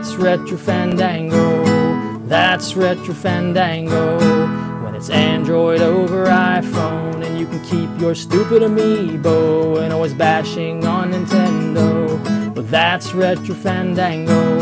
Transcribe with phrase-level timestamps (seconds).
[0.00, 2.16] That's Retro Fandango.
[2.20, 4.16] That's Retro Fandango.
[4.82, 10.86] When it's Android over iPhone, and you can keep your stupid amiibo and always bashing
[10.86, 12.54] on Nintendo.
[12.54, 14.58] But that's Retro Fandango.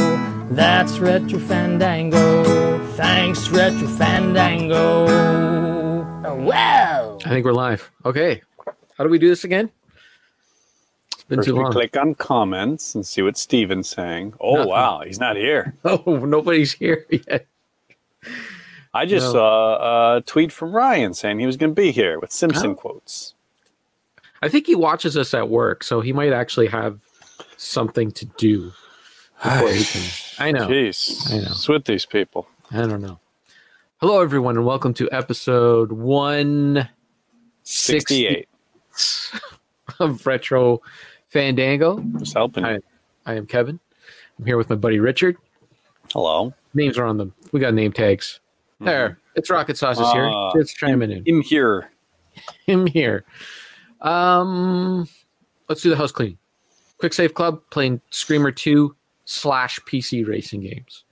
[0.51, 2.85] That's Retro Fandango.
[2.97, 5.07] Thanks, Retro Fandango.
[6.27, 7.17] Oh, wow.
[7.25, 7.93] I think we're live.
[8.05, 8.43] Okay.
[8.97, 9.71] How do we do this again?
[11.29, 11.73] Been First too long.
[11.73, 14.33] click on comments and see what Steven's saying.
[14.41, 14.71] Oh Nothing.
[14.71, 15.75] wow, he's not here.
[15.85, 17.47] Oh, nobody's here yet.
[18.95, 19.33] I just No.
[19.33, 22.75] saw a tweet from Ryan saying he was going to be here with Simpson Oh.
[22.75, 23.35] quotes.
[24.41, 26.99] I think he watches us at work, so he might actually have
[27.59, 28.73] something to do
[29.43, 30.03] before he can.
[30.39, 30.67] I know.
[30.69, 31.49] Jeez, I know.
[31.51, 32.49] It's with these people.
[32.71, 33.19] I don't know.
[34.01, 38.49] Hello, everyone, and welcome to episode 168
[40.01, 40.81] of Retro
[41.29, 42.01] Fandango.
[42.19, 42.65] Just helping.
[42.65, 42.79] Hi.
[43.27, 43.79] I am Kevin.
[44.39, 45.37] I'm here with my buddy Richard.
[46.13, 46.55] Hello.
[46.75, 47.35] Names are on them.
[47.53, 48.41] We got name tags.
[48.81, 49.19] There.
[49.35, 50.27] It's Rocket Sauce is here.
[50.27, 50.53] Ah.
[50.55, 51.25] Just chiming in.
[51.27, 51.91] Him here.
[52.67, 53.25] him here.
[54.01, 55.09] Um,
[55.69, 56.39] let's do the house clean.
[56.99, 61.05] Quick Save Club playing Screamer 2 slash PC racing games.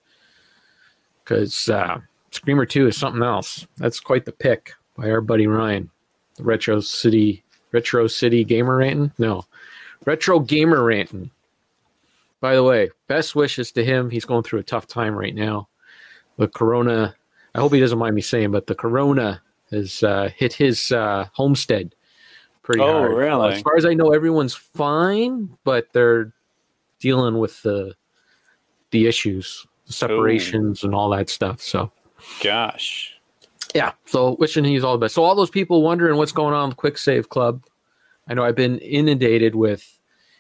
[1.23, 3.67] Because uh, Screamer 2 is something else.
[3.77, 5.91] That's quite the pick by our buddy Ryan.
[6.37, 9.13] The Retro City Retro City Gamer Ranting?
[9.19, 9.45] No.
[10.07, 11.31] Retro Gamer Ranting.
[12.41, 14.09] By the way, best wishes to him.
[14.09, 15.69] He's going through a tough time right now.
[16.39, 17.15] The corona,
[17.55, 21.27] I hope he doesn't mind me saying, but the corona has uh, hit his uh,
[21.33, 21.95] homestead
[22.67, 22.95] pretty hard.
[22.95, 23.17] Oh, hard.
[23.17, 23.55] really?
[23.55, 26.33] As far as I know, everyone's fine, but they're
[27.01, 27.95] dealing with the
[28.91, 31.61] the issues, the separations, and all that stuff.
[31.61, 31.91] So
[32.43, 33.15] Gosh.
[33.75, 35.15] yeah, so wishing he's all the best.
[35.15, 37.65] So all those people wondering what's going on with Quick Save Club,
[38.29, 39.96] I know I've been inundated with,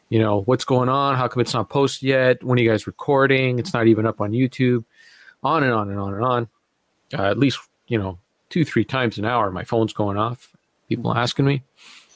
[0.08, 1.16] you know, what's going on?
[1.16, 2.42] How come it's not posted yet?
[2.44, 3.58] When are you guys recording?
[3.58, 4.84] It's not even up on YouTube.
[5.42, 6.48] On and on and on and on.
[7.16, 8.18] Uh, at least you know
[8.50, 10.52] two three times an hour, my phone's going off.
[10.88, 11.62] People asking me.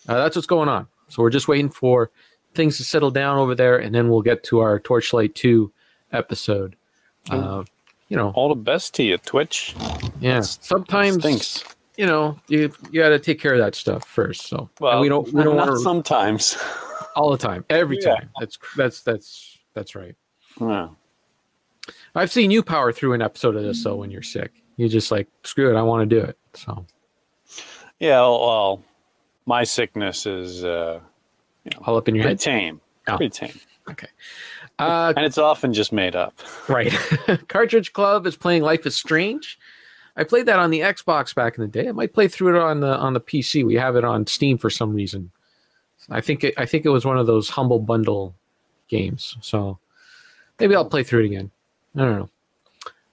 [0.08, 0.86] Uh, that's what's going on.
[1.08, 2.10] So we're just waiting for
[2.54, 5.72] things to settle down over there, and then we'll get to our Torchlight Two
[6.12, 6.76] episode.
[7.30, 7.64] Uh,
[8.08, 9.74] you know, All the best to you, Twitch.
[10.20, 10.40] yeah.
[10.40, 11.64] Sometimes Stinks.
[11.96, 14.46] you know, you you got to take care of that stuff first.
[14.48, 16.56] So and Well, we don't we don't not want to sometimes.
[17.16, 18.14] all the time, every Yeah.
[18.16, 18.30] time.
[18.38, 20.14] That's that's that's that's right.
[20.60, 20.88] Yeah.
[22.14, 24.52] I've seen you power through an episode of this though when you're sick.
[24.76, 26.38] You just like screw it, I want to do it.
[26.54, 26.86] So
[27.98, 28.20] Yeah.
[28.20, 28.82] Well,
[29.46, 31.00] my sickness is uh,
[31.84, 32.60] all up in your pretty head.
[32.60, 32.80] tame.
[33.08, 33.16] Oh.
[33.16, 33.60] Pretty tame.
[33.90, 34.08] Okay.
[34.78, 36.38] Uh, And it's often just made up.
[36.68, 36.92] right.
[37.48, 39.58] Cartridge Club is playing Life is Strange.
[40.16, 41.88] I played that on the Xbox back in the day.
[41.88, 43.64] I might play through it on the on the PC.
[43.64, 45.30] We have it on Steam for some reason.
[46.10, 48.34] I think it, I think it was one of those humble bundle
[48.88, 49.36] games.
[49.40, 49.78] So
[50.58, 51.50] maybe I'll play through it again.
[51.96, 52.30] I don't know.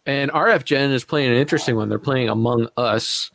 [0.05, 1.89] And RF Gen is playing an interesting one.
[1.89, 3.29] They're playing Among Us.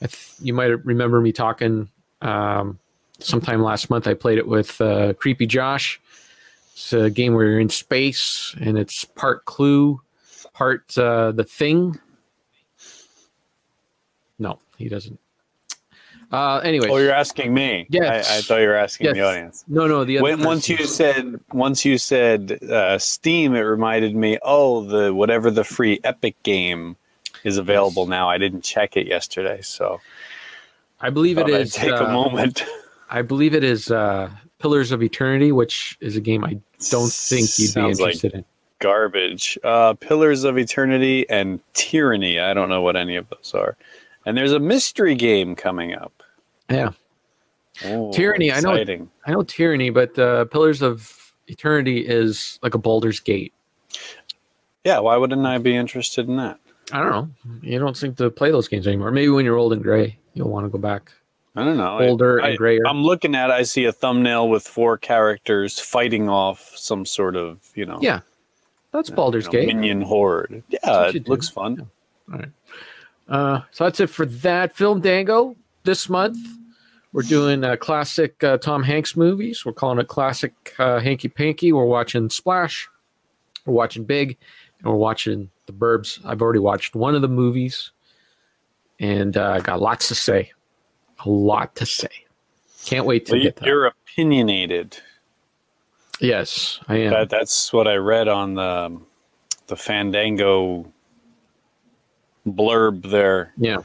[0.00, 1.88] Th- you might remember me talking
[2.20, 2.78] um,
[3.18, 4.06] sometime last month.
[4.06, 6.00] I played it with uh, Creepy Josh.
[6.72, 10.00] It's a game where you're in space and it's part Clue,
[10.52, 11.98] part uh, The Thing.
[14.38, 15.18] No, he doesn't.
[16.30, 17.86] Uh, anyway, Oh, you're asking me.
[17.88, 18.30] Yes.
[18.30, 19.64] I, I thought you were asking the audience.
[19.66, 20.04] no, no.
[20.04, 24.38] The When, once you said once you said uh, Steam, it reminded me.
[24.42, 26.96] Oh, the whatever the free Epic game
[27.44, 28.28] is available now.
[28.28, 30.00] I didn't check it yesterday, so
[31.00, 32.62] I believe it thought I'd take uh, a moment.
[33.10, 36.58] I believe it is uh, Pillars of Eternity, which is a game I
[36.90, 38.44] don't think you'd Sounds be like interested in.
[38.80, 39.58] Garbage.
[39.64, 42.38] Uh, Pillars of Eternity and Tyranny.
[42.38, 43.76] I don't know what any of those are.
[44.26, 46.17] And there's a mystery game coming up.
[46.70, 46.90] Yeah,
[47.84, 48.74] Oh, Tyranny, I know-
[49.26, 53.52] I know Tyranny, but uh, Pillars of Eternity is like a Baldur's Gate.
[54.84, 56.58] Yeah, why wouldn't I be interested in that?
[56.92, 57.30] I don't know.
[57.62, 59.10] You don't seem to play those games anymore.
[59.10, 61.12] Maybe when you're old and gray, you'll want to go back.
[61.56, 61.98] I don't know.
[62.00, 62.86] Older I, and grayer.
[62.86, 63.50] I'm looking at.
[63.50, 67.98] it, I see a thumbnail with four characters fighting off some sort of, you know,
[68.00, 68.20] Yeah,
[68.92, 69.66] that's Baldur's you know, Gate.
[69.74, 70.62] minion horde.
[70.68, 71.30] Yeah, it do.
[71.30, 71.90] looks fun.
[73.28, 76.38] Uh, so that's it for that film Dango this month.
[77.12, 79.64] We're doing uh, classic uh, Tom Hanks movies.
[79.64, 81.72] We're calling it classic uh, Hanky Panky.
[81.72, 82.88] We're watching Splash.
[83.64, 84.36] We're watching Big,
[84.78, 86.20] and we're watching The Burbs.
[86.24, 87.92] I've already watched one of the movies,
[89.00, 90.52] and uh, I got lots to say.
[91.24, 92.08] A lot to say.
[92.84, 93.66] Can't wait to Well, get that.
[93.66, 94.98] you're opinionated.
[96.20, 97.10] Yes, I am.
[97.10, 99.00] That, that's what I read on the
[99.66, 100.90] the Fandango
[102.46, 103.52] blurb there.
[103.56, 103.78] yeah.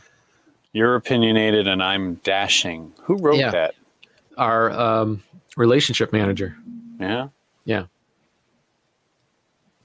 [0.73, 2.91] You're opinionated and I'm dashing.
[3.03, 3.51] Who wrote Yeah.
[3.51, 3.75] that?
[4.37, 5.23] Our um,
[5.55, 6.57] relationship manager.
[6.99, 7.27] Yeah.
[7.65, 7.85] Yeah.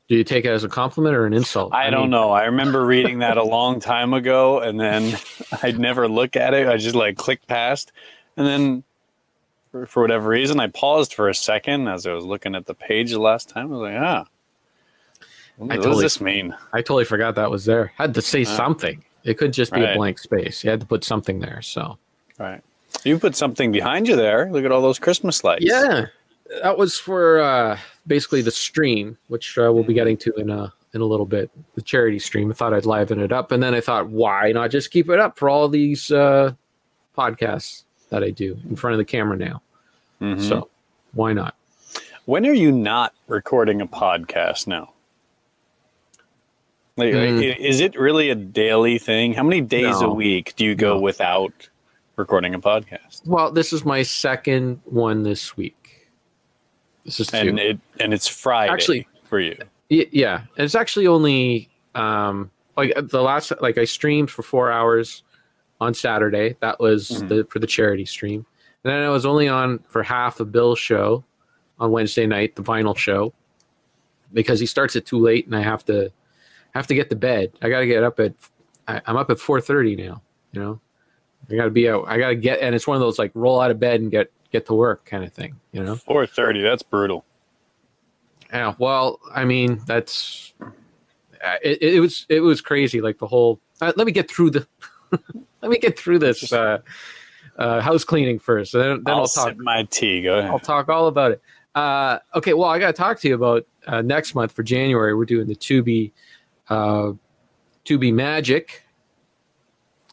[0.08, 1.74] Do you take it as a compliment or an insult?
[1.74, 2.30] I, don't mean, know.
[2.30, 5.18] I remember reading that a long time ago, and then
[5.62, 6.66] I'd never look at it.
[6.66, 7.92] I just like click past,
[8.38, 8.84] and then
[9.70, 12.72] for, for whatever reason, I paused for a second as I was looking at the
[12.72, 13.66] page the last time.
[13.66, 14.24] I was like, ah,
[15.58, 16.56] what, I totally- does this mean?
[16.72, 17.92] I totally forgot that was there.
[17.98, 19.04] I had to say Uh, something.
[19.28, 20.64] It could just be a blank space.
[20.64, 21.60] You had to put something there.
[21.62, 21.98] So
[22.38, 22.62] Right.
[23.04, 24.50] You put something behind you there.
[24.50, 25.64] Look at all those Christmas lights.
[25.66, 26.06] yeah,
[26.62, 30.72] that was for uh, basically the stream, which uh, we'll be getting to in a
[30.94, 31.50] in a little bit.
[31.74, 32.50] The charity stream.
[32.50, 35.18] I thought I'd liven it up, and then I thought, why not just keep it
[35.20, 36.52] up for all these uh,
[37.16, 39.62] podcasts that I do in front of the camera now?
[40.22, 40.40] Mhm.
[40.48, 40.68] So
[41.12, 41.54] why not?
[42.24, 44.92] when are you not recording a podcast now?
[46.98, 49.32] Like, i- Is it really a daily thing?
[49.32, 50.10] How many days No.
[50.10, 51.00] a week do you go No.
[51.00, 51.68] without
[52.16, 53.24] recording a podcast?
[53.24, 56.08] Well, this is my second one this week.
[57.04, 57.36] This is two.
[57.36, 59.56] And it and it's Friday Actually- for you.
[59.88, 65.22] Yeah, it's actually only um like the last like I streamed for four hours
[65.80, 66.56] on Saturday.
[66.60, 67.28] That was Mhm.
[67.28, 68.44] the for the charity stream,
[68.84, 71.24] and then I was only on for half of Bill's show
[71.78, 73.32] on Wednesday night, the vinyl show,
[74.32, 76.10] because he starts it too late, and I have to
[76.74, 77.52] have to get to bed.
[77.62, 78.34] I got to get up at
[78.86, 80.22] I, I'm up at four thirty now.
[80.52, 80.80] You know,
[81.50, 82.04] I got to be out.
[82.08, 84.10] I got to get, and it's one of those like roll out of bed and
[84.10, 85.54] get get to work kind of thing.
[85.72, 85.96] You know.
[85.96, 86.62] Four thirty.
[86.62, 87.24] That's brutal.
[88.50, 93.00] Yeah, well, I mean, that's uh, it, it was it was crazy.
[93.00, 93.60] Like the whole.
[93.80, 94.66] Uh, let me get through the.
[95.62, 96.78] let me get through this uh,
[97.58, 99.48] uh, house cleaning first, and then, then I'll I'll, talk.
[99.48, 100.22] sip my tea.
[100.22, 100.50] Go ahead.
[100.50, 101.42] I'll talk all about it.
[101.74, 105.14] Uh, okay, well, I got to talk to you about uh, next month for January.
[105.14, 106.12] We're doing the Tubi,
[106.68, 107.12] uh,
[107.84, 108.84] to be Magic.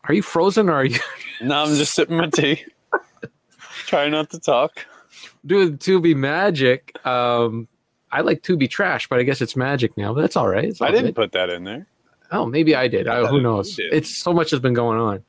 [0.06, 1.00] Are you frozen or are you
[1.42, 2.66] No, I'm just sipping my tea.
[3.88, 4.86] Try not to talk.
[5.46, 6.96] doing be Magic?
[7.06, 7.68] Um,
[8.12, 10.14] I like to be Trash, but I guess it's Magic now.
[10.14, 10.74] But that's all right.
[10.80, 11.16] All I didn't good.
[11.16, 11.88] put that in there.
[12.32, 13.08] Oh, maybe I did.
[13.08, 13.78] I, who knows?
[13.78, 15.24] It's so much has been going on.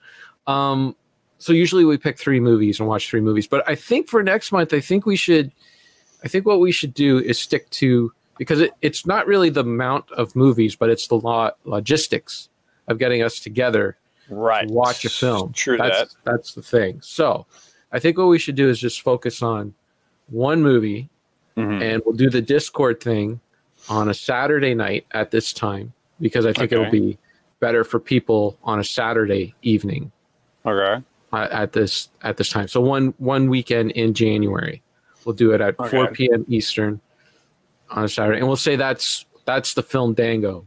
[0.46, 0.96] Um,
[1.38, 4.52] so usually we pick three movies and watch three movies, but I think for next
[4.52, 5.52] month, I think we should.
[6.24, 9.60] I think what we should do is stick to because it, it's not really the
[9.60, 12.48] amount of movies, but it's the lo- logistics
[12.88, 13.96] of getting us together
[14.28, 14.66] Right.
[14.66, 15.52] to watch a film.
[15.52, 16.24] True that's, that.
[16.24, 17.00] That's the thing.
[17.00, 17.46] So
[17.92, 19.72] I think what we should do is just focus on
[20.28, 21.08] one movie
[21.56, 21.80] Mhm.
[21.82, 23.40] and we'll do the Discord thing
[23.88, 27.18] on a Saturday night at this time because I think it'll be
[27.60, 30.10] better for people on a Saturday evening
[30.66, 31.02] Okay.
[31.32, 32.66] uh, at this at this time.
[32.68, 34.82] So one one weekend in January,
[35.24, 36.44] we'll do it at 4 p.m.
[36.48, 37.00] Eastern
[37.90, 40.66] on a Saturday, and we'll say that's that's the film Dango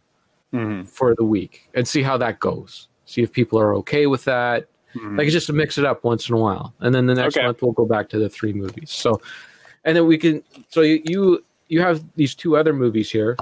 [0.53, 0.87] Mhm.
[0.87, 2.87] for the week, and see how that goes.
[3.05, 4.67] See if people are okay with that.
[4.95, 5.17] Mhm.
[5.17, 7.45] Like just to mix it up once in a while, and then the next Okay.
[7.45, 8.89] month we'll go back to the three movies.
[8.91, 9.21] So,
[9.85, 10.43] and then we can.
[10.69, 13.37] So you you, you have these two other movies here.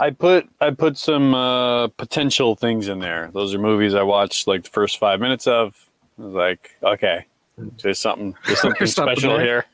[0.00, 3.30] I put I put some uh, potential things in there.
[3.32, 5.88] Those are movies I watched like the first five minutes of.
[6.18, 7.26] I was like, okay,
[7.82, 9.44] there's something there's something There's something special there.
[9.46, 9.64] here.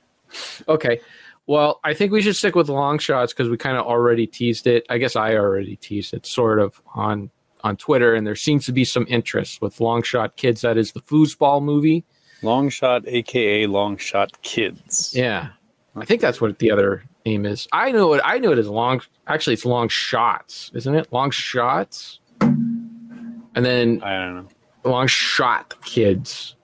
[0.68, 1.00] Okay.
[1.46, 4.66] Well, I think we should stick with long shots because we kind of already teased
[4.66, 4.84] it.
[4.90, 7.30] I guess I already teased it sort of on
[7.62, 10.60] on Twitter, and there seems to be some interest with long shot kids.
[10.60, 12.04] That is the foosball movie.
[12.42, 15.12] Long shot, aka long shot kids.
[15.14, 15.48] Yeah,
[15.94, 17.68] I think that's what the other name is.
[17.72, 18.20] I know it.
[18.24, 19.00] I knew it as long.
[19.26, 21.12] Actually, it's long shots, isn't it?
[21.12, 24.48] Long shots, and then I don't know.
[24.84, 26.56] long shot kids.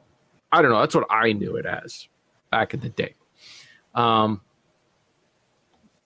[0.51, 0.81] I don't know.
[0.81, 2.09] That's what I knew it as
[2.51, 3.15] back in the day.
[3.95, 4.41] Um,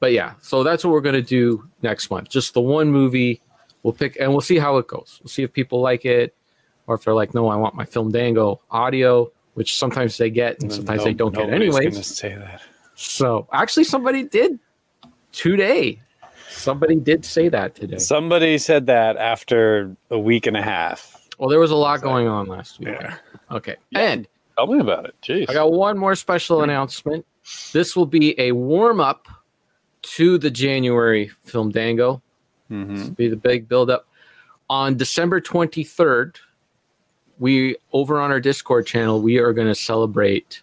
[0.00, 2.28] but yeah, so that's what we're gonna do next month.
[2.28, 3.40] Just the one movie.
[3.82, 5.20] We'll pick and we'll see how it goes.
[5.22, 6.34] We'll see if people like it,
[6.86, 10.60] or if they're like, "No, I want my film Dango audio," which sometimes they get
[10.60, 12.06] and sometimes they don't get Nobody's anyways.
[12.06, 12.62] Say that.
[12.94, 14.58] So actually, somebody did
[15.32, 16.00] today.
[16.48, 17.98] Somebody did say that today.
[17.98, 21.28] Somebody said that after a week and a half.
[21.38, 22.88] Well, there was a lot going on last week.
[22.88, 23.16] Yeah.
[23.50, 24.26] Okay, and
[24.56, 25.14] Tell me about it.
[25.22, 25.50] Jeez.
[25.50, 26.70] I got one more special mm-hmm.
[26.70, 27.26] announcement.
[27.72, 29.28] This will be a warm up
[30.14, 32.22] to the January film Dango.
[32.70, 33.16] Mhm.
[33.16, 34.06] Be the big build up.
[34.68, 36.36] On December 23rd,
[37.38, 40.62] we over on our Discord channel, we are going to celebrate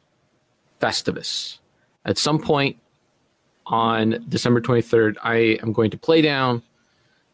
[0.82, 1.60] Festivus.
[2.06, 2.78] At some point
[3.66, 6.62] on December 23rd, I am going to play down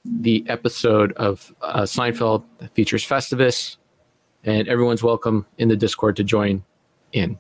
[0.06, 3.78] the episode of uh, Seinfeld that features Festivus,
[4.44, 6.64] and everyone's welcome in the Discord to join
[7.12, 7.38] in.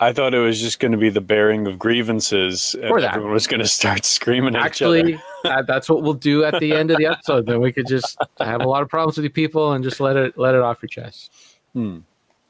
[0.00, 3.14] I thought it was just going to be the bearing of grievances, and Or that.
[3.14, 5.20] everyone was going to start screaming at each Actually,
[5.66, 7.46] that's what we'll do at the end of the episode.
[7.46, 10.16] Then we could just have a lot of problems with you people and just let
[10.16, 11.32] it let it off your chest.
[11.74, 11.98] Hmm.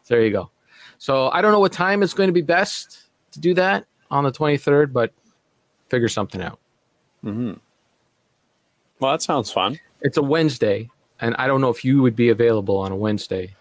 [0.07, 0.51] There you go.
[0.99, 4.25] So I don't know what time is going to be best to do that on
[4.25, 5.13] the 23rd, but
[5.91, 6.59] figure something out.
[7.23, 7.53] hmm
[9.01, 9.79] Well, that sounds fun.
[10.01, 10.89] It's a Wednesday,
[11.21, 13.55] and I don't know if you would be available on a Wednesday.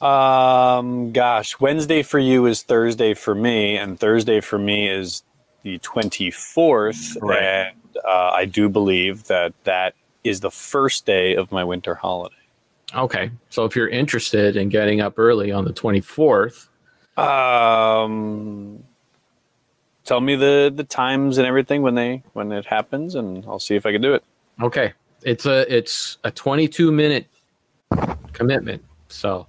[0.00, 5.22] Um, gosh, Wednesday for you is Thursday for me, and Thursday for me is
[5.62, 7.16] the 24th.
[7.20, 7.42] Right.
[7.42, 7.76] And
[8.06, 12.34] uh, I do believe that that is the first day of my winter holiday.
[12.94, 16.68] Okay, so if you're interested in getting up early on the 24th,
[17.18, 18.82] Um,
[20.04, 23.74] tell me the the times and everything when they when it happens, and I'll see
[23.76, 24.22] if I can do it.
[24.62, 27.26] okay, it's a it's a 22 minute
[28.32, 28.82] commitment.
[29.08, 29.46] So,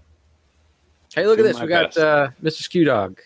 [1.14, 1.60] hey, look at this.
[1.60, 1.98] We got best.
[1.98, 2.62] uh, Mr.
[2.62, 3.20] Skew Dog.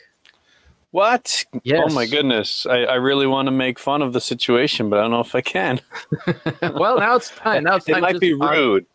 [0.91, 1.43] What?
[1.63, 1.85] Yes.
[1.89, 2.67] Oh my goodness!
[2.67, 5.33] I, I really want to make fun of the situation, but I don't know if
[5.33, 5.81] I can.
[6.61, 7.63] well, now it's time.
[7.63, 7.97] Now it's time.
[7.97, 8.85] It might be rude.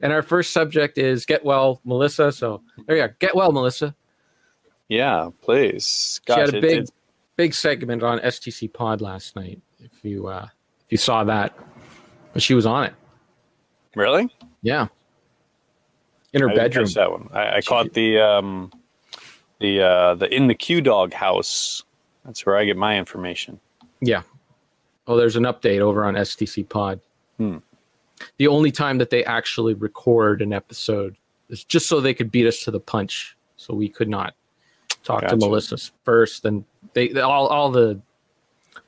[0.00, 2.32] And our first subject is get well, Melissa.
[2.32, 3.14] So there you go.
[3.20, 3.94] Get well, Melissa.
[4.88, 6.20] Yeah, please.
[6.26, 6.86] she had Gosh, a it- big,
[7.36, 9.60] big segment on STC Pod last night.
[9.78, 10.48] If you uh,
[10.86, 11.56] if you saw that,
[12.32, 12.94] but she was on it.
[13.94, 14.28] really
[14.62, 14.88] Yeah,
[16.34, 16.88] in her I bedroom.
[16.94, 17.30] that one.
[17.32, 18.70] I, I caught the um,
[19.60, 21.84] the uh, the in the Q Dog house.
[22.24, 23.60] That's where I get my information.
[24.00, 24.22] Yeah.
[25.06, 27.00] Oh, there's an update over on STC Pod.
[27.38, 27.58] Hmm.
[28.38, 31.16] The only time that they actually record an episode
[31.50, 34.34] is just so they could beat us to the punch, so we could not
[35.02, 35.36] talk to Gotcha.
[35.36, 36.44] Melissa first.
[36.44, 36.64] And
[36.94, 38.00] they, they all all the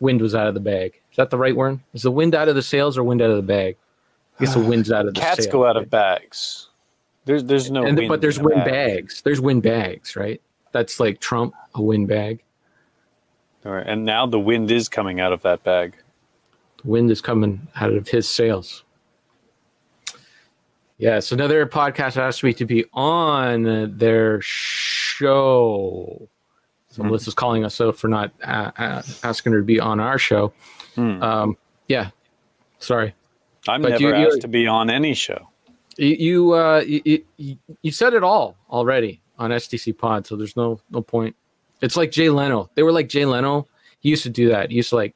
[0.01, 1.01] wind was out of the bag.
[1.11, 1.81] Is that the right word?
[1.95, 3.77] Is the wind out of the sails or wind out of the bag?
[4.39, 5.85] I guess the wind's out of the Cats sail, go out right?
[5.85, 6.71] of bags.
[7.27, 9.03] There's there's no and wind but there's in a wind bag.
[9.05, 9.21] bags.
[9.23, 10.41] There's wind bags, right?
[10.73, 12.43] That's like Trump, a wind bag.
[13.65, 15.95] All right, And now the wind is coming out of that bag.
[16.83, 18.85] The wind is coming out of his sails.
[20.99, 26.29] Yes, another podcast asked me to be on their show.
[26.89, 27.09] So Hmm.
[27.09, 30.53] Melissa's calling us out for not uh, uh, asking her to be on our show.
[30.95, 31.23] Hmm.
[31.23, 31.57] Um,
[31.89, 32.11] yeah,
[32.79, 33.15] sorry.
[33.69, 35.49] I'm But never you- asked to be on any show.
[35.97, 40.57] You you, uh, you you you said it all already on STC Pod, so there's
[40.57, 41.35] no no point.
[41.81, 42.71] It's like Jay Leno.
[42.75, 43.67] They were like Jay Leno.
[44.01, 44.71] He used to do that.
[44.71, 45.15] He used to like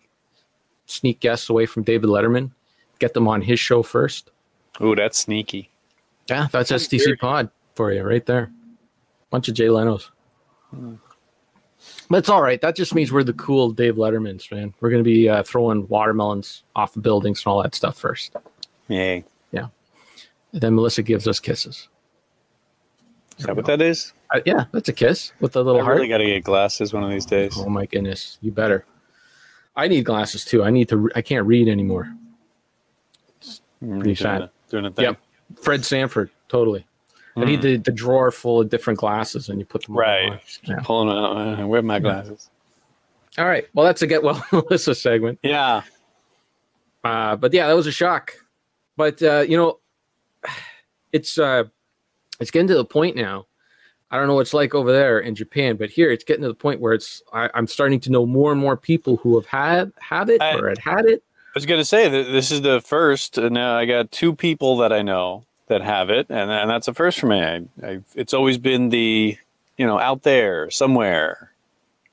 [0.87, 2.51] sneak guests away from David Letterman,
[2.99, 4.31] get them on his show first.
[4.83, 5.71] Ooh, that's sneaky.
[6.29, 7.19] Yeah, that's That's STC weird.
[7.19, 8.51] Pod for you right there.
[9.31, 10.11] Bunch of Jay Leno's.
[12.09, 12.61] But it's all right.
[12.61, 14.75] That just means we're the cool Dave Lettermans, man.
[14.81, 18.37] We're going to be uh, throwing watermelons off the buildings and all that stuff first.
[18.89, 19.25] Yay.
[20.53, 21.89] And then Melissa gives us kisses.
[23.39, 24.13] Is that what that is?
[24.35, 25.97] Uh, yeah, that's a kiss with a little I heart.
[25.97, 27.55] really got to get glasses one of these days.
[27.57, 28.85] Oh my goodness, you better.
[29.77, 30.63] I need glasses too.
[30.63, 30.97] I need to.
[30.99, 32.13] Re- I can't read anymore.
[33.83, 34.43] Mm, pretty sad.
[34.43, 35.05] a- Doing a thing.
[35.07, 35.21] Yep.
[35.63, 36.87] Fred Sanford, totally.
[37.37, 40.33] I need the, the drawer full of different glasses, and you put them all Right.
[40.33, 40.41] on.
[40.65, 40.81] Yeah.
[40.83, 41.61] Pulling out.
[41.61, 42.51] Uh, where are my glasses?
[43.39, 43.67] All right.
[43.73, 45.39] Well, that's a get well Melissa segment.
[45.43, 45.83] Yeah.
[47.03, 48.33] Uh, but yeah, that was a shock.
[48.97, 49.79] But uh, you know,
[51.13, 51.65] it's uh,
[52.41, 53.47] it's getting to the point now.
[54.13, 56.49] I don't know what it's like over there in Japan, but here it's getting to
[56.49, 59.47] the point where it's I, I'm starting to know more and more people who have
[59.47, 61.23] had have it I- or had had it.
[61.47, 64.77] I was gonna say that this is the first, and now I got two people
[64.79, 67.41] that I know that have it, and, and that's a first for me.
[67.41, 69.37] I, I, it's always been the,
[69.77, 71.51] you know, out there somewhere,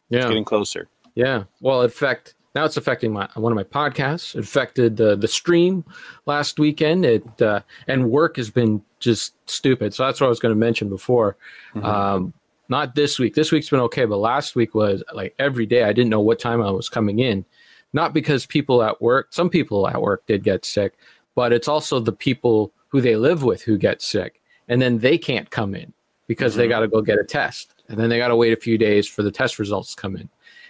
[0.09, 0.21] Yeah.
[0.27, 0.87] getting closer.
[1.13, 1.43] Yeah.
[1.61, 4.33] Well, in fact, now it's affecting my one of my podcasts.
[4.35, 5.85] It affected the the stream
[6.25, 7.05] last weekend.
[7.05, 9.93] It uh, and work has been just stupid.
[9.93, 11.37] So that's what I was going to mention before.
[11.75, 11.83] Mhm.
[11.83, 12.33] Um,
[12.67, 13.35] not this week.
[13.35, 15.83] This week's been okay, but last week was like every day.
[15.83, 17.45] I didn't know what time I was coming in.
[17.93, 19.27] Not because people at work.
[19.29, 20.93] Some people at work did get sick,
[21.35, 25.19] but it's also the people who they live with who get sick, and then they
[25.19, 25.93] can't come in
[26.25, 26.69] because they Mhm.
[26.69, 29.07] got to go get a test, and then they got to wait a few days
[29.07, 30.27] for the test results to come in.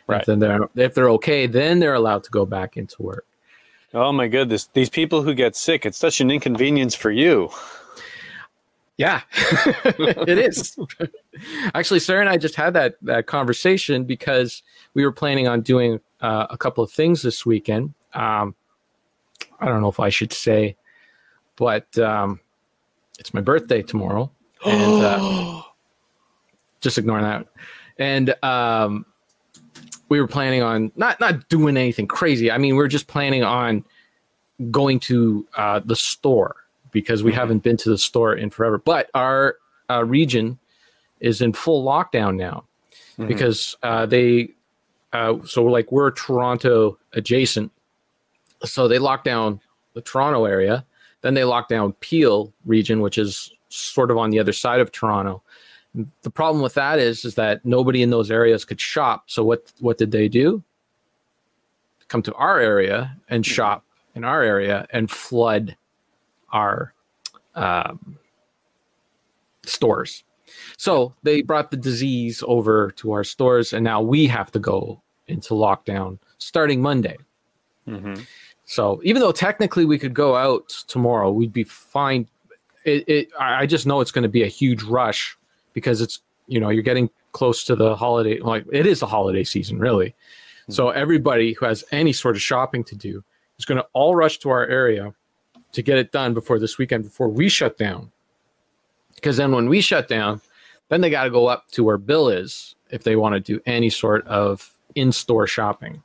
[0.07, 0.21] Right.
[0.21, 3.25] If then they're if they're okay, then they're allowed to go back into work.
[3.93, 7.49] Oh my goodness, these people who get sick, it's such an inconvenience for you.
[8.97, 10.75] Yeah, it is.
[11.75, 14.63] Actually, Sarah and I just had that that conversation because
[14.95, 17.93] we were planning on doing uh, a couple of things this weekend.
[18.13, 18.55] Um,
[19.59, 20.75] I don't know if I should say,
[21.57, 22.39] but um,
[23.19, 24.31] it's my birthday tomorrow,
[24.65, 25.61] and uh,
[26.81, 27.47] just ignore that.
[27.99, 29.05] And um,
[30.09, 32.51] we were planning on not not doing anything crazy.
[32.51, 33.83] I mean, we are just planning on
[34.71, 36.55] going to uh, the store
[36.91, 37.35] because we Mhm.
[37.35, 38.77] haven't been to the store in forever.
[38.77, 39.57] But our
[39.89, 40.57] uh, region
[41.19, 42.65] is in full lockdown now
[43.17, 43.27] Mhm.
[43.27, 44.49] because uh, they
[45.13, 47.71] uh, so like we're Toronto adjacent,
[48.63, 49.61] so they lock down
[49.93, 50.85] the Toronto area.
[51.21, 54.91] Then they lock down Peel region, which is sort of on the other side of
[54.91, 55.41] Toronto.
[56.21, 59.23] The problem with that is is that nobody in those areas could shop.
[59.27, 60.63] So what what did they do?
[62.07, 63.83] Come to our area and shop
[64.15, 65.75] in our area and flood
[66.51, 66.93] our
[67.55, 68.17] um,
[69.65, 70.23] stores.
[70.77, 75.01] So they brought the disease over to our stores, and now we have to go
[75.27, 77.17] into lockdown starting Monday.
[77.87, 78.21] Mm-hmm.
[78.65, 82.27] So even though technically we could go out tomorrow, we'd be fine.
[82.85, 85.37] It, it I I just know it's going to be a huge rush
[85.77, 88.39] because it's you know you're getting close to the holiday.
[88.39, 90.15] Like it is the holiday season, really.
[90.69, 93.23] So everybody who has any sort of shopping to do
[93.59, 95.13] is going to all rush to our area
[95.73, 98.11] to get it done before this weekend, before we shut down.
[99.13, 100.41] Because then when we shut down,
[100.89, 103.61] then they got to go up to where Bill is if they want to do
[103.67, 106.01] any sort of in-store shopping.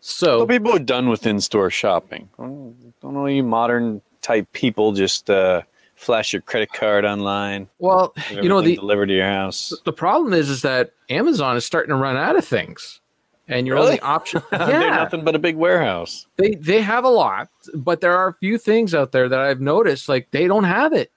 [0.00, 2.28] So Well, people are done with in-store shopping.
[2.36, 5.62] Don't don't all you modern type people just uh,
[5.96, 7.68] flash your credit card online?
[7.78, 9.72] well, you know the delivered to your house.
[9.84, 13.00] the problem is is that Amazon is starting to run out of things,
[13.48, 14.00] and your only Really?
[14.00, 14.42] option.
[14.50, 16.26] They're yeah, nothing but a big warehouse.
[16.36, 19.60] they they have a lot, but there are a few things out there that I've
[19.60, 21.10] noticed like they don't have it.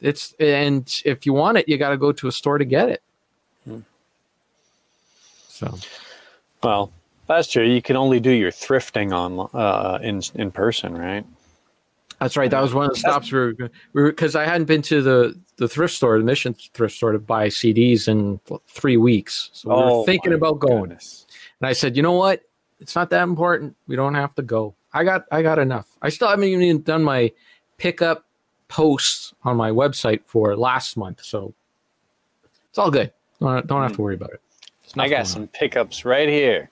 [0.00, 2.88] It's and if you want it, you got to go to a store to get
[2.90, 3.02] it.
[3.64, 3.78] Hmm.
[5.48, 5.78] So
[6.62, 6.92] Well,
[7.28, 11.24] last year you can only do your thrifting on uh, in in person, right?
[12.20, 12.50] That's right.
[12.50, 13.54] That was one of the stops we were
[13.92, 17.18] we because I hadn't been to the the thrift store, the Mission thrift store, to
[17.18, 19.50] buy CDs in three weeks.
[19.52, 20.82] So we were oh thinking about going.
[20.82, 21.26] goodness.
[21.60, 22.42] And I said, you know what?
[22.80, 23.76] It's not that important.
[23.86, 24.74] We don't have to go.
[24.92, 25.86] I got I got enough.
[26.02, 27.32] I still haven't even done my
[27.78, 28.24] pickup
[28.68, 31.54] posts on my website for last month, so
[32.68, 33.12] it's all good.
[33.40, 34.40] Don't, don't have to worry about it.
[34.96, 35.48] I got some on.
[35.48, 36.70] pickups right here.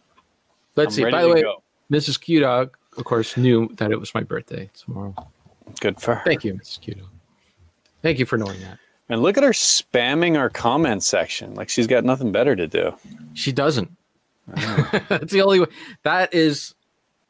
[0.77, 1.11] Let's I'm see.
[1.11, 1.63] By the way, go.
[1.91, 2.21] Mrs.
[2.21, 5.15] Q Dog, of course, knew that it was my birthday tomorrow.
[5.81, 6.23] Good for her.
[6.25, 6.81] Thank you, Mrs.
[6.81, 7.09] Q Dog.
[8.03, 8.79] Thank you for knowing that.
[9.09, 12.95] And look at her spamming our comment section like she's got nothing better to do.
[13.35, 13.91] She doesn't.
[14.47, 15.67] That's the only way.
[16.03, 16.75] That is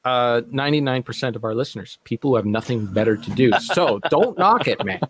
[0.04, 3.52] uh, 99% of our listeners, people who have nothing better to do.
[3.60, 5.00] So don't knock it, man.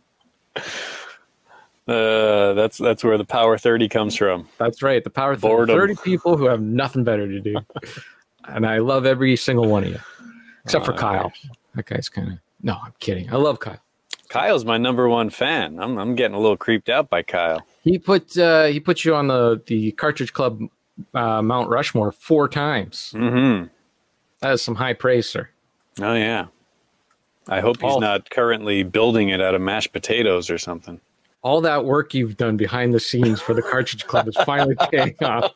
[1.89, 4.49] Uh, that's that's where the power thirty comes from.
[4.59, 5.03] That's right.
[5.03, 5.77] The power of Boredom.
[5.77, 7.57] 30 people who have nothing better to do.
[8.45, 9.99] and I love every single one of you,
[10.65, 11.23] except for Oh, Kyle.
[11.25, 11.49] nice.
[11.75, 13.33] That guy's kind of, no, I'm kidding.
[13.33, 13.79] I love Kyle.
[14.29, 15.79] Kyle's my number one fan.
[15.79, 17.61] I'm I'm getting a little creeped out by Kyle.
[17.83, 20.61] He put uh, he put you on the the Cartridge Club
[21.15, 23.13] uh, Mount Rushmore four times.
[23.15, 23.67] Mm-hmm.
[24.41, 25.49] That is some high praise, sir.
[26.01, 26.47] Oh yeah.
[27.49, 27.99] I hope he's Oh.
[27.99, 31.01] not currently building it out of mashed potatoes or something.
[31.43, 35.17] All that work you've done behind the scenes for the Cartridge Club is finally paying
[35.23, 35.53] off.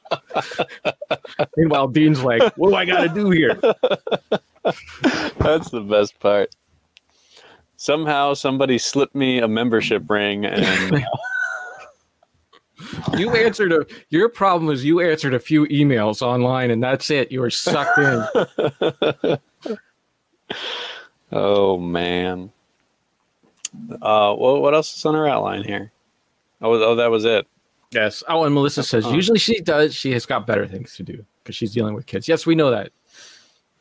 [1.57, 3.55] Meanwhile, Dean's like, "What do I got to do here?"
[5.39, 6.55] That's the best part.
[7.87, 11.07] Somehow somebody slipped me a membership ring and
[13.17, 13.87] You answered a.
[14.09, 17.31] Your problem is you answered a few emails online, and that's it.
[17.31, 19.39] You were sucked in.
[21.33, 22.51] oh man.
[24.03, 25.93] Uh well, what else is on our outline here?
[26.63, 27.47] Oh, oh that was it.
[27.93, 28.25] Yes.
[28.29, 29.13] Oh, and Melissa says Oh.
[29.15, 29.95] usually she does.
[29.95, 32.27] She has got better things to do because she's dealing with kids.
[32.27, 32.91] Yes, we know that.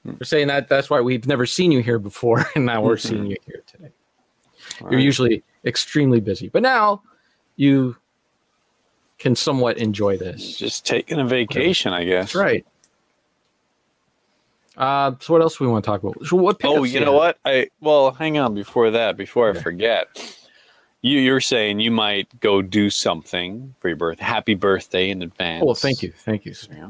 [0.06, 0.70] We're saying that.
[0.70, 3.90] That's why we've never seen you here before, and now we're seeing you here today.
[4.82, 5.04] All You're right.
[5.04, 7.02] usually extremely busy, but now
[7.56, 7.96] you
[9.18, 10.58] can somewhat enjoy this.
[10.58, 12.34] just taking a vacation, I guess.
[12.34, 12.66] That's right.
[14.78, 16.26] Uh, so what else do we want to talk about?
[16.26, 16.58] So what?
[16.64, 17.14] Oh, you know have?
[17.14, 17.38] what?
[17.46, 19.60] I well, hang on before that, before Okay.
[19.60, 20.08] I forget.
[21.02, 24.20] You you're saying you might go do something for your birth.
[24.20, 25.62] Happy birthday in advance.
[25.64, 26.54] Oh, well, thank you, thank you.
[26.54, 26.74] sir.
[26.76, 26.90] Yeah.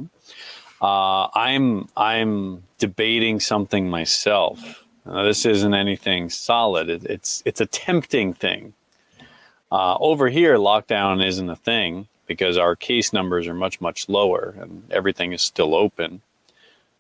[0.82, 4.85] Uh, I'm I'm debating something myself.
[5.06, 6.90] Uh, this isn't anything solid.
[6.90, 8.74] It, it's it's a tempting thing.
[9.72, 14.56] Uh, over here, lockdown isn't a thing because our case numbers are much much lower
[14.60, 16.22] and everything is still open.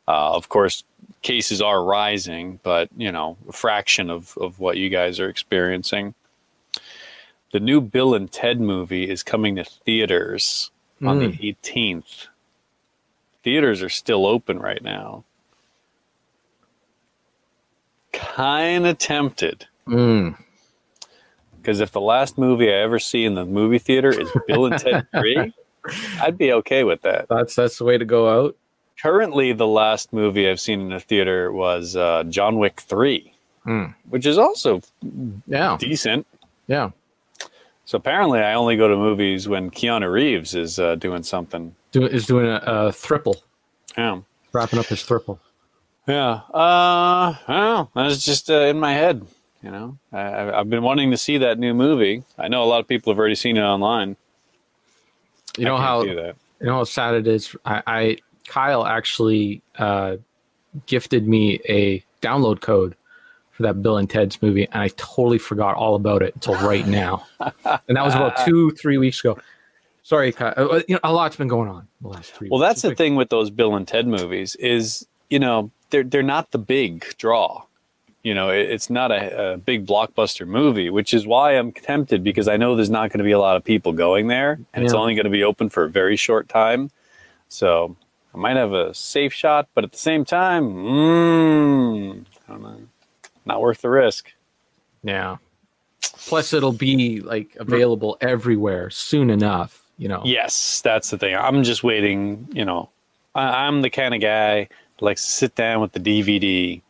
[0.07, 0.83] Uh, of course,
[1.23, 6.13] cases are rising, but you know, a fraction of of what you guys are experiencing.
[7.53, 10.69] The new Bill and Ted movie is coming to theaters
[11.01, 11.37] on Mm.
[11.37, 12.27] the 18th
[13.43, 15.23] theaters are still open right now.
[18.19, 20.35] Kind of tempted Mm.
[21.57, 24.77] because if the last movie I ever see in the movie theater is Bill and
[24.79, 25.53] Ted 3,
[26.21, 27.27] I'd be okay with that.
[27.29, 28.55] That's that's the way to go out.
[29.01, 33.31] Currently, the last movie I've seen in a theater was uh, John Wick 3,
[33.67, 33.93] Mm.
[34.09, 34.81] which is also
[35.47, 36.25] Yeah, decent.
[36.67, 36.91] yeah.
[37.85, 41.75] So apparently, I only go to movies when Keanu Reeves is uh, doing something.
[41.91, 43.35] Do, is doing a, a thriple,
[43.97, 44.21] Yeah.
[44.53, 45.37] wrapping up his thriple.
[46.07, 46.41] Yeah.
[46.53, 47.89] Uh, I don't know.
[47.95, 49.25] That's just uh, in my head.
[49.63, 52.23] You know, I, I've been wanting to see that new movie.
[52.37, 54.15] I know a lot of people have already seen it online.
[55.57, 57.55] You know how you know how sad it is.
[57.65, 60.17] I, I Kyle actually uh,
[60.85, 62.95] gifted me a download code
[63.51, 66.85] for that Bill and Ted's movie, and I totally forgot all about it until right
[66.85, 67.25] now.
[67.39, 69.39] and that was about two, three weeks ago.
[70.03, 70.53] Sorry, Kyle.
[70.55, 72.49] Uh, you know, a lot's been going on the last three.
[72.49, 72.69] Well, weeks.
[72.69, 76.51] that's the thing with those Bill and Ted movies is you know they're they're not
[76.51, 77.63] the big draw.
[78.23, 82.23] You know, it, it's not a, a big blockbuster movie, which is why I'm tempted
[82.23, 84.83] because I know there's not going to be a lot of people going there, and
[84.83, 86.89] it's only going to be open for a very short time.
[87.49, 87.95] So
[88.33, 92.81] I might have a safe shot, but at the same time, mm, don't know,
[93.45, 94.31] not worth the risk.
[95.03, 95.37] Yeah.
[96.01, 99.83] Plus, it'll be like available everywhere soon enough.
[99.97, 100.23] You know.
[100.25, 101.35] Yes, that's the thing.
[101.35, 102.47] I'm just waiting.
[102.51, 102.89] You know,
[103.33, 104.67] I, I'm the kind of guy
[105.01, 106.81] likes to sit down with the DVD.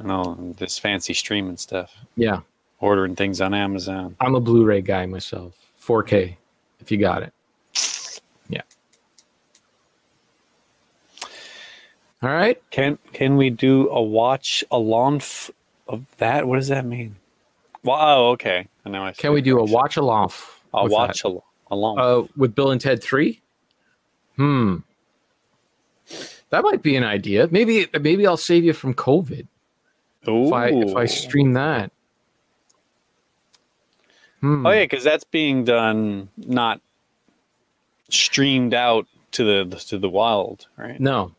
[0.00, 2.40] and all this fancy streaming stuff, Yeah.
[2.80, 4.16] ordering things on Amazon.
[4.20, 5.54] I'm a Blu-ray guy myself.
[5.80, 6.36] 4K,
[6.80, 7.32] if you got it.
[8.48, 8.62] Yeah.
[12.22, 12.60] All right.
[12.70, 15.50] Can can we do a watch along f-
[15.86, 16.46] of that?
[16.48, 17.16] What does that mean?
[17.82, 18.66] Well, oh, okay.
[18.84, 19.04] I know.
[19.04, 20.32] I Can we do a watch along?
[20.72, 21.98] A watch along.
[21.98, 23.40] uh, with Bill and Ted Three.
[24.36, 24.78] Hmm.
[26.50, 27.48] That might be an idea.
[27.50, 29.46] Maybe maybe I'll save you from COVID
[30.26, 31.90] if I if I stream that.
[34.40, 34.66] Hmm.
[34.66, 36.80] Oh yeah, because that's being done not
[38.10, 41.00] streamed out to the to the wild, right?
[41.00, 41.32] No.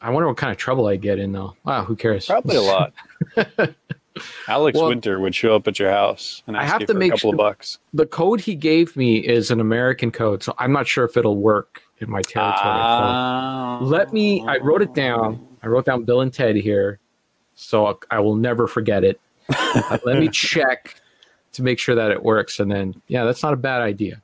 [0.00, 1.54] I wonder what kind of trouble I get in though.
[1.64, 2.26] Wow, who cares?
[2.26, 2.92] Probably a lot.
[4.48, 6.92] Alex Well- Winter would show up at your house and I ask have you to
[6.92, 7.78] for a make couple of bucks.
[7.94, 11.36] the code he gave me is an American code, so I'm not sure if it'll
[11.36, 12.56] work in my territory.
[12.56, 13.78] So Ah.
[13.82, 14.44] let me.
[14.46, 15.46] I wrote it down.
[15.62, 16.98] I wrote down Bill and Ted here,
[17.54, 19.20] so I will never forget it.
[19.48, 20.96] Uh, let me check
[21.52, 24.22] to make sure that it works, and then yeah, that's not a bad idea.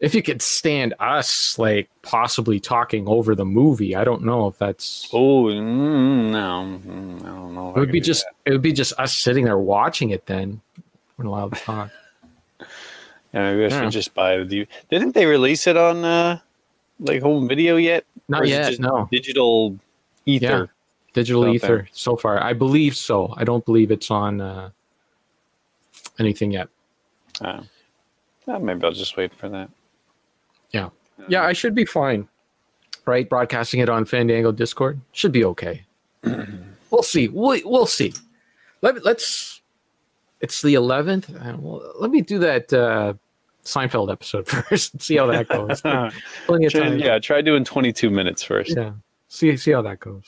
[0.00, 4.56] If you could stand us like possibly talking over the movie, I don't know if
[4.56, 5.08] that's.
[5.12, 7.74] Oh mm, no, mm, I don't know.
[7.74, 8.24] It would be just.
[8.46, 10.26] It would be just us sitting there watching it.
[10.26, 10.60] Then
[11.16, 11.90] we're allowed to talk.
[13.34, 13.90] Yeah, maybe I should Yeah.
[13.90, 14.66] just buy the.
[14.90, 16.38] Didn't they release it on uh,
[17.00, 18.04] like home video yet?
[18.28, 18.68] Not yet.
[18.68, 19.08] just No.
[19.10, 19.78] Digital
[20.26, 20.70] ether.
[21.14, 21.88] digital ether there.
[21.92, 24.68] so far i believe so i don't believe it's on uh,
[26.18, 26.68] anything yet
[27.40, 27.62] Uh,
[28.46, 29.70] uh, maybe I'll just wait for that.
[30.72, 30.90] yeah
[31.28, 32.28] yeah i should be fine
[33.06, 35.84] right broadcasting it on fandango discord should be okay
[36.90, 38.12] we'll see we'll, we'll see
[38.82, 39.57] Let, let's
[40.40, 43.14] it's the 11th Uh, well, let me do that uh
[43.64, 45.80] seinfeld episode first and see how that goes.
[46.46, 46.98] Plenty of time.
[46.98, 48.74] yeah, try doing 22 minutes first.
[48.76, 48.92] yeah
[49.28, 50.24] see see how that goes.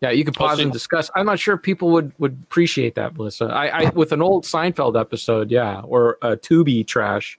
[0.00, 1.10] Yeah you could pause Also- and discuss.
[1.16, 3.46] I'm not sure if people would would appreciate that melissa.
[3.46, 7.38] I i with an old seinfeld episode yeah or a tubi trash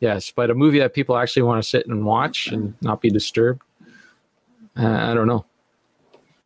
[0.00, 3.10] yes but a movie that people actually want to sit and watch and not be
[3.10, 3.62] disturbed
[4.76, 5.44] uh, i don't know.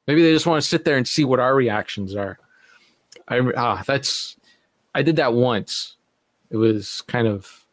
[0.07, 2.39] Maybe they just want to sit there and see what our reactions are
[3.29, 4.37] i ah that's
[4.95, 5.97] i did that once
[6.51, 7.65] it was kind of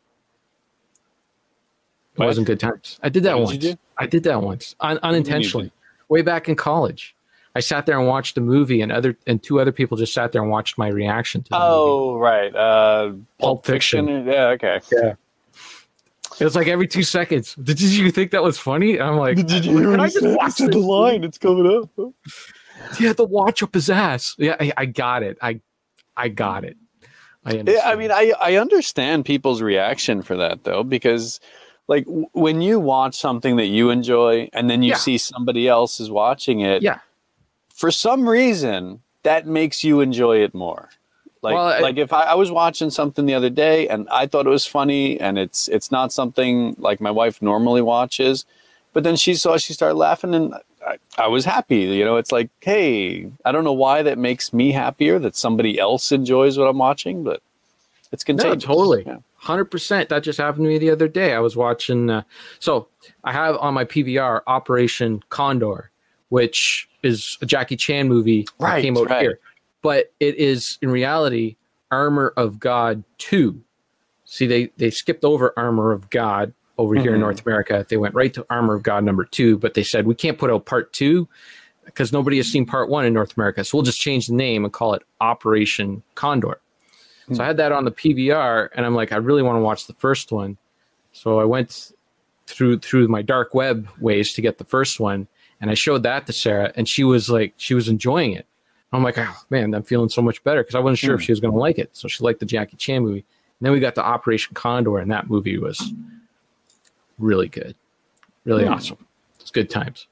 [2.13, 2.25] it What?
[2.27, 4.99] wasn't good times i did that What once did you i did that once un-
[5.03, 5.71] unintentionally
[6.09, 7.15] way back in college
[7.55, 10.31] i sat there and watched a movie and other and two other people just sat
[10.31, 11.69] there and watched my reaction to the movie.
[11.71, 12.53] Oh, right.
[12.55, 14.25] Uh, Pulp Fiction.
[14.27, 14.79] Yeah, okay.
[14.91, 15.13] Yeah.
[16.39, 19.99] it was like every two seconds did you think that was funny i'm like "Can
[20.01, 21.23] I just watch the line?
[21.23, 21.65] It's coming
[21.97, 22.11] up.
[22.97, 25.59] He had to watch up his ass yeah i, I got it i
[26.17, 26.77] i got it
[27.47, 31.39] I, Yeah, I mean, I, I understand people's reaction for that though, because
[31.87, 34.95] like w- when you watch something that you enjoy and then you Yeah.
[34.97, 36.97] see somebody else is watching it, Yeah.
[37.71, 40.89] for some reason that makes you enjoy it more.
[41.43, 44.25] Like, Well, I- like if I, I was watching something the other day and I
[44.25, 48.47] thought it was funny and it's it's not something like my wife normally watches,
[48.91, 50.55] but then she saw she started laughing and
[50.85, 51.77] I, I was happy.
[51.77, 55.79] You know, it's like, hey, I don't know why that makes me happier that somebody
[55.79, 57.41] else enjoys what I'm watching, but
[58.11, 58.63] it's contagious.
[58.63, 59.03] totally.
[59.05, 59.17] Yeah.
[59.37, 60.09] Hundred percent.
[60.09, 61.33] That just happened to me the other day.
[61.33, 62.09] I was watching.
[62.09, 62.23] Uh,
[62.59, 62.87] so
[63.23, 65.91] I have on my PVR Operation Condor,
[66.29, 69.21] which is a Jackie Chan movie that Right, came out right.
[69.21, 69.39] here,
[69.83, 71.55] but it is in reality
[71.91, 73.61] Armor of God Two.
[74.25, 77.21] See, they they skipped over Armor of God over here in Mhm.
[77.21, 77.85] North America.
[77.87, 80.49] They went right to Armor of God number two, but they said we can't put
[80.51, 81.27] out part two
[81.85, 83.63] because nobody has seen part one in North America.
[83.63, 86.59] So we'll just change the name and call it Operation Condor.
[87.33, 89.87] So I had that on the PVR, and I'm like, I really want to watch
[89.87, 90.57] the first one.
[91.11, 91.91] So I went
[92.45, 95.27] through through my dark web ways to get the first one,
[95.59, 98.45] and I showed that to Sarah, and she was like, she was enjoying it.
[98.93, 101.31] I'm like, oh man, I'm feeling so much better because I wasn't sure if she
[101.31, 101.89] was going to like it.
[101.93, 103.25] So she liked the Jackie Chan movie.
[103.59, 105.91] And then we got to Operation Condor, and that movie was
[107.17, 107.75] really good,
[108.45, 109.05] really awesome.
[109.39, 110.07] It's good times.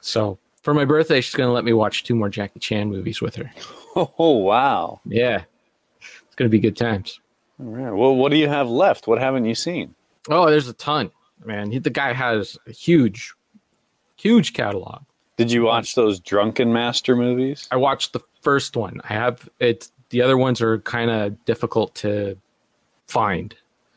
[0.00, 3.36] So for my birthday, she's gonna let me watch two more Jackie Chan movies with
[3.36, 3.50] her.
[4.18, 5.00] Oh wow!
[5.06, 5.44] Yeah,
[6.00, 7.18] it's gonna be good times.
[7.58, 7.90] All right.
[7.90, 9.06] Well, what do you have left?
[9.06, 9.94] What haven't you seen?
[10.28, 11.10] Oh, there's a ton,
[11.46, 11.70] man.
[11.70, 13.32] He, the guy has a huge,
[14.16, 15.00] huge catalog.
[15.38, 17.66] Did you watch those Drunken Master movies?
[17.70, 19.00] I watched the first one.
[19.04, 19.90] I have it.
[20.10, 22.36] The other ones are kind of difficult to
[23.06, 23.54] find.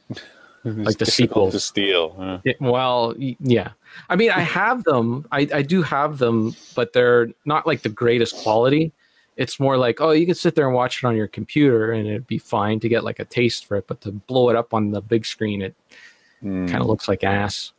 [0.66, 1.54] Like the sequels.
[1.54, 2.42] to steal.
[2.44, 3.70] It- well, yeah.
[4.10, 5.26] I mean, I have them.
[5.32, 8.92] I, I do have them, but they're not like the greatest quality.
[9.38, 12.06] It's more like, oh, you can sit there and watch it on your computer and
[12.06, 14.74] it'd be fine to get like a taste for it, but to blow it up
[14.74, 15.74] on the big screen, it
[16.42, 17.72] Hmm, kind of looks like ass.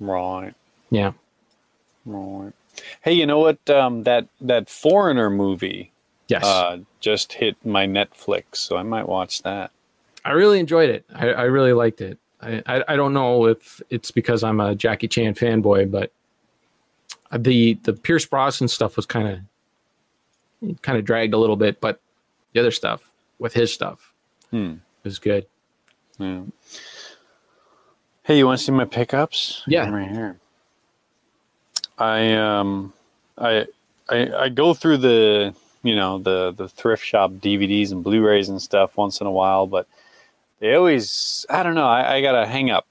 [0.00, 0.54] right.
[0.90, 1.12] Yeah.
[2.04, 2.52] Right.
[3.00, 3.68] Hey, you know what?
[3.70, 5.92] Um, that that Foreigner movie
[6.28, 6.44] Yes.
[6.44, 9.70] uh, just hit my Netflix, so I might watch that.
[10.26, 11.04] I really enjoyed it.
[11.14, 12.18] I, I really liked it.
[12.42, 16.10] I, I I don't know if it's because I'm a Jackie Chan fanboy, but
[17.36, 19.28] the the Pierce Brosnan stuff was kind
[20.62, 22.00] of kind of dragged a little bit, but
[22.52, 24.12] the other stuff with his stuff
[24.50, 24.74] Hmm.
[25.04, 25.46] was good.
[26.18, 26.42] Yeah.
[28.22, 29.62] Hey, you want to see my pickups?
[29.66, 29.84] Yeah.
[29.84, 30.38] I'm right here.
[31.98, 32.92] I um,
[33.38, 33.66] I
[34.08, 38.60] I I go through the you know the the thrift shop DVDs and Blu-rays and
[38.60, 39.86] stuff once in a while, but
[40.60, 41.86] they always I don't know.
[41.86, 42.86] I, I got a hang up.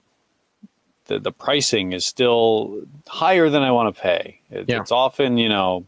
[1.06, 4.40] The the pricing is still higher than I want to pay.
[4.52, 4.82] It, Yeah.
[4.82, 5.86] It's often you know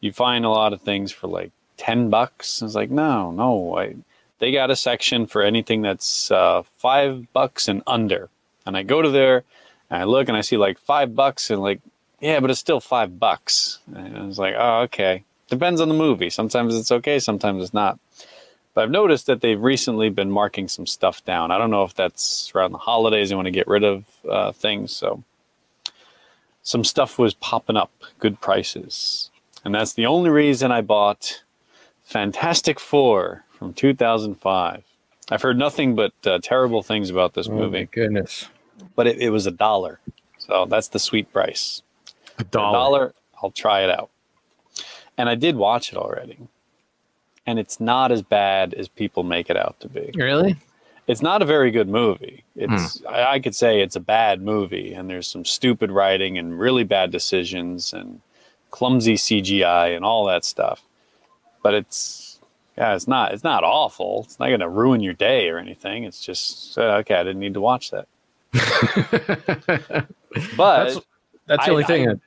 [0.00, 2.62] you find a lot of things for like ten bucks.
[2.62, 3.78] It's like no, no.
[3.78, 3.96] I
[4.40, 8.30] they got a section for anything that's uh, five bucks and under.
[8.66, 9.44] And I go to there
[9.90, 11.80] and I look and I see like five bucks and like,
[12.20, 13.78] yeah, but it's still five bucks.
[13.94, 15.24] And I was like, oh, okay.
[15.48, 16.30] Depends on the movie.
[16.30, 17.98] Sometimes it's okay, sometimes it's not.
[18.74, 21.50] But I've noticed that they've recently been marking some stuff down.
[21.50, 23.28] I don't know if that's around the holidays.
[23.28, 24.92] They want to get rid of uh, things.
[24.92, 25.24] So
[26.62, 29.30] some stuff was popping up, good prices.
[29.64, 31.42] And that's the only reason I bought
[32.04, 34.84] Fantastic Four from 2005.
[35.32, 38.48] I've heard nothing but uh, terrible things about this Oh my movie, goodness,
[38.96, 40.00] but it, it was a dollar.
[40.38, 41.82] So that's the sweet price.
[42.38, 42.72] a For a dollar.
[42.72, 44.10] dollar, I'll try it out.
[45.16, 46.38] And I did watch it already.
[47.46, 50.10] And it's not as bad as people make it out to be.
[50.14, 50.56] Really?
[51.06, 52.44] It's not a very good movie.
[52.58, 52.74] Hmm.
[52.74, 56.58] It's I, I could say it's a bad movie, and there's some stupid writing and
[56.58, 58.20] really bad decisions and
[58.70, 60.82] clumsy CGI and all that stuff.
[61.62, 62.38] But it's
[62.78, 64.22] yeah, it's not it's not awful.
[64.26, 66.04] It's not going to ruin your day or anything.
[66.04, 67.16] It's just uh, okay.
[67.16, 68.06] I didn't need to watch that.
[70.56, 71.00] But that's
[71.46, 72.08] that's the I- only thing.
[72.08, 72.20] I- that-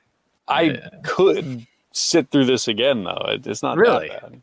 [0.46, 3.24] I could sit through this again though.
[3.28, 4.08] It, it's not Really?
[4.08, 4.42] that bad.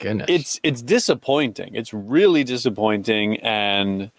[0.00, 0.26] Goodness.
[0.28, 1.74] It's it's disappointing.
[1.74, 4.10] It's really disappointing, and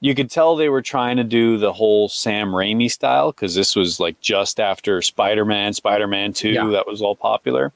[0.00, 3.76] you could tell they were trying to do the whole Sam Raimi style because this
[3.76, 6.66] was like just after Spider Man, Spider Man Two, Yeah.
[6.68, 7.72] that was all popular,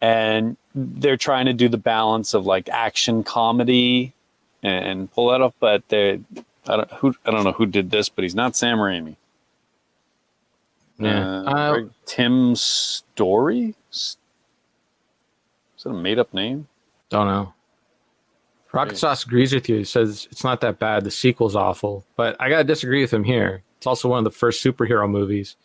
[0.00, 4.12] and they're trying to do the balance of like action comedy
[4.62, 5.54] and, and pull that off.
[5.60, 6.20] But they,
[6.66, 9.16] I don't who I don't know who did this, but he's not Sam Raimi.
[10.98, 11.40] yeah.
[11.42, 13.74] Uh, Uh, Tim Story.
[15.78, 16.66] Is that a made up name?
[17.08, 17.54] Don't know.
[18.72, 18.98] Rocket Yeah.
[18.98, 19.76] Sauce agrees with you.
[19.78, 21.04] He says it's not that bad.
[21.04, 23.62] The sequel's awful, but I gotta disagree with him here.
[23.78, 25.56] It's also one of the first superhero movies.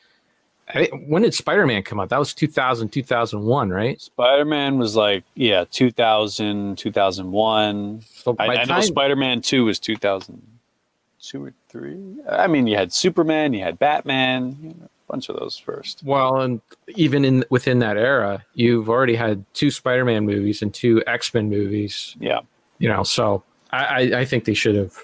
[0.74, 2.10] I, when did Spider Man come out?
[2.10, 4.00] That was 2000, 2001, right?
[4.00, 8.02] Spider Man was like, yeah, 2000, 2001.
[8.08, 12.16] So I, I know Spider Man 2 was 2002 or 3.
[12.30, 16.02] I mean, you had Superman, you had Batman, you know, bunch of those first.
[16.04, 16.60] Well, and
[16.96, 21.36] even in within that era, you've already had two Spider Man movies and two X
[21.36, 22.16] Men movies.
[22.20, 22.40] Yeah.
[22.80, 24.98] You know, so I, I, I think they should have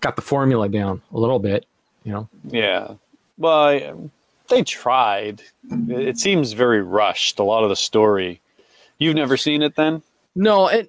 [0.00, 1.64] got the formula down a little bit.
[2.04, 2.94] You know, Yeah.
[3.38, 3.94] Well, I,
[4.48, 5.40] they tried.
[5.88, 8.42] It seems very rushed, a lot of the story.
[8.98, 10.02] You've never seen it then?
[10.36, 10.88] No, and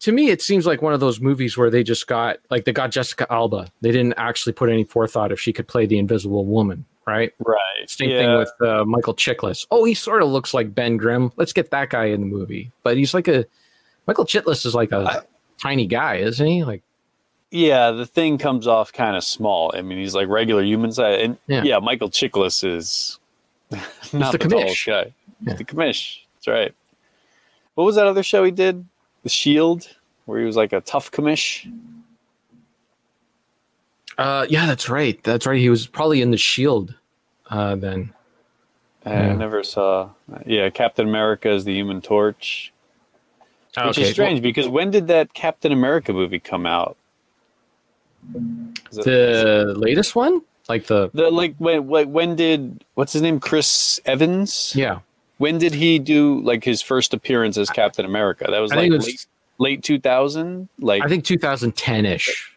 [0.00, 2.72] to me, it seems like one of those movies where they just got like they
[2.72, 3.70] got Jessica Alba.
[3.82, 7.32] They didn't actually put any forethought if she could play the Invisible Woman, right?
[7.38, 7.60] Right.
[7.88, 9.66] Same thing with uh, Michael Chiklis.
[9.70, 11.32] Oh, he sort of looks like Ben Grimm.
[11.36, 12.72] Let's get that guy in the movie.
[12.82, 13.44] But he's like a
[14.06, 15.20] Michael Chiklis is like a I-
[15.60, 16.64] tiny guy, isn't he?
[16.64, 16.82] Like
[17.50, 19.70] Yeah, the thing comes off kind of small.
[19.76, 21.22] I mean, he's like regular human size.
[21.22, 21.62] And Yeah.
[21.62, 23.18] yeah, Michael Chiklis is
[24.14, 24.86] not the the, commish.
[24.86, 25.12] guy.
[25.42, 25.54] Yeah.
[25.54, 26.20] the commish.
[26.36, 26.74] That's right.
[27.76, 28.84] What was that other show he did?
[29.22, 29.86] The Shield,
[30.24, 31.70] where he was like a tough commish.
[34.18, 35.22] Uh, yeah, that's right.
[35.22, 35.58] That's right.
[35.58, 36.94] He was probably in the Shield
[37.50, 38.12] uh, then.
[39.04, 39.34] I Yeah.
[39.34, 40.10] never saw.
[40.46, 42.72] Yeah, Captain America is the Human Torch,
[43.76, 46.96] which Okay, is strange because when did that Captain America movie come out?
[48.90, 53.12] Is well, it- the latest one, Like the The like when when when did what's
[53.12, 54.72] his name Chris Evans?
[54.74, 55.00] yeah.
[55.38, 58.46] When did he do like his first appearance as Captain America?
[58.50, 59.26] That was I like was- late
[59.58, 60.68] late 2000.
[60.78, 62.52] Like I think 2010 ish.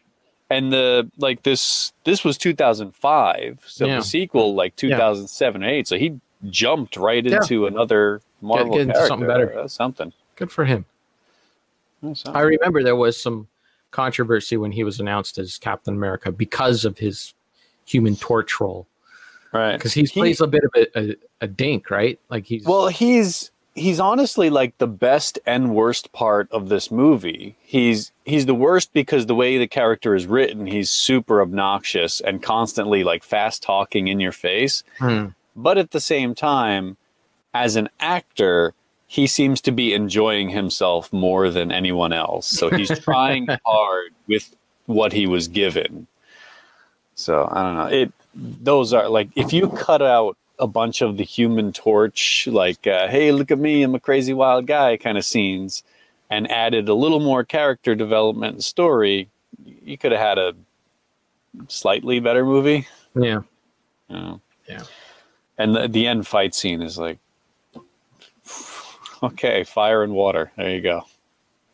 [0.50, 3.64] and the like this this was 2005.
[3.68, 3.98] So Yeah.
[3.98, 5.88] the sequel like 2007 or 8.
[5.88, 7.38] So he jumped right Yeah.
[7.38, 9.08] into another Marvel get into character.
[9.08, 9.68] something better.
[9.68, 10.14] Something.
[10.38, 10.86] Good for him.
[12.28, 13.48] I remember there was some
[13.92, 17.34] controversy when he was announced as Captain America because of his
[17.86, 18.88] Human Torch role.
[19.54, 19.74] Right.
[19.78, 22.20] Because he He- plays a bit of a, a, a dink, right?
[22.30, 27.56] Like he's Well, he's he's honestly like the best and worst part of this movie.
[27.62, 32.42] He's he's the worst because the way the character is written, he's super obnoxious and
[32.44, 34.84] constantly like fast talking in your face.
[35.00, 35.28] Hmm.
[35.56, 36.98] But at the same time,
[37.54, 38.74] as an actor,
[39.08, 42.46] he seems to be enjoying himself more than anyone else.
[42.48, 46.08] So he's trying hard with what he was given.
[47.16, 47.86] So I don't know.
[47.88, 52.86] It those are like if you cut out a bunch of the human torch like
[52.86, 55.84] uh, hey look at me i'm a crazy wild guy kind of scenes
[56.30, 59.30] and added a little more character development and story
[59.84, 60.54] you could have had a
[61.68, 63.42] slightly better movie yeah.
[64.10, 64.42] you know?
[64.68, 64.84] Yeah.
[65.58, 67.18] and the, the end fight scene is like
[69.24, 71.04] okay fire and water there you go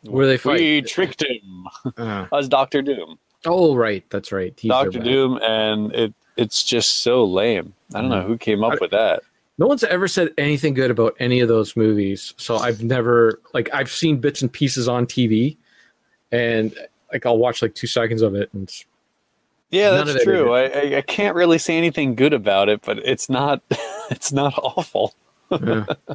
[0.04, 0.60] Where they fight.
[0.60, 4.04] we tricked him Uh, as dr doom oh, right.
[4.10, 4.52] That's right.
[4.58, 8.80] He's dr doom and it it's just so lame i don't know who came up
[8.80, 9.22] with that
[9.58, 12.34] No one's ever said anything good about any of those movies.
[12.36, 15.56] So I've never like I've seen bits and pieces on TV,
[16.30, 16.74] and
[17.10, 18.70] like I'll watch like two seconds of it, and
[19.70, 20.52] Yeah, that's true.
[20.52, 23.62] I, I can't really say anything good about it, but it's not
[24.10, 25.14] it's not awful.
[25.50, 25.86] yeah.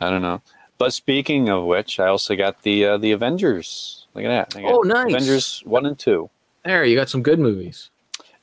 [0.00, 0.40] I don't know.
[0.78, 4.06] But speaking of which, I also got the uh, the Avengers.
[4.14, 4.64] Look at that.
[4.64, 5.12] Oh, nice.
[5.12, 6.30] Avengers one and two,
[6.64, 7.90] there you got some good movies.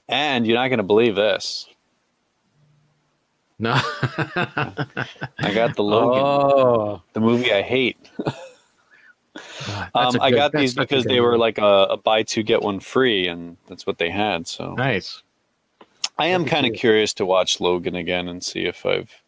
[0.09, 1.67] And you're not going to believe this.
[3.57, 3.73] No.
[3.81, 7.97] I got the Logan, oh, the movie I hate.
[9.95, 12.61] Um, a I good- got these because they were like a, a buy two get
[12.61, 14.47] one free, and that's what they had.
[14.47, 15.21] So nice.
[16.17, 19.21] I am kind of curious to watch Logan again and see if I've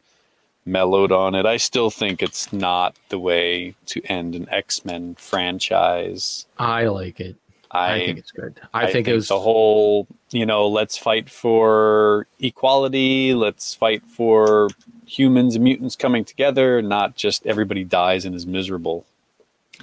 [0.66, 1.46] mellowed on it.
[1.46, 6.46] I still think it's not the way to end an X Men franchise.
[6.58, 7.36] I like it.
[7.74, 8.60] I, I, think it's good.
[8.74, 14.70] I, think, it was the whole, you know, let's fight for equality, let's fight for
[15.06, 19.06] humans and mutants coming together, not just everybody dies and is miserable.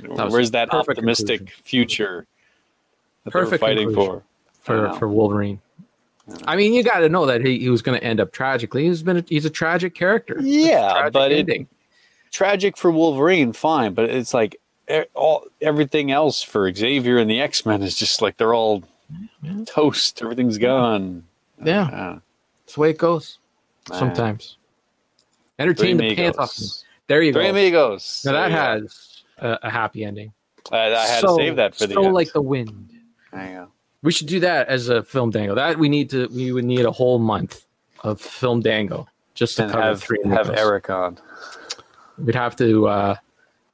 [0.07, 1.63] Where's that optimistic conclusion.
[1.65, 2.27] future
[3.25, 4.23] that Perfect they're fighting for?
[4.61, 5.61] For for Wolverine.
[6.47, 8.87] I mean, you got to know that he, he was going to end up tragically.
[8.87, 10.37] He's been a, he's a tragic character.
[10.39, 11.67] A Yeah, tragic but it,
[12.31, 14.61] tragic for Wolverine, fine, but it's like
[15.15, 18.83] all everything else for Xavier and the X Men is just like they're all
[19.43, 19.65] Yeah.
[19.67, 20.21] toast.
[20.23, 21.25] Everything's gone.
[21.65, 22.19] yeah, Uh,
[22.65, 23.39] that's the way it goes.
[23.93, 24.57] Sometimes
[25.57, 26.59] Three entertain the pants off.
[27.07, 27.51] There you Three go.
[27.51, 28.23] amigos.
[28.25, 28.87] Now that There you go.
[28.87, 30.33] has a, a happy ending.
[30.71, 32.91] I, I had so, to save that for the so like the wind.
[33.33, 33.69] There you go.
[34.03, 35.57] We should do that as a film dangle.
[35.57, 36.29] That we need to.
[36.29, 37.65] We would need a whole month
[38.05, 40.19] of film dangle just to And cover have, three.
[40.27, 40.51] have.
[40.51, 41.19] Eric on.
[42.19, 43.17] We'd have to uh,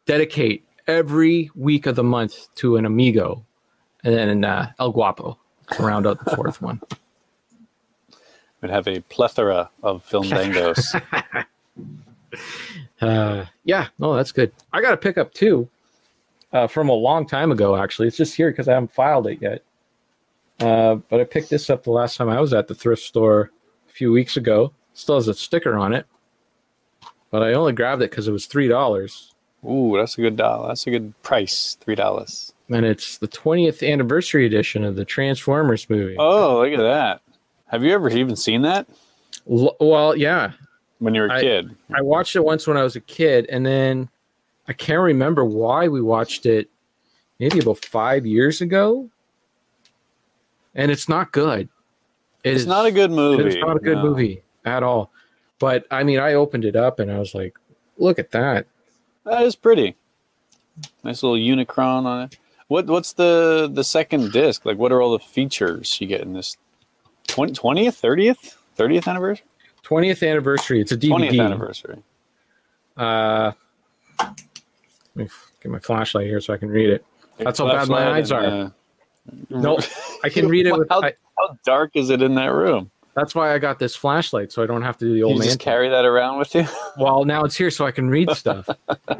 [0.07, 3.44] dedicate every week of the month to an amigo,
[4.04, 5.38] and then uh, El Guapo
[5.72, 6.80] to round out the fourth one.
[8.60, 11.00] We'd have a plethora of film dangos.
[13.00, 14.52] Uh, yeah, no, that's good.
[14.72, 15.68] I got to pick up two
[16.52, 17.76] uh, from a long time ago.
[17.76, 19.62] Actually, it's just here because I haven't filed it yet.
[20.60, 23.50] Uh, but I picked this up the last time I was at the thrift store
[23.88, 24.72] a few weeks ago.
[24.94, 26.06] Still has a sticker on it,
[27.30, 29.33] but I only grabbed it because it was three dollars,
[29.66, 30.68] Ooh, that's a good dollar.
[30.68, 31.77] That's a good price.
[31.81, 32.53] Three dollars.
[32.70, 36.16] and it's the 20th anniversary edition of the Transformers movie.
[36.18, 37.20] Oh, look at that.
[37.66, 38.87] Have you ever even seen that
[39.50, 40.53] L- well, yeah,
[40.98, 41.70] when you were a I- kid?
[41.94, 44.09] I watched it once when I was a kid, and then
[44.68, 46.68] I can't remember why we watched it.
[47.40, 49.11] Maybe about five years ago,
[50.75, 51.69] and it's not good.
[52.44, 53.44] It It's is- not a good movie.
[53.44, 54.04] It's not a good no.
[54.04, 55.10] movie at all.
[55.58, 57.58] But I mean, I opened it up and I was like,
[57.98, 58.67] "Look at that!"
[59.25, 59.96] That is pretty.
[61.02, 62.38] Nice little Unicron on it.
[62.68, 64.64] What what's the the second disc?
[64.64, 66.56] Like what are all the features you get in this
[67.29, 68.56] 20, 20th, 30th?
[68.79, 69.44] 30th anniversary?
[69.83, 70.81] Twentieth anniversary.
[70.81, 71.31] It's a DVD.
[71.31, 72.02] 20th anniversary.
[72.96, 73.52] Uh,
[74.18, 74.37] let
[75.14, 75.29] me
[75.62, 77.04] get my flashlight here so I can read it.
[77.38, 78.64] That's how bad my eyes and, are.
[78.66, 78.70] uh,
[79.50, 79.79] No,
[80.25, 80.88] I can read it with.
[80.88, 82.90] how, I, how dark is it in that room?
[83.15, 85.38] That's why I got this flashlight so I don't have to do the old You
[85.40, 85.48] man.
[85.48, 86.67] just carry that around with you?
[86.98, 88.69] Well, now it's here so I can read stuff.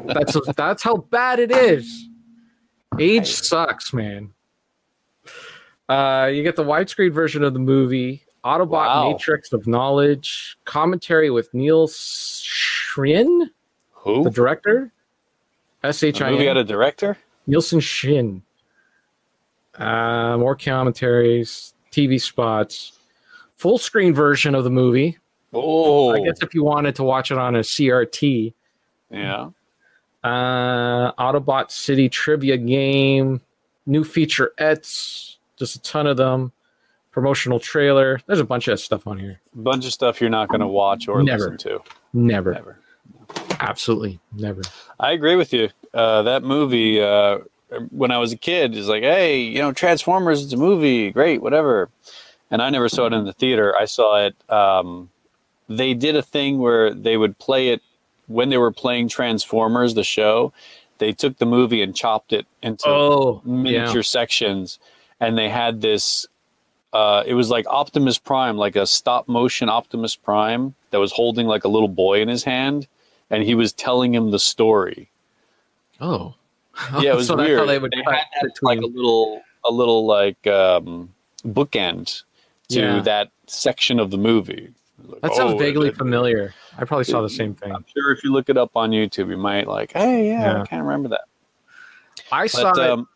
[0.05, 2.07] that's that's how bad it is.
[2.99, 4.31] Age sucks, man.
[5.89, 9.11] Uh, you get the widescreen version of the movie Autobot Wow.
[9.11, 13.49] Matrix of Knowledge, commentary with Neil Shrien,
[13.91, 14.23] Who?
[14.23, 14.91] the director.
[15.83, 17.17] S H I movie had a director?
[17.47, 18.41] Nelson Shin.
[19.75, 22.94] Uh, more commentaries, TV spots,
[23.65, 25.17] full screen version of the movie.
[25.51, 28.53] Oh, I guess if you wanted to watch it on a CRT.
[29.09, 29.49] yeah.
[30.23, 33.41] Uh, Autobot City trivia game,
[33.87, 36.51] new featurettes, just a ton of them.
[37.11, 38.19] Promotional trailer.
[38.27, 39.41] There's a bunch of stuff on here.
[39.55, 41.45] bunch of stuff you're not going to watch or Never.
[41.51, 41.79] listen to.
[42.13, 42.77] Never, Never.
[43.61, 44.61] absolutely never.
[44.99, 45.69] I agree with you.
[45.91, 47.39] Uh, that movie, uh,
[47.89, 51.41] when I was a kid, is like, hey, you know, Transformers, it's a movie, great,
[51.41, 51.89] whatever.
[52.51, 53.75] And I never saw it in the theater.
[53.77, 54.35] I saw it.
[54.51, 55.09] Um,
[55.67, 57.81] they did a thing where they would play it
[58.27, 60.53] when they were playing Transformers, the show.
[60.99, 64.01] They took the movie and chopped it into Oh, miniature yeah.
[64.01, 64.79] sections,
[65.19, 66.25] and they had this.
[66.93, 71.47] Uh, it was like Optimus Prime, like a stop motion Optimus Prime that was holding
[71.47, 72.87] like a little boy in his hand,
[73.29, 75.09] and he was telling him the story.
[75.99, 76.35] Oh,
[77.01, 77.67] Yeah, it was so weird.
[77.67, 81.13] They would They had that like a little, a little like um,
[81.45, 82.23] bookend
[82.69, 83.01] to Yeah.
[83.01, 84.69] that section of the movie.
[85.03, 86.53] Like, that sounds oh, vaguely it- familiar.
[86.77, 87.71] I probably saw the same thing.
[87.71, 90.61] I'm sure if you look it up on YouTube, you might like, hey, yeah, Yeah.
[90.61, 91.25] I can't remember that.
[92.31, 92.89] I saw But it.
[92.89, 93.07] um,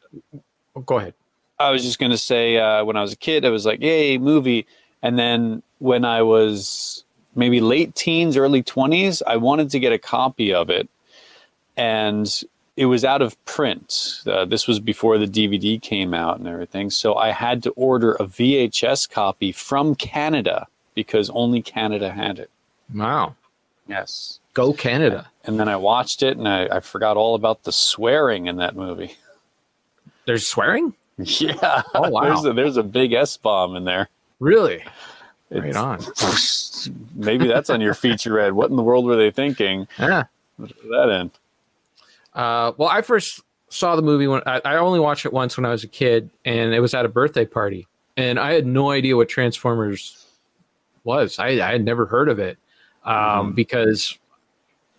[0.75, 1.13] oh, go ahead.
[1.57, 4.17] I was just gonna say uh, when I was a kid, I was like, "Yay,
[4.17, 4.65] movie!"
[5.01, 7.03] And then when I was
[7.35, 10.87] maybe late teens, early twenties, I wanted to get a copy of it,
[11.75, 12.29] and
[12.79, 14.21] it was out of print.
[14.25, 18.13] Uh, this was before the DVD came out and everything, so I had to order
[18.13, 20.65] a VHS copy from Canada
[20.95, 22.49] because only Canada had it.
[22.95, 23.35] Wow,
[23.87, 24.39] Yes.
[24.53, 25.27] go Canada.
[25.43, 28.75] And then I watched it, and I, I forgot all about the swearing in that
[28.75, 29.15] movie.
[30.25, 30.93] There's swearing.
[31.21, 31.81] Yeah.
[31.93, 32.23] Oh, wow.
[32.23, 34.07] There's a, there's a big S bomb in there.
[34.39, 34.85] Really?
[35.51, 35.99] Right on.
[37.13, 38.53] Maybe that's on your feature ed.
[38.53, 39.85] What in the world were they thinking?
[39.99, 40.23] Yeah.
[40.57, 41.31] Put that in.
[42.39, 45.65] Uh, well, I first saw the movie when I, I only watched it once when
[45.65, 47.85] I was a kid, and it was at a birthday party,
[48.15, 50.25] and I had no idea what Transformers
[51.03, 51.37] was.
[51.37, 52.57] I, I had never heard of it
[53.03, 54.17] um, because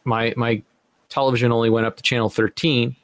[0.05, 0.62] my my
[1.09, 2.95] television only went up to channel thirteen,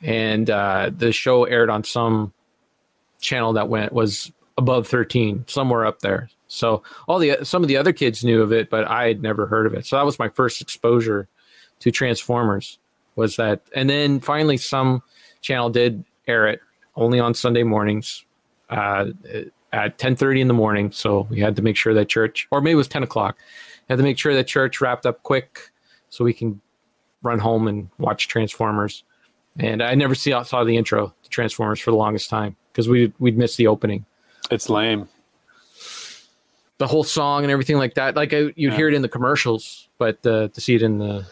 [0.00, 2.32] and uh, the show aired on some
[3.20, 6.30] channel that went was above thirteen, somewhere up there.
[6.46, 9.44] So all the some of the other kids knew of it, but I had never
[9.46, 9.86] heard of it.
[9.86, 11.26] So that was my first exposure
[11.80, 12.78] to Transformers
[13.16, 15.02] was that and then finally some
[15.40, 16.60] channel did air it
[16.96, 18.24] only on sunday mornings
[18.70, 19.06] uh,
[19.72, 22.72] at 10.30 in the morning so we had to make sure that church or maybe
[22.72, 23.36] it was 10 o'clock
[23.88, 25.70] had to make sure that church wrapped up quick
[26.08, 26.60] so we can
[27.22, 29.04] run home and watch transformers
[29.58, 33.12] and i never see, saw the intro to transformers for the longest time because we,
[33.18, 34.04] we'd missed the opening
[34.50, 35.08] It's lame.
[36.78, 38.76] the whole song and everything like that like I, you'd Yeah.
[38.76, 41.26] hear it in the commercials but uh, to see it in the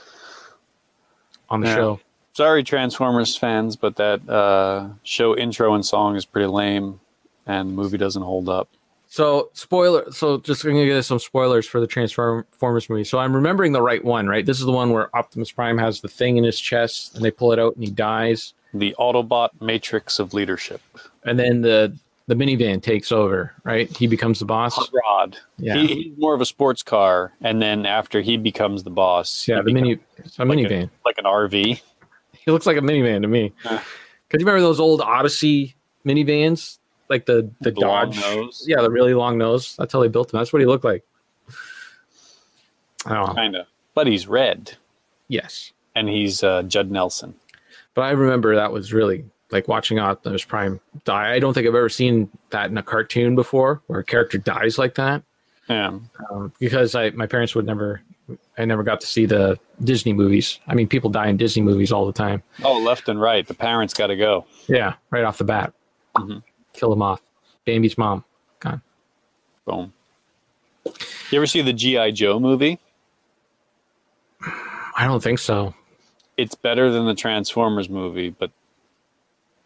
[1.51, 1.74] on the Yeah.
[1.74, 2.01] show
[2.32, 7.01] Sorry, Transformers fans, but that uh, show intro and song is pretty lame,
[7.44, 8.68] and the movie doesn't hold up.
[9.09, 10.11] So spoiler.
[10.12, 13.03] So just going to give some spoilers for the Transformers movie.
[13.03, 14.46] So I'm remembering the right one, right?
[14.46, 17.32] This is the one where Optimus Prime has the thing in his chest, and they
[17.32, 20.80] pull it out, and he dies, The Autobot Matrix of Leadership.
[21.24, 21.94] and then the
[22.31, 23.95] the minivan takes over, right?
[23.97, 24.76] He becomes the boss.
[24.76, 25.37] Hot Rod.
[25.59, 29.49] Yeah, He, he's more of a sports car, and then after he becomes the boss,
[29.49, 29.61] yeah.
[29.62, 29.99] The mini, a
[30.45, 30.85] like minivan.
[30.85, 31.81] A, like an RV.
[32.33, 33.53] He looks like a minivan to me.
[33.64, 33.78] Yeah.
[33.78, 35.74] Cause you remember those old Odyssey
[36.07, 36.78] minivans,
[37.09, 38.16] like the the, The Dodge.
[38.20, 38.64] nose.
[38.66, 39.74] Yeah, the really long nose.
[39.76, 40.39] That's how they built him.
[40.39, 41.05] That's what he looked like.
[43.07, 43.66] Oh, Kind of.
[43.95, 44.76] But he's red,
[45.26, 45.72] yes.
[45.97, 47.35] and he's uh, Judd Nelson.
[47.95, 51.32] But I remember that was really like watching Optimus Prime die.
[51.34, 54.78] I don't think I've ever seen that in a cartoon before, where a character dies
[54.78, 55.22] like that.
[55.68, 55.98] Yeah.
[56.30, 58.01] Um, because I my parents would never,
[58.59, 60.59] I never got to see the Disney movies.
[60.66, 62.42] I mean, people die in Disney movies all the time.
[62.64, 63.46] Oh, left and right.
[63.46, 64.46] The parents got to go.
[64.68, 65.72] Yeah, right off the bat,
[66.16, 66.42] Mhm.
[66.72, 67.20] kill them off.
[67.66, 68.24] Bambi's mom
[68.61, 68.82] gone.
[69.64, 69.92] Boom.
[71.30, 72.78] You ever see the GI Joe movie?
[74.96, 75.74] I don't think so.
[76.36, 78.51] It's better than the Transformers movie, but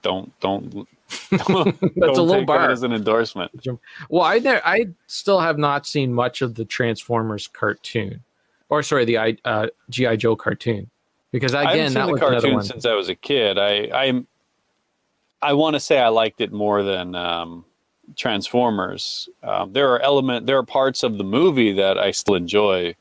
[0.04, 0.70] don't don't.
[1.30, 2.60] don't That's a low take bar.
[2.60, 3.50] That as an endorsement.
[4.08, 8.22] Well, I ne- I still have not seen much of the Transformers cartoon,
[8.68, 10.90] or sorry, the I- uh, GI Joe cartoon,
[11.32, 12.64] because I again, haven't that seen the cartoon one.
[12.64, 13.58] since I was a kid.
[13.58, 14.26] I I'm
[15.42, 17.64] I want to say I liked it more than um,
[18.16, 19.28] Transformers.
[19.42, 22.94] Um, there are element there are parts of the movie that I still enjoy.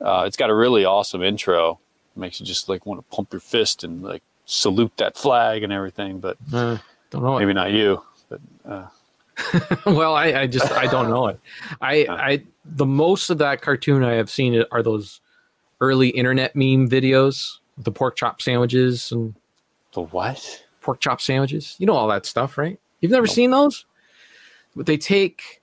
[0.00, 1.78] Uh, it's got a really awesome intro.
[2.16, 4.22] makes you just like want to pump your fist and like
[4.52, 6.20] salute that flag and everything.
[6.20, 6.76] But Uh,
[7.10, 7.38] don't know.
[7.38, 8.02] maybe not you.
[8.28, 8.86] But uh,
[9.86, 11.40] well, I, I just I don't know it.
[11.80, 15.20] I I the most of that cartoon I have seen are those
[15.80, 19.34] early internet meme videos, the pork chop sandwiches and
[19.94, 20.64] The what?
[20.80, 21.76] pork chop sandwiches.
[21.78, 22.78] You know all that stuff, right?
[23.00, 23.84] You've never seen those?
[24.76, 25.60] But they take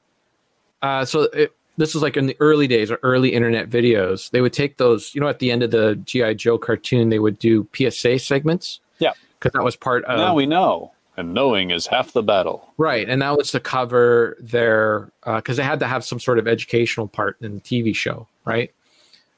[0.82, 4.30] uh so it, this is like in the early days or early internet videos.
[4.32, 7.20] They would take those, you know, at the end of the GI Joe cartoon, they
[7.20, 8.82] would do PSA segments.
[9.00, 9.14] Yeah.
[9.40, 12.74] Because that was part of now we know, and knowing is half the battle.
[12.78, 16.48] Right, and that was to cover their because they had to have some sort of
[16.50, 18.74] educational part in the TV show, right?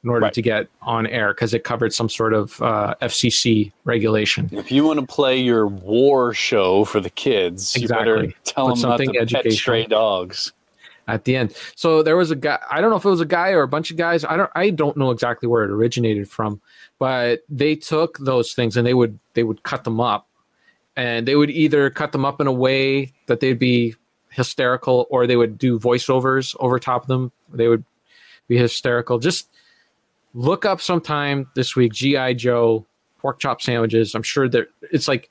[0.04, 0.34] In order Right.
[0.34, 4.50] to get on air, because it covered some sort of uh, FCC regulation.
[4.52, 8.80] If you want to play your war show for the kids, you better tell Put
[8.80, 10.52] them not to something pet stray dogs.
[11.08, 12.60] At the end, so there was a guy.
[12.70, 14.24] I don't know if it was a guy or a bunch of guys.
[14.24, 14.52] I don't.
[14.56, 16.62] I don't know exactly where it originated from,
[17.00, 20.28] but they took those things and they would they would cut them up,
[20.96, 23.96] and they would either cut them up in a way that they'd be
[24.30, 27.32] hysterical, or they would do voiceovers over top of them.
[27.52, 27.84] They would
[28.48, 29.18] be hysterical.
[29.20, 29.50] Just
[30.34, 32.86] look up sometime this week GI Joe
[33.18, 34.16] pork chop sandwiches.
[34.16, 35.30] I'm sure that it's like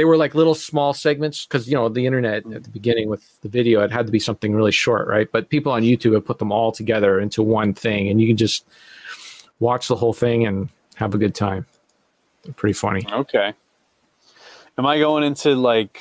[0.00, 3.38] they were like little small segments because you know the internet at the beginning with
[3.42, 5.30] the video it had to be something really short, right?
[5.30, 8.38] But people on YouTube have put them all together into one thing, and you can
[8.38, 8.64] just
[9.58, 11.66] watch the whole thing and have a good time.
[12.44, 13.06] They're pretty funny.
[13.12, 13.52] Okay.
[14.78, 16.00] Am I going into like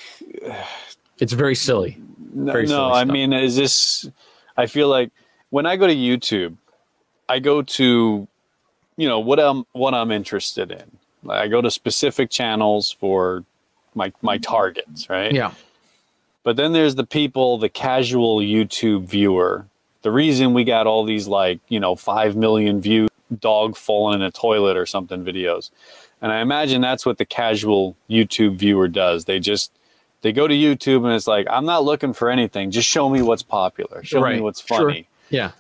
[1.20, 1.98] It's very silly.
[2.34, 4.10] No, Very no I mean, is this?
[4.56, 5.12] I feel like
[5.50, 6.56] when I go to YouTube,
[7.28, 8.26] I go to,
[8.96, 11.30] you know, what I'm what I'm interested in.
[11.30, 13.44] I go to specific channels for
[14.00, 15.32] my my targets, right?
[15.34, 15.52] Yeah,
[16.44, 19.66] But then there's the people, the casual YouTube viewer.
[20.02, 23.08] The reason we got all these like, you know, five million view
[23.40, 25.70] dog falling in a toilet or something videos.
[26.22, 29.26] And I imagine that's what the casual YouTube viewer does.
[29.26, 29.72] They just
[30.22, 32.72] they go to YouTube and it's like, I'm not looking for anything.
[32.72, 34.04] Just show me what's popular.
[34.04, 34.44] Show me Right.
[34.44, 34.80] what's Sure.
[34.90, 35.08] funny.
[35.30, 35.52] yeah.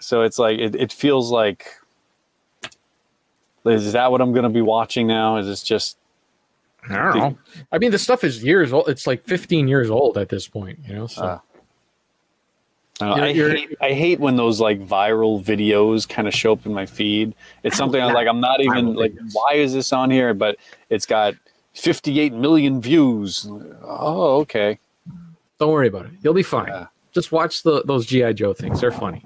[0.00, 1.66] So it's like it, it feels like
[3.64, 5.38] is that what I'm gonna be watching now?
[5.38, 5.96] Is this just
[6.90, 7.38] I don't know.
[7.72, 8.88] I mean, the stuff is years old.
[8.88, 11.06] It's like 15 years old at this point, you know.
[11.06, 11.38] So Uh,
[13.00, 16.64] I, know, I hate, I hate when those like viral videos kind of show up
[16.64, 17.34] in my feed.
[17.62, 19.30] It's something I'm like I'm not even like videos.
[19.34, 20.32] why is this on here?
[20.32, 20.56] But
[20.88, 21.34] it's got
[21.74, 23.46] 58 million views.
[23.82, 24.78] Oh, okay.
[25.58, 26.12] don't worry about it.
[26.22, 26.68] You'll be fine.
[26.68, 26.86] Yeah.
[27.12, 28.80] Just watch the those GI Joe things.
[28.80, 29.24] They're funny.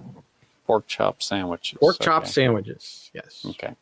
[0.67, 1.79] Pork chop sandwiches.
[1.79, 2.31] Pork chop okay.
[2.31, 3.11] sandwiches.
[3.15, 3.45] Yes.
[3.51, 3.75] Okay.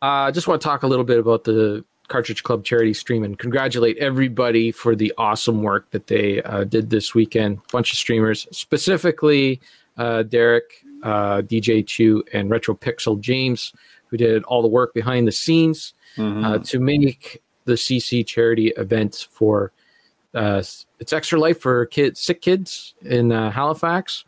[0.00, 3.22] I uh, just want to talk a little bit about the Cartridge Club charity stream
[3.22, 7.60] and congratulate everybody for the awesome work that they uh, did this weekend.
[7.72, 9.60] bunch of streamers, specifically
[9.98, 13.72] uh, Derek, uh, DJ Chew, and Retro Pixel James,
[14.06, 16.44] who did all the work behind the scenes Mhm.
[16.44, 19.70] uh, to make the CC charity event for
[20.34, 20.62] uh,
[21.00, 24.24] it's extra life for kids, sick kids in uh, Halifax,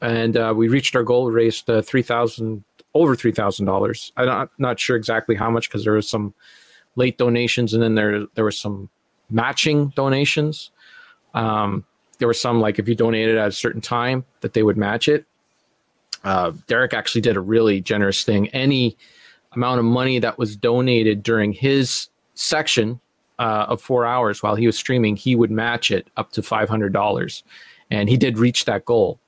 [0.00, 1.30] and uh, we reached our goal.
[1.30, 2.64] Raised uh, three thousand
[2.94, 4.12] over three thousand dollars.
[4.16, 6.34] I'm not not sure exactly how much because there was some
[6.96, 8.88] late donations and then there there was some
[9.30, 10.70] matching donations.
[11.34, 11.84] Um,
[12.18, 15.08] there was some like if you donated at a certain time that they would match
[15.08, 15.24] it.
[16.24, 18.48] Uh, Derek actually did a really generous thing.
[18.48, 18.96] Any
[19.52, 22.98] amount of money that was donated during his section
[23.38, 26.68] uh, of four hours while he was streaming, he would match it up to five
[26.68, 27.44] hundred dollars,
[27.90, 29.20] and he did reach that goal.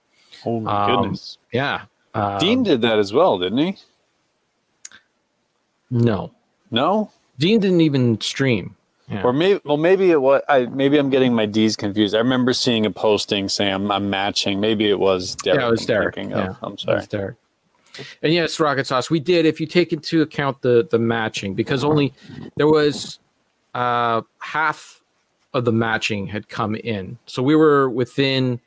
[0.46, 1.38] Oh my Um, goodness.
[1.52, 1.82] Yeah,
[2.14, 3.76] um, Dean did that as well, didn't he?
[5.90, 6.32] No,
[6.70, 7.10] No.
[7.38, 8.74] Dean didn't even stream.
[9.10, 9.22] Yeah.
[9.22, 10.42] Or maybe, well, maybe it was.
[10.48, 12.14] I maybe I'm getting my D's confused.
[12.14, 14.60] I remember seeing a posting saying I'm, I'm matching.
[14.60, 15.60] Maybe it was Derek.
[15.60, 16.16] yeah, it was I'm Derek.
[16.16, 16.54] Yeah.
[16.62, 16.96] I'm it sorry.
[16.96, 17.36] was Derek.
[18.22, 19.10] And yes, rocket sauce.
[19.10, 19.46] We did.
[19.46, 22.12] If you take into account the the matching, because only
[22.56, 23.18] there was
[23.74, 25.02] uh, half
[25.54, 28.60] of the matching had come in, so we were within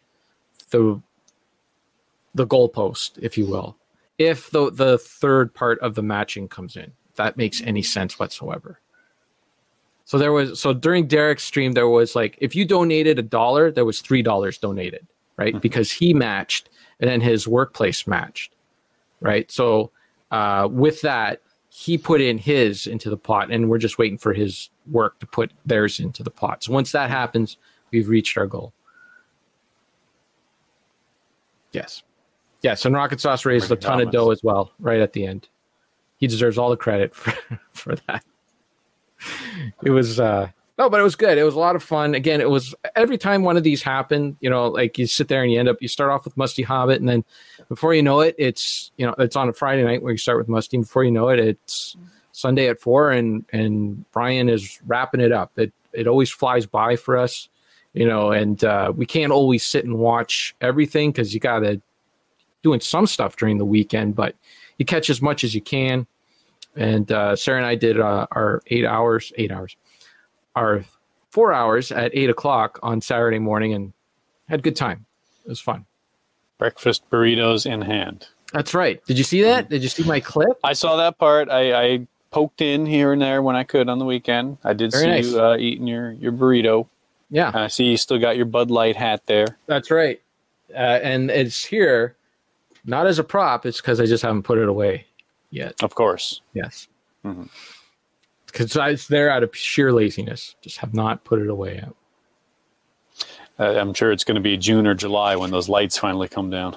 [0.72, 1.00] the
[2.34, 3.78] the goalpost, if you will.
[4.18, 6.92] If the the third part of the matching comes in, if
[7.24, 8.80] that makes any sense whatsoever.
[10.06, 13.72] So there was so during Derek's stream there was like if you donated a dollar,
[13.72, 15.08] there was three dollars donated,
[15.38, 15.60] right?
[15.62, 16.70] Because he matched
[17.00, 18.54] and then his workplace matched,
[19.22, 19.50] right?
[19.52, 19.92] So
[20.32, 24.34] uh, with that, he put in his into the pot, and we're just waiting for
[24.34, 26.64] his work to put theirs into the pot.
[26.64, 27.58] So once that happens,
[27.92, 28.74] we've reached our goal.
[31.72, 32.04] Yes,
[32.62, 35.48] yes, and Rocket Sauce raised a ton of dough as well, right at the end.
[36.22, 37.34] He deserves all the credit for
[37.74, 38.24] for that.
[39.84, 41.38] It was uh no but it was good.
[41.38, 42.16] It was a lot of fun.
[42.16, 45.44] Again it was every time one of these happened you know like you sit there
[45.44, 47.26] and you end up you start off with musty hobbit and then
[47.68, 50.38] before you know it it's you know it's on a friday night where you start
[50.38, 50.78] with musty.
[50.78, 51.98] And before you know it it's
[52.32, 55.52] sunday at four and and brian is wrapping it up.
[55.58, 57.50] It it always flies by for us
[57.94, 61.82] you know, and uh, we can't always sit and watch everything because you got to
[62.64, 64.36] doing some stuff during the weekend, but
[64.78, 66.08] you catch as much as you can.
[66.76, 69.76] And uh, Sarah and I did uh, our eight hours, eight hours,
[70.56, 70.84] our
[71.30, 73.94] four hours at eight o'clock on Saturday morning, and
[74.48, 75.06] had a good time.
[75.46, 75.86] It was fun.
[76.58, 78.28] Breakfast burritos in hand.
[78.54, 79.04] That's right.
[79.06, 79.70] Did you see that?
[79.70, 80.58] Did you see my clip?
[80.64, 81.50] I saw that part.
[81.50, 84.58] I, I poked in here and there when I could on the weekend.
[84.64, 85.32] I did Very see nice.
[85.32, 86.88] you uh, eating your, your burrito.
[87.30, 89.58] Yeah, I see you still got your Bud Light hat there.
[89.66, 90.22] that's right.
[90.74, 92.16] Uh, and it's here,
[92.86, 93.66] not as a prop.
[93.66, 95.06] It's because I just haven't put it away
[95.52, 95.82] yet.
[95.84, 96.42] Of course.
[96.54, 96.88] Yes.
[97.26, 97.50] Mhm.
[98.48, 100.56] Because it's there out of sheer laziness.
[100.62, 101.94] Just have not put it away yet.
[103.60, 106.50] Uh, I'm sure it's going to be June or July when those lights finally come
[106.50, 106.76] down.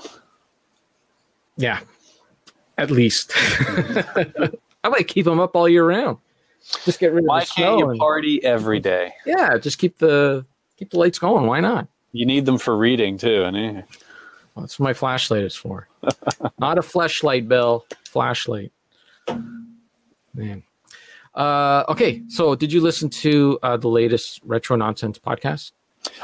[1.56, 1.80] Yeah,
[2.78, 3.32] at least.
[3.36, 6.18] I might keep them up all year round.
[6.84, 9.12] Just get rid of Why the can't you and- party every day?
[9.26, 10.44] yeah, just keep the
[10.76, 11.46] keep the lights going.
[11.46, 11.88] Why not?
[12.12, 13.44] You need them for reading too.
[13.44, 13.82] And eh,
[14.54, 15.88] Well, that's what my flashlight is for.
[16.58, 17.84] not a flashlight, Bill.
[18.14, 18.70] Flashlight.
[20.34, 20.62] Man.
[21.34, 25.72] Uh, okay, so did you listen to uh, the latest Retro Nonsense podcast?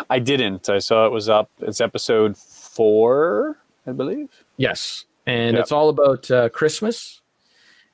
[0.09, 0.68] I didn't.
[0.68, 1.51] I saw it was up.
[1.59, 4.28] It's episode four, I believe.
[4.57, 5.62] Yes, and Yep.
[5.62, 7.22] it's all about uh, Christmas.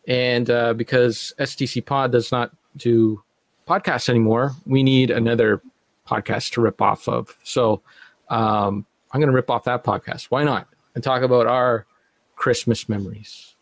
[0.06, 3.22] And uh, because STC Pod does not do
[3.66, 5.62] podcasts anymore, we need another
[6.06, 7.34] podcast to rip off of.
[7.44, 7.80] So
[8.28, 10.24] um, I'm going to rip off that podcast.
[10.26, 10.68] Why not?
[10.94, 11.86] And talk about our
[12.36, 13.54] Christmas memories.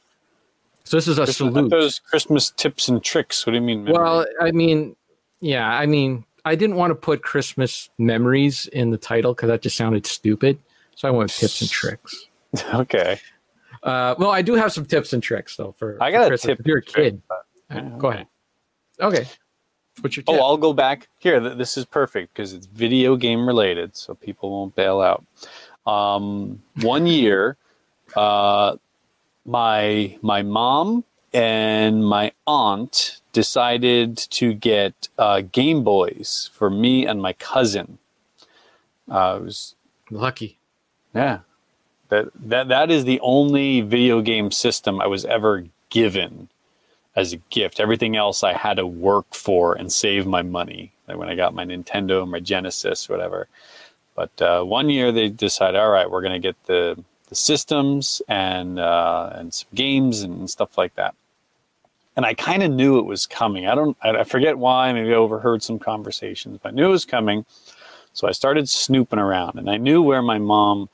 [0.84, 1.70] So this is a salute.
[1.70, 3.46] Those Christmas tips and tricks.
[3.46, 3.84] What do you mean?
[3.84, 3.98] memory?
[4.02, 4.94] Well, I mean,
[5.40, 9.62] yeah, I mean, I didn't want to put Christmas memories in the title because that
[9.62, 10.58] just sounded stupid.
[10.94, 12.26] So I went tips and tricks.
[12.74, 13.18] okay.
[13.82, 15.72] Uh, well, I do have some tips and tricks though.
[15.78, 16.46] For I for got a Christmas.
[16.56, 18.26] tip If you're a and trick, but- yeah, go ahead.
[19.00, 19.26] Okay,
[20.02, 20.34] what's your tip?
[20.34, 21.40] Oh, I'll go back here.
[21.40, 25.24] This is perfect because it's video game related, so people won't bail out.
[25.90, 27.56] Um, one year,
[28.14, 28.76] uh,
[29.44, 37.20] my my mom and my aunt decided to get uh, Game Boys for me and
[37.20, 37.98] my cousin.
[39.10, 39.74] Uh, it was
[40.10, 40.58] Lucky.
[41.14, 41.40] yeah.
[42.08, 46.48] That that that is the only video game system I was ever given
[47.16, 47.80] as a gift.
[47.80, 50.92] Everything else I had to work for and save my money.
[51.08, 53.48] Like when I got my Nintendo, my Genesis, whatever.
[54.14, 57.02] But uh, one year they decided, all right, we're going to get the
[57.34, 61.14] the systems and uh, and some games and stuff like that.
[62.16, 63.66] And I kind of knew it was coming.
[63.66, 64.92] I don't, I forget why.
[64.92, 67.44] Maybe I overheard some conversations, but I knew it was coming.
[68.12, 70.88] So I started snooping around, and I knew where my mom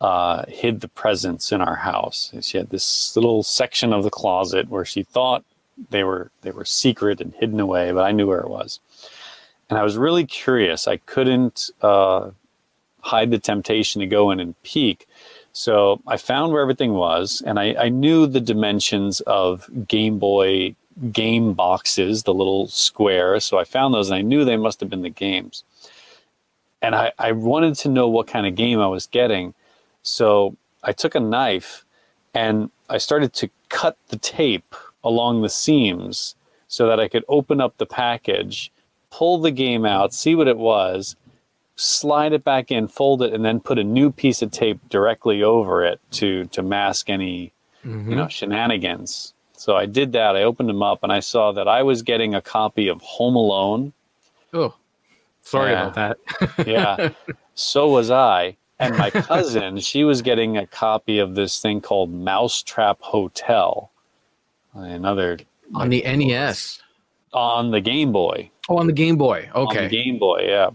[0.00, 2.30] uh, hid the presents in our house.
[2.32, 5.44] And she had this little section of the closet where she thought
[5.90, 8.80] they were they were secret and hidden away, but I knew where it was.
[9.70, 10.88] And I was really curious.
[10.88, 12.30] I couldn't uh,
[13.02, 15.06] hide the temptation to go in and peek.
[15.56, 20.76] So I found where everything was, and I, I knew the dimensions of Game Boy
[21.12, 23.40] game boxes, the little square.
[23.40, 25.64] So I found those, and I knew they must have been the games.
[26.82, 29.54] And I, I wanted to know what kind of game I was getting.
[30.02, 31.86] So I took a knife
[32.34, 36.34] and I started to cut the tape along the seams
[36.68, 38.70] so that I could open up the package,
[39.10, 41.16] pull the game out, see what it was,
[41.76, 45.42] slide it back in, fold it, and then put a new piece of tape directly
[45.42, 47.52] over it to to mask any
[47.84, 48.10] Mhm.
[48.10, 49.32] you know shenanigans.
[49.56, 50.36] So I did that.
[50.36, 53.36] I opened them up and I saw that I was getting a copy of Home
[53.36, 53.92] Alone.
[54.52, 54.74] Oh,
[55.42, 55.88] sorry Yeah.
[55.88, 56.66] about that.
[56.66, 57.10] Yeah.
[57.54, 58.56] so was I.
[58.78, 63.90] And my cousin, she was getting a copy of this thing called Mousetrap Hotel.
[64.74, 65.38] Another
[65.74, 66.82] on the NES.
[67.32, 68.50] on the Game Boy.
[68.68, 69.48] Oh, on the Game Boy.
[69.54, 69.88] on the Okay.
[69.88, 70.70] Game Boy, yeah.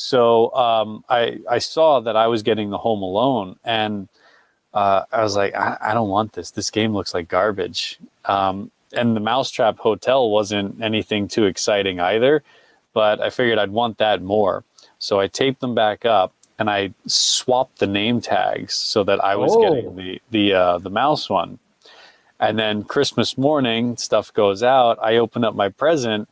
[0.00, 4.08] So um, I I saw that I was getting the Home Alone, and
[4.72, 6.50] uh, I was like, I, I don't want this.
[6.50, 7.98] This game looks like garbage.
[8.24, 12.42] Um, and the Mousetrap Hotel wasn't anything too exciting either,
[12.92, 14.64] but I figured I'd want that more.
[14.98, 19.36] So I taped them back up, and I swapped the name tags so that I
[19.36, 19.60] was Oh.
[19.60, 21.58] getting the the uh, the mouse one.
[22.40, 24.98] And then Christmas morning, stuff goes out.
[25.02, 26.26] I open up my present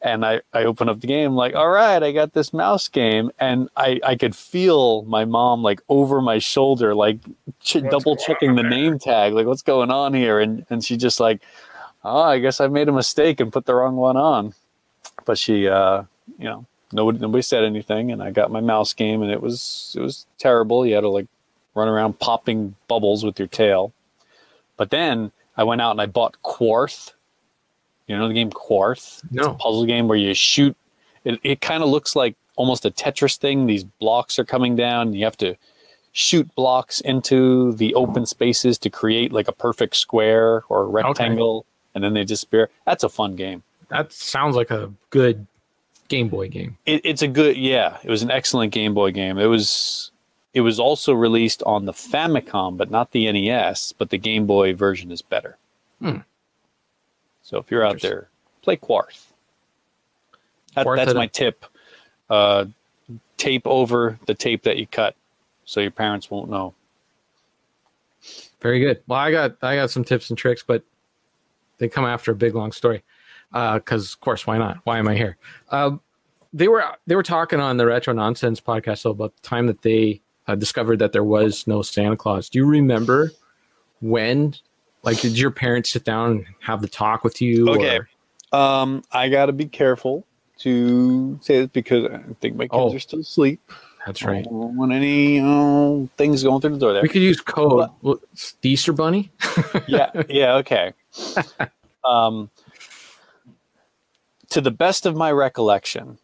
[0.00, 3.30] and I, I open up the game like all right i got this mouse game
[3.38, 7.18] and i i could feel my mom like over my shoulder like
[7.60, 10.38] ch- double checking the name tag like what's going on here?
[10.40, 11.42] And and she just like
[12.04, 14.54] oh i guess i made a mistake and put the wrong one on.
[15.24, 16.04] But she uh
[16.38, 19.94] you know nobody nobody said anything and i got my mouse game and it was
[19.98, 20.86] it was terrible.
[20.86, 21.26] You had to like
[21.74, 23.92] run around popping bubbles with your tail.
[24.76, 27.14] But then i went out and i bought quarth
[28.08, 29.54] you know the game quarth it's a No.
[29.54, 30.76] puzzle game where you shoot
[31.24, 33.66] it, it kind of looks like almost a Tetris thing.
[33.66, 35.12] These blocks are coming down.
[35.14, 35.56] You have to
[36.12, 41.66] shoot blocks into the open spaces to create like a perfect square or rectangle, okay.
[41.94, 42.68] and then they disappear.
[42.86, 43.62] That's a fun game.
[43.90, 45.46] That sounds like a good
[46.08, 46.76] Game Boy game.
[46.86, 47.98] It, it's a good, yeah.
[48.02, 49.38] It was an excellent Game Boy game.
[49.38, 50.10] It was,
[50.54, 53.92] it was also released on the Famicom, but not the NES.
[53.92, 55.56] But the Game Boy version is better.
[56.00, 56.18] Hmm.
[57.48, 58.28] So if you're out there,
[58.60, 59.32] play Quarth.
[60.74, 61.64] That, that's my tip.
[62.28, 62.66] Uh,
[63.38, 65.16] tape over the tape that you cut,
[65.64, 66.74] so your parents won't know.
[68.60, 69.02] Very good.
[69.06, 70.82] Well, I got I got some tips and tricks, but
[71.78, 73.02] they come after a big long story
[73.50, 75.38] because uh, of course why not why am i here
[75.70, 75.92] uh,
[76.52, 80.20] they were they were talking on the retro nonsense podcast about the time that they
[80.48, 83.32] uh, discovered that there was no santa claus do you remember
[84.02, 84.54] when
[85.02, 88.00] like did your parents sit down and have the talk with you okay
[88.52, 88.58] or?
[88.58, 90.24] um i gotta be careful
[90.58, 93.60] to say this because i think my kids oh, are still asleep
[94.08, 94.38] that's right.
[94.38, 97.02] I don't want any uh, things going through the door there.
[97.02, 97.90] We could use code.
[98.02, 98.20] But,
[98.62, 99.30] the Easter Bunny.
[99.86, 100.10] yeah.
[100.30, 100.54] Yeah.
[100.54, 100.94] Okay.
[102.06, 102.48] um,
[104.48, 106.18] to the best of my recollection,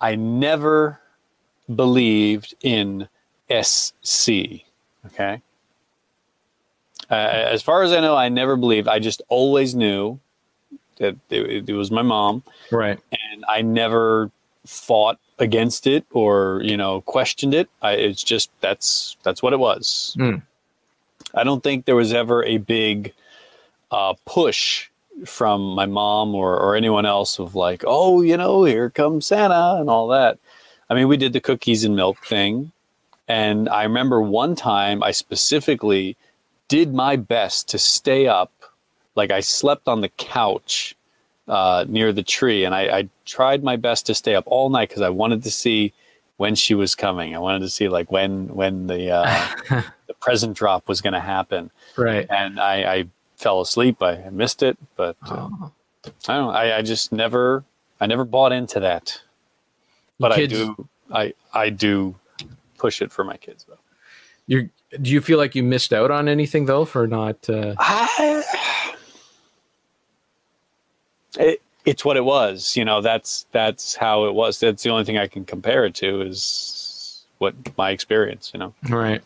[0.00, 1.00] I never
[1.72, 3.08] believed in
[3.48, 4.30] SC.
[5.06, 5.40] Okay.
[7.10, 8.88] Uh, as far as I know, I never believed.
[8.88, 10.18] I just always knew
[10.98, 12.42] that it, it, was my mom.
[12.70, 12.98] Right.
[13.12, 14.30] And I never
[14.66, 17.70] fought against it or, you know, questioned it.
[17.80, 20.16] I, it's just, that's, that's what it was.
[20.18, 20.42] Mm.
[21.34, 23.14] I don't think there was ever a big
[23.90, 24.88] uh, push
[25.24, 29.76] from my mom or, or anyone else of like, oh, you know, here comes Santa
[29.80, 30.38] and all that.
[30.90, 32.72] I mean, we did the cookies and milk thing.
[33.26, 36.16] And I remember one time I specifically
[36.68, 38.52] did my best to stay up.
[39.14, 40.94] Like I slept on the couch
[41.48, 44.88] uh, near the tree and I, I tried my best to stay up all night
[44.88, 45.92] because I wanted to see
[46.36, 47.34] when she was coming.
[47.34, 49.48] I wanted to see like when when the uh,
[50.06, 51.70] the present drop was going to happen.
[51.96, 52.26] Right.
[52.30, 53.04] And I, I
[53.36, 54.02] fell asleep.
[54.02, 55.72] I missed it, but uh, oh.
[56.26, 56.54] I don't.
[56.54, 57.64] I, I just never.
[58.00, 59.20] I never bought into that.
[60.18, 60.88] But kids, I do.
[61.12, 62.14] I I do
[62.78, 63.78] push it for my kids though.
[64.46, 67.48] You do you feel like you missed out on anything though for not?
[67.48, 67.74] Uh...
[67.78, 68.44] I,
[71.38, 72.76] it, it's what it was.
[72.76, 74.60] You know, that's that's how it was.
[74.60, 78.50] That's the only thing I can compare it to is what my experience.
[78.54, 79.22] You know, right.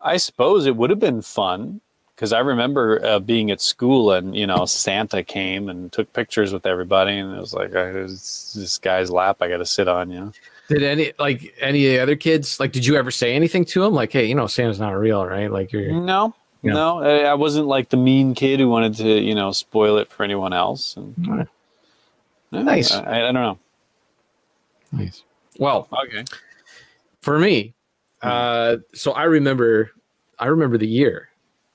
[0.00, 1.80] I suppose it would have been fun
[2.14, 6.52] because I remember uh, being at school and you know Santa came and took pictures
[6.52, 10.10] with everybody, and it was like was this guy's lap I got to sit on,
[10.10, 10.32] you know.
[10.68, 12.72] Did any like any other kids like?
[12.72, 15.50] Did you ever say anything to him like, "Hey, you know, Santa's not real, right?"
[15.50, 17.00] Like you're no, you know?
[17.00, 17.24] no.
[17.26, 20.52] I wasn't like the mean kid who wanted to you know spoil it for anyone
[20.52, 20.96] else.
[20.96, 21.48] And,
[22.52, 22.92] nice.
[22.92, 23.58] I, I, don't know.
[24.92, 25.22] Nice.
[25.58, 26.24] Well, okay.
[27.22, 27.74] For me,
[28.22, 29.90] uh, so I remember,
[30.38, 31.28] I remember the year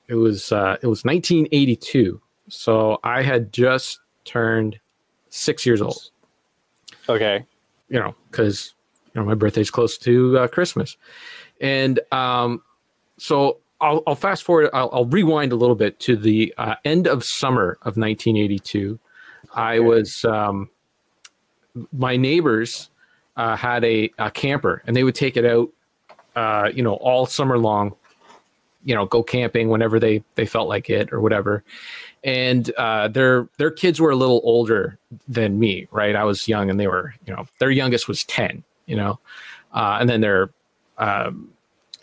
[0.08, 2.22] it was uh, it was 1982.
[2.50, 4.80] So I had just turned
[5.30, 6.12] six years old.
[7.10, 7.46] Okay.
[7.90, 8.74] You know, because
[9.14, 10.98] you know my birthday's close to uh, Christmas,
[11.62, 12.62] and um,
[13.18, 14.70] so I'll, I'll fast forward.
[14.74, 18.98] I'll, I'll, rewind a little bit to the uh, end of summer of 1982.
[19.54, 20.70] I was um,
[21.92, 22.90] my neighbors
[23.36, 25.70] uh, had a, a, camper, and they would take it out,
[26.36, 27.96] uh, you know, all summer long
[28.84, 31.64] you know go camping whenever they they felt like it or whatever
[32.24, 34.98] and uh, their their kids were a little older
[35.28, 38.64] than me right i was young and they were you know their youngest was 10
[38.86, 39.20] you know
[39.74, 40.50] uh, and then their
[40.98, 41.50] um,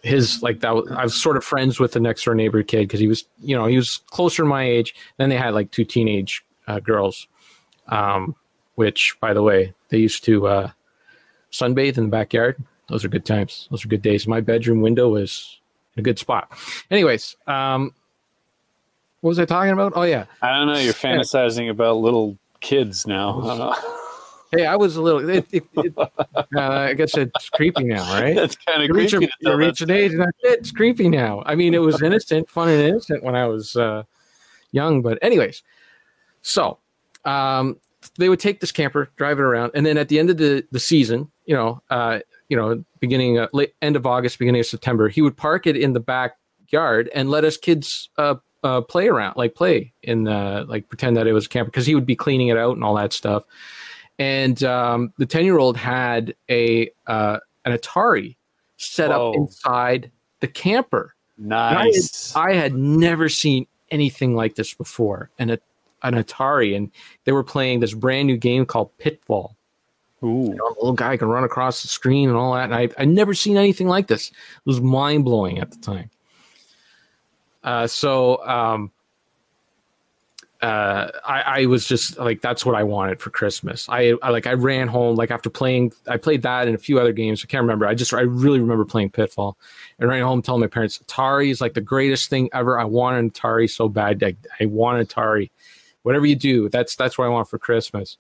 [0.03, 2.83] his like that was, i was sort of friends with the next door neighbor kid
[2.83, 5.71] because he was you know he was closer to my age then they had like
[5.71, 7.29] two teenage uh, girls
[7.89, 8.35] um,
[8.77, 10.71] which by the way they used to uh,
[11.53, 15.11] sunbathe in the backyard those are good times those are good days my bedroom window
[15.11, 15.61] was
[15.97, 16.51] a good spot.
[16.91, 17.95] Anyways, um,
[19.21, 19.93] what was I talking about?
[19.95, 20.79] Oh yeah, I don't know.
[20.79, 23.77] You're fantasizing about little kids now.
[24.51, 25.29] Hey, I was a little.
[25.29, 28.35] It, it, it, uh, I guess it's creepy now, right?
[28.35, 29.19] That's kind of creepy.
[29.19, 30.59] Reach, you reach an age, and that's it.
[30.61, 31.43] It's creepy now.
[31.47, 34.05] I mean, it was innocent, fun, and innocent when I was uh,
[34.73, 35.63] young, but anyways,
[36.43, 36.79] so
[37.25, 37.79] um,
[38.19, 40.65] they would take this camper, drive it around, and then at the end of the
[40.71, 44.67] the season, you know, uh, you know, beginning uh, late, end of August, beginning of
[44.67, 49.09] September, he would park it in the backyard and let us kids uh, uh, play
[49.09, 52.07] around, like play in the like pretend that it was a camper because he would
[52.07, 53.45] be cleaning it out and all that stuff.
[54.21, 58.37] And um, the ten year old had a uh, an Atari
[58.77, 59.31] set Whoa.
[59.31, 61.17] up inside the camper.
[61.37, 62.37] Nice.
[62.37, 65.59] I had, I had, never seen anything like this before, and an
[66.15, 66.91] Atari, and
[67.25, 69.57] they were playing this brand new game called Pitfall
[70.23, 70.51] Ooh.
[70.51, 72.65] You know, a little guy can run across the screen and all that.
[72.65, 74.31] And I I never seen anything like this.
[74.31, 76.11] It was mind blowing at the time.
[77.63, 78.91] Uh, so um,
[80.63, 83.89] uh, I, I was just like, that's what I wanted for Christmas.
[83.89, 87.01] I, I like, I ran home like after playing, I played that and a few
[87.01, 87.43] other games.
[87.43, 87.87] I can't remember.
[87.87, 89.57] I just, I really remember playing Pitfall
[89.99, 92.79] and ran home telling my parents, Atari is like the greatest thing ever.
[92.79, 94.23] I want an Atari so bad.
[94.23, 95.51] I, I want an Atari.
[96.03, 98.17] Whatever you do, that's that's what I want for Christmas.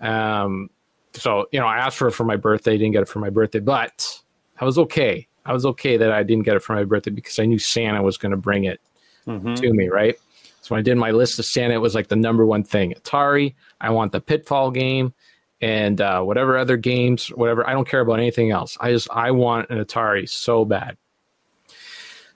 [0.00, 0.68] Um,
[1.14, 2.76] so you know, I asked for it for my birthday.
[2.76, 4.22] Didn't get it for my birthday, but
[4.60, 5.26] I was okay.
[5.46, 8.02] I was okay that I didn't get it for my birthday because I knew Santa
[8.02, 8.80] was going to bring it
[9.26, 9.56] Mhm.
[9.56, 10.16] to me, right?
[10.64, 12.94] So when I did my list of Santa, it was like the number one thing:
[12.94, 13.54] Atari.
[13.82, 15.12] I want the Pitfall game,
[15.60, 17.68] and uh, whatever other games, whatever.
[17.68, 18.78] I don't care about anything else.
[18.80, 20.96] I just I want an Atari so bad.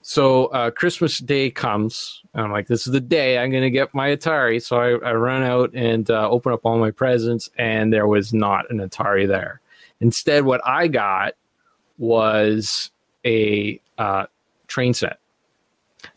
[0.03, 3.71] So uh, Christmas Day comes, and I'm like, this is the day I'm going to
[3.71, 4.61] get my Atari.
[4.61, 8.31] So I, I run out and uh, open up all my presents, and there was
[8.31, 9.59] not an Atari there.
[10.01, 11.33] Instead, what I got
[11.97, 12.91] was
[13.25, 14.27] a uh,
[14.67, 15.19] train set.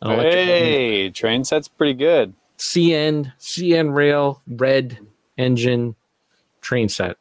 [0.00, 2.34] An electric train Hey, train set's pretty good.
[2.58, 4.98] CN CN rail red
[5.36, 5.96] engine
[6.60, 7.16] train set.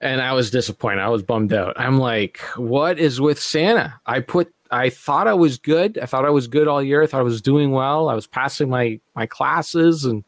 [0.00, 1.00] And I was disappointed.
[1.00, 1.78] I was bummed out.
[1.78, 4.00] I'm like, what is with Santa?
[4.06, 5.98] I put I thought I was good.
[5.98, 7.02] I thought I was good all year.
[7.02, 8.08] I thought I was doing well.
[8.08, 10.24] I was passing my my classes and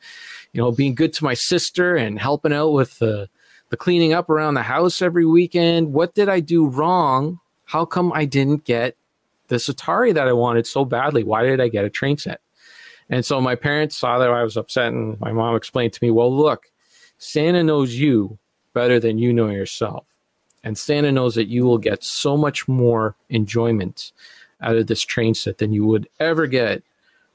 [0.52, 3.28] you know being good to my sister and helping out with the
[3.70, 5.92] the cleaning up around the house every weekend.
[5.92, 7.40] What did I do wrong?
[7.64, 8.96] How come I didn't get
[9.52, 11.22] this Atari that I wanted so badly?
[11.22, 12.40] Why did I get a train set?
[13.10, 16.10] And so my parents saw that I was upset, and my mom explained to me,
[16.10, 16.70] well, look,
[17.18, 18.38] Santa knows you
[18.72, 20.06] better than you know yourself.
[20.64, 24.12] And Santa knows that you will get so much more enjoyment
[24.62, 26.82] out of this train set than you would ever get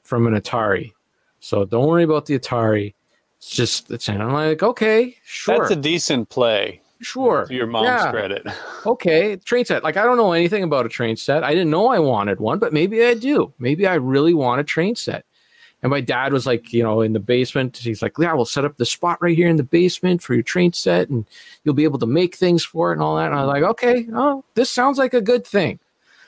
[0.02, 0.92] from an Atari.
[1.38, 2.94] So don't worry about the Atari.
[3.36, 5.58] It's just it's and I'm like, okay, sure.
[5.58, 7.46] That's a decent play sure.
[7.46, 8.10] to your mom's Yeah.
[8.10, 8.46] credit.
[8.86, 9.84] okay, train set.
[9.84, 11.44] Like I don't know anything about a train set.
[11.44, 13.52] I didn't know I wanted one, but maybe I do.
[13.58, 15.24] Maybe I really want a train set.
[15.82, 17.76] And my dad was like, you know, in the basement.
[17.76, 20.42] He's like, yeah, we'll set up the spot right here in the basement for your
[20.42, 21.24] train set, and
[21.62, 23.26] you'll be able to make things for it and all that.
[23.26, 25.78] And I was like, okay, oh, this sounds like a good thing.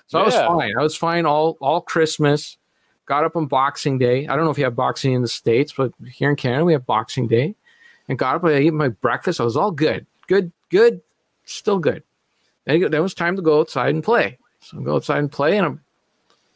[0.07, 0.75] So I was fine.
[0.79, 2.59] I was fine all all Christmas.
[3.07, 4.29] Got up on Boxing Day.
[4.29, 6.73] I don't know if you have Boxing in the states, but here in Canada we
[6.73, 7.57] have Boxing Day.
[8.09, 8.45] And got up.
[8.45, 9.41] I ate my breakfast.
[9.41, 11.01] I was all good, good, good,
[11.45, 12.03] still good.
[12.66, 14.39] Then it was time to go outside and play.
[14.61, 15.73] So I go outside and play, and I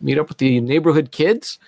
[0.01, 1.59] meet up with the neighborhood kids.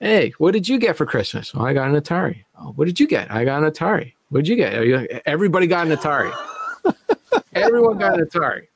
[0.00, 1.52] Hey, what did you get for Christmas?
[1.54, 2.44] Oh, I got an Atari.
[2.58, 3.30] Oh, what did you get?
[3.30, 4.12] I got an Atari.
[4.30, 4.84] What did you get?
[4.86, 6.32] You- Everybody got an Atari.
[7.54, 8.66] Everyone got an Atari.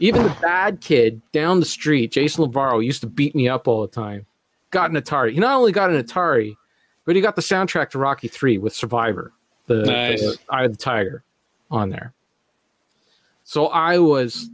[0.00, 3.68] Even the bad kid down the street, Jason Lavarro, who used to beat me up
[3.68, 4.24] all the time,
[4.70, 5.32] got an Atari.
[5.32, 6.56] He not only got an Atari,
[7.04, 9.32] but he got the soundtrack to Rocky Three with Survivor,
[9.66, 10.20] the, Nice.
[10.22, 11.24] the Eye of the Tiger,
[11.72, 12.12] on there.
[13.44, 14.48] So I was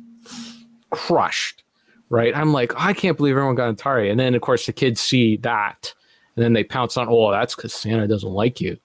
[0.90, 1.62] crushed,
[2.08, 2.34] right?
[2.34, 4.10] I'm like, oh, I can't believe everyone got an Atari.
[4.10, 5.92] And then, of course, the kids see that,
[6.34, 8.78] and then they pounce on, oh, that's because Santa doesn't like you.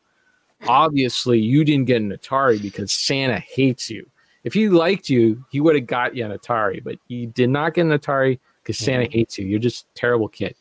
[0.68, 4.10] Obviously, you didn't get an Atari because Santa hates you.
[4.44, 7.74] If he liked you, he would have got you an Atari, but he did not
[7.74, 9.46] get an Atari because Santa hates you.
[9.46, 10.56] You're just a terrible kid.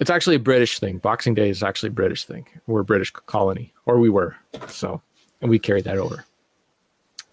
[0.00, 0.98] It's actually a British thing.
[0.98, 2.46] Boxing Day is actually a British thing.
[2.66, 4.36] We're a British colony, or we were.
[4.68, 5.00] So,
[5.42, 6.24] and we carried that over.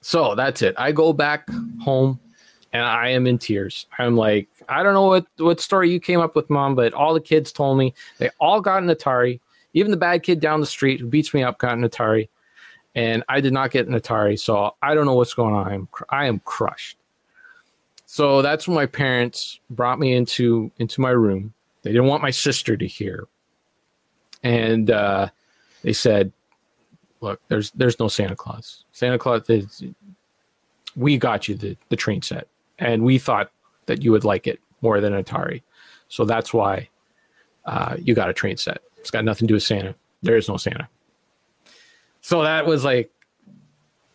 [0.01, 0.75] So that's it.
[0.77, 1.47] I go back
[1.81, 2.19] home
[2.73, 3.85] and I am in tears.
[3.97, 7.13] I'm like, I don't know what, what story you came up with, mom, but all
[7.13, 9.39] the kids told me they all got an Atari.
[9.73, 12.27] Even the bad kid down the street who beats me up got an Atari.
[12.95, 14.39] And I did not get an Atari.
[14.39, 15.67] So I don't know what's going on.
[15.67, 16.97] I am, I am crushed.
[18.07, 21.53] So that's when my parents brought me into into my room.
[21.83, 23.27] They didn't want my sister to hear.
[24.41, 25.29] And uh,
[25.83, 26.31] they said,
[27.21, 28.85] look, there's there's no Santa Claus.
[28.91, 29.83] Santa Claus is
[30.95, 32.47] we got you the, the train set.
[32.79, 33.51] And we thought
[33.85, 35.61] that you would like it more than Atari.
[36.07, 36.89] So that's why
[37.65, 38.79] uh, you got a train set.
[38.97, 39.95] It's got nothing to do with Santa.
[40.21, 40.87] There is no Santa.
[42.21, 43.11] So that was like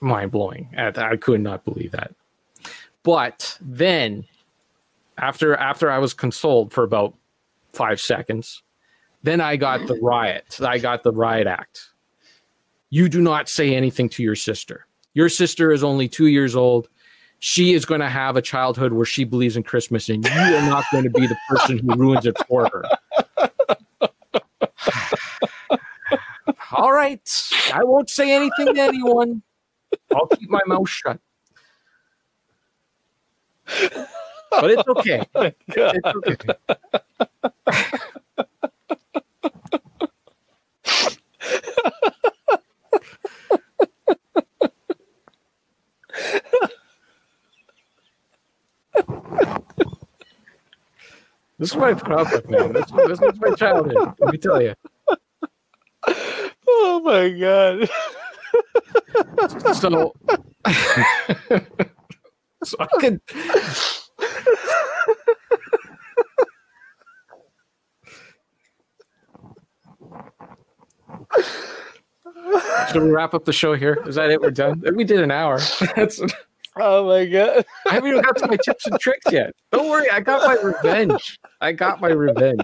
[0.01, 0.69] mind blowing.
[0.77, 2.15] I, I could not believe that.
[3.03, 4.25] But then
[5.19, 7.15] after after I was consoled for about
[7.73, 8.63] five seconds,
[9.23, 10.61] then I got the riot.
[10.61, 11.91] I got the riot act.
[12.95, 14.87] You do not say anything to your sister.
[15.15, 16.89] Your sister is only two years old.
[17.41, 20.63] She is going to have a childhood where she believes in Christmas, and you are
[20.63, 22.85] not going to be the person who ruins it for her.
[26.71, 27.21] All right.
[27.73, 29.43] I won't say anything to anyone.
[30.15, 31.19] I'll keep my mouth shut.
[33.67, 35.21] But it's okay.
[35.35, 36.55] Oh it's okay.
[51.59, 52.73] This is my up man.
[52.73, 54.15] This, this was my childhood.
[54.19, 54.75] Let me tell you.
[56.67, 57.89] Oh my god.
[59.75, 60.15] So,
[62.65, 63.21] so I could.
[72.93, 74.03] Should we wrap up the show here?
[74.07, 74.41] Is that it?
[74.41, 74.83] We're done.
[74.95, 75.61] We did an hour.
[75.97, 76.21] That's,
[76.77, 77.64] Oh my god.
[77.95, 79.53] I haven't even got to my tips and tricks yet.
[79.73, 81.39] Don't worry, I got my revenge.
[81.61, 82.61] I got my revenge.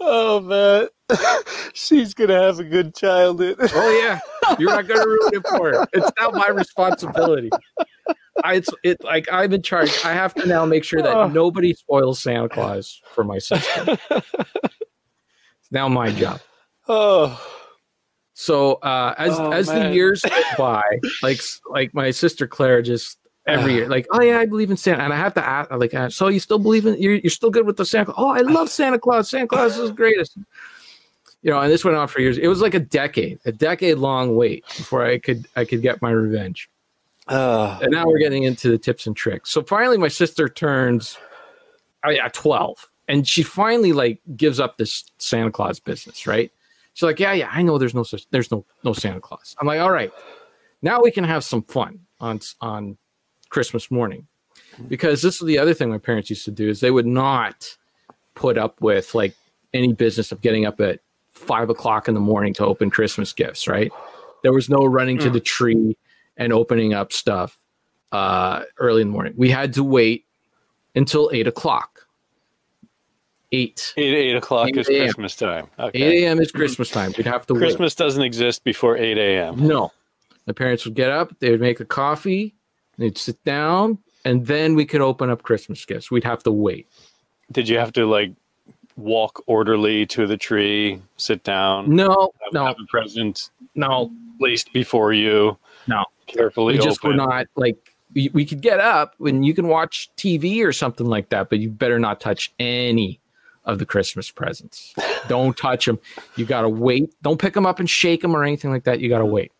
[0.00, 0.88] Oh man.
[1.74, 3.56] She's gonna have a good childhood.
[3.60, 4.18] Oh yeah,
[4.58, 5.86] you're not gonna ruin it for her.
[5.92, 7.50] It's now my responsibility.
[8.42, 9.90] I, it's it like I'm in charge.
[10.04, 11.02] I have to now make sure Oh.
[11.28, 13.96] that nobody spoils Santa Claus for my sister.
[15.64, 16.40] It's now my job.
[16.86, 17.42] Oh.
[18.34, 20.82] So uh, as Oh, as the years go by,
[21.22, 21.40] like
[21.70, 25.14] like my sister Claire just every year, like, oh yeah, I believe in Santa, and
[25.14, 27.64] I have to ask, like, uh, so you still believe in you're you're still good
[27.64, 28.16] with the Santa Claus?
[28.18, 29.30] Oh, I love Santa Claus.
[29.30, 30.36] Santa Claus is the greatest.
[31.40, 32.36] You know, and this went on for years.
[32.36, 36.02] It was like a decade, a decade long wait before I could I could get
[36.02, 36.68] my revenge.
[37.28, 37.78] Oh.
[37.80, 39.50] And now we're getting into the tips and tricks.
[39.50, 41.16] So finally, my sister turns,
[42.04, 46.50] oh yeah, twelve, and she finally like gives up this Santa Claus business, right?
[46.94, 49.56] She's like, yeah, yeah, I know there's no such, there's no no Santa Claus.
[49.60, 50.12] I'm like, all right,
[50.82, 52.96] now we can have some fun on on
[53.48, 54.26] Christmas morning,
[54.88, 57.76] because this is the other thing my parents used to do is they would not
[58.34, 59.34] put up with like
[59.72, 61.00] any business of getting up at
[61.32, 63.90] five o'clock in the morning to open Christmas gifts, right?
[64.42, 65.32] There was no running to Mm.
[65.32, 65.96] the tree
[66.36, 67.58] and opening up stuff
[68.12, 69.34] uh, early in the morning.
[69.36, 70.26] We had to wait
[70.94, 71.93] until eight o'clock.
[73.54, 73.94] Eight.
[73.96, 75.68] Eight, eight o'clock 8 is Christmas time.
[75.94, 76.40] Eight a.m.
[76.40, 77.12] is Christmas time.
[77.16, 77.60] We'd have to wait.
[77.60, 79.66] Christmas doesn't exist before 8 a.m.
[79.66, 79.92] No.
[80.46, 82.54] The parents would get up, they would make a coffee,
[82.98, 86.10] they'd sit down, and then we could open up Christmas gifts.
[86.10, 86.86] We'd have to wait.
[87.52, 88.32] Did you have to like
[88.96, 94.10] walk orderly to the tree, sit down, No, have, no, have a present no.
[94.38, 95.56] placed before you?
[95.86, 96.04] No.
[96.26, 97.18] Carefully We just were open.
[97.28, 101.30] not like we, we could get up when you can watch TV or something like
[101.30, 103.18] that, but you better not touch any
[103.64, 104.94] of the Christmas presents.
[105.28, 105.98] Don't touch them.
[106.36, 107.14] You got to wait.
[107.22, 109.00] Don't pick them up and shake them or anything like that.
[109.00, 109.52] You got to wait.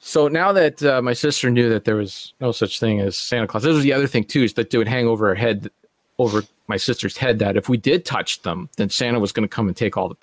[0.00, 3.46] So now that uh, my sister knew that there was no such thing as Santa
[3.46, 5.70] Claus, this was the other thing too, is that they would hang over her head,
[6.18, 9.54] over my sister's head, that if we did touch them, then Santa was going to
[9.54, 10.16] come and take all the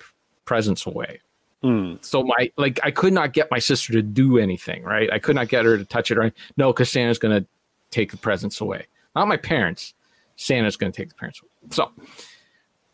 [0.44, 1.20] presents away
[1.62, 1.94] Hmm.
[2.02, 5.10] so my like I could not get my sister to do anything, right?
[5.10, 7.44] I could not get her to touch it or any- no, because Santa's gonna
[7.90, 8.86] take the presents away.
[9.16, 9.94] Not my parents.
[10.36, 11.50] Santa's gonna take the parents away.
[11.70, 11.90] So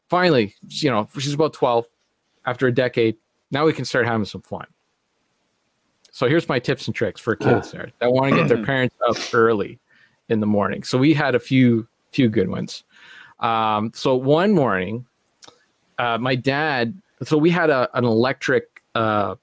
[0.09, 1.87] finally, you know, she's about 12.
[2.45, 3.17] After a decade,
[3.53, 4.67] now we can start having some fun.
[6.11, 8.95] So here's my tips and tricks for kids there that want to get their parents
[9.09, 9.79] up early
[10.29, 10.83] in the morning.
[10.83, 12.85] So we had a few few good ones.
[13.41, 15.07] Um, so one morning,
[15.99, 16.95] uh, my dad.
[17.23, 19.37] So we had a, an electric uh,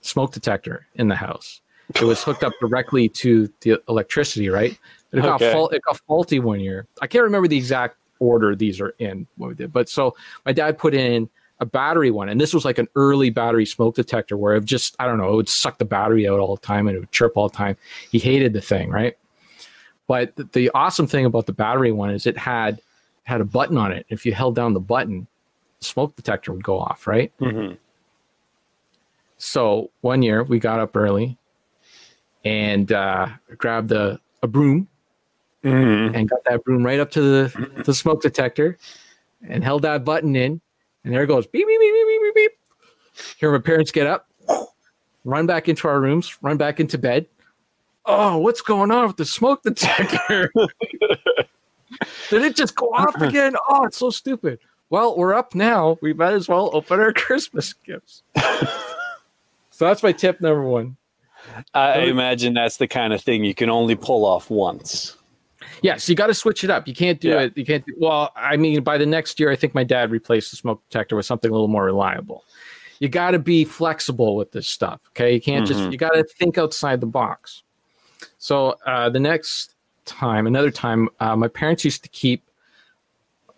[0.00, 1.60] smoke detector in the house.
[1.94, 4.78] It was hooked up directly to the electricity, right?
[5.16, 5.52] It got, Okay.
[5.52, 6.86] fault, it got faulty one year.
[7.00, 10.14] I can't remember the exact order these are in what we did, but so
[10.44, 11.28] my dad put in
[11.60, 14.94] a battery one, and this was like an early battery smoke detector where it just
[14.98, 17.12] I don't know, it would suck the battery out all the time and it would
[17.12, 17.76] chirp all the time.
[18.10, 19.16] He hated the thing, right?
[20.06, 22.80] But the, the awesome thing about the battery one is it had
[23.24, 24.06] had a button on it.
[24.08, 25.26] If you held down the button,
[25.80, 27.32] the smoke detector would go off, right?
[27.40, 27.78] Mhm.
[29.38, 31.36] So one year we got up early
[32.44, 34.88] and uh, grabbed a, a broom
[35.66, 36.14] Mhm.
[36.14, 38.78] and got that broom right up to the, the smoke detector
[39.48, 40.60] and held that button in.
[41.04, 42.52] And there it goes beep, beep, beep, beep, beep, beep, beep.
[43.38, 44.28] Hear my parents get up,
[45.24, 47.26] run back into our rooms, run back into bed.
[48.04, 50.52] Oh, what's going on with the smoke detector?
[52.30, 53.54] Did it just go off again?
[53.68, 54.58] Oh, it's so stupid.
[54.90, 55.98] Well, we're up now.
[56.02, 58.22] We might as well open our Christmas gifts.
[59.70, 60.96] so that's my tip number one.
[61.74, 65.15] I imagine that's the kind of thing you can only pull off once.
[65.82, 66.86] Yes, you got to switch it up.
[66.88, 67.40] You can't do Yeah.
[67.42, 67.56] it.
[67.56, 67.84] You can't.
[67.86, 70.82] Do, well, I mean, by the next year, I think my dad replaced the smoke
[70.88, 72.44] detector with something a little more reliable.
[73.00, 75.00] You got to be flexible with this stuff.
[75.10, 75.80] Okay, you can't just.
[75.80, 75.92] Mhm.
[75.92, 77.62] You got to think outside the box.
[78.38, 79.74] So uh, the next
[80.06, 82.42] time, another time, uh, my parents used to keep.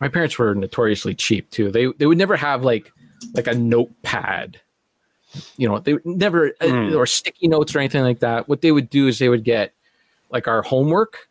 [0.01, 1.71] My parents were notoriously cheap too.
[1.71, 2.91] They they would never have like
[3.35, 4.61] like a notepad.
[5.57, 6.97] You know, they would never uh, Mm.
[6.97, 8.49] or sticky notes or anything like that.
[8.49, 9.73] What they would do is they would get
[10.31, 11.28] like our homework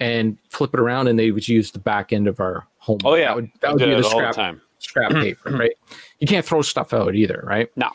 [0.00, 2.98] and flip it around, and they would use the back end of our home.
[3.04, 4.60] Oh yeah, that would, that would be the scrap time.
[4.78, 5.72] scrap paper, right?
[6.20, 7.68] You can't throw stuff out either, right?
[7.76, 7.90] No.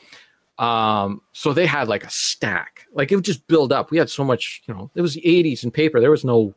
[0.63, 3.89] Um, so they had like a stack, like it would just build up.
[3.89, 5.99] We had so much, you know, it was the 80s and paper.
[5.99, 6.53] There was no,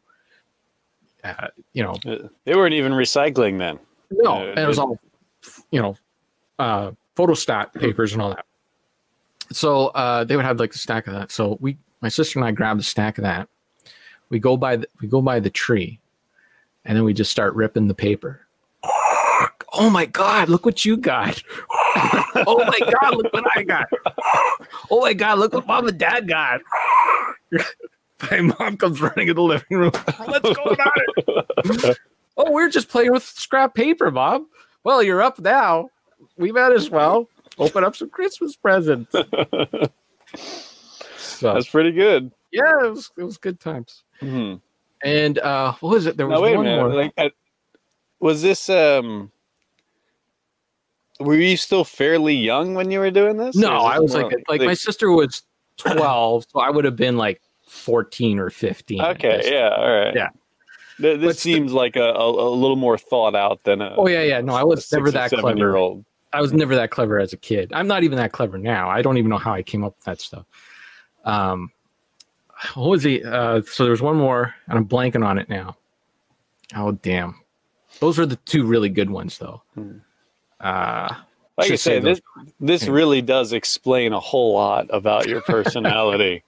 [1.24, 3.78] uh, you know, Uh, They weren't even recycling then.
[4.10, 5.00] no, Uh, and it was all,
[5.70, 5.96] you know,
[6.58, 8.44] uh, photostat papers and all that.
[9.50, 11.30] So uh, they would have like a stack of that.
[11.32, 13.48] So we, my sister and I, grabbed a stack of that.
[14.28, 16.00] We go by the, we go by the tree,
[16.84, 18.40] and then we just start ripping the paper.
[19.78, 20.48] Oh my God!
[20.48, 21.42] Look what you got!
[21.70, 23.16] oh my God!
[23.16, 23.86] Look what I got!
[24.90, 25.38] Oh my God!
[25.38, 26.60] Look what mom and dad got!
[28.30, 29.92] My mom comes running in the living room.
[30.16, 31.94] What's going on?
[32.38, 34.48] oh, we're just playing with scrap paper, mom.
[34.84, 35.90] Well, you're up now.
[36.38, 39.12] We might as well open up some Christmas presents.
[41.18, 42.32] so, That's pretty good.
[42.52, 44.02] yeah, it was, it was good times.
[44.20, 44.54] Hmm.
[45.02, 46.16] And uh, what was it?
[46.16, 46.94] There was wait one more.
[46.94, 47.28] Like, uh,
[48.20, 49.30] was this um?
[51.20, 53.56] Were you still fairly young when you were doing this?
[53.56, 55.42] no, Or is this I was more like, like my sister was
[55.76, 59.00] twelve, so I would have been like fourteen or fifteen.
[59.00, 60.14] Okay, yeah, all right.
[60.14, 60.28] Yeah.
[61.00, 63.94] Th- This st- seems like a, a, a little more thought out than a.
[63.96, 64.40] Oh yeah, yeah.
[64.40, 65.56] No, I was never that clever.
[65.56, 66.04] Year old.
[66.32, 67.72] I was never that clever as a kid.
[67.72, 68.90] I'm not even that clever now.
[68.90, 70.44] I don't even know how I came up with that stuff.
[71.24, 71.70] Um,
[72.74, 73.22] what was he?
[73.22, 75.76] Uh, so there was one more, and I'm blanking on it now.
[76.74, 77.34] Oh damn!
[78.00, 79.62] Those were the two really good ones, though.
[79.74, 79.98] Hmm.
[80.60, 81.14] Uh,
[81.58, 82.20] Like I say say, this
[82.60, 86.42] this really does explain a whole lot about your personality.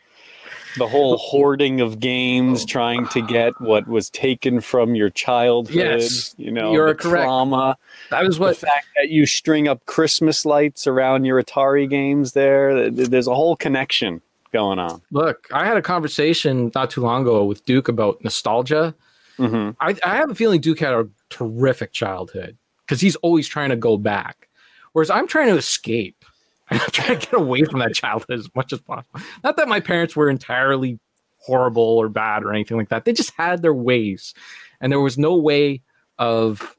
[0.76, 5.74] the whole hoarding of games, trying to get what was taken from your childhood.
[5.74, 7.24] Yes, you know, you're the correct.
[7.24, 7.76] trauma.
[8.11, 8.56] that was the what.
[8.56, 13.56] fact that you string up Christmas lights around your Atari games there, there's a whole
[13.56, 14.20] connection
[14.53, 15.03] going on.
[15.11, 18.94] Look, I had a conversation not too long ago with Duke about nostalgia.
[19.36, 23.70] hmm I, I have a feeling Duke had a terrific childhood because he's always trying
[23.70, 24.49] to go back,
[24.92, 26.24] whereas I'm trying to escape.
[26.70, 29.20] I'm trying to get away from that childhood as much as possible.
[29.42, 30.99] Not that my parents were entirely
[31.38, 33.05] horrible or bad or anything like that.
[33.07, 34.34] They just had their ways,
[34.80, 35.80] and there was no way
[36.18, 36.76] of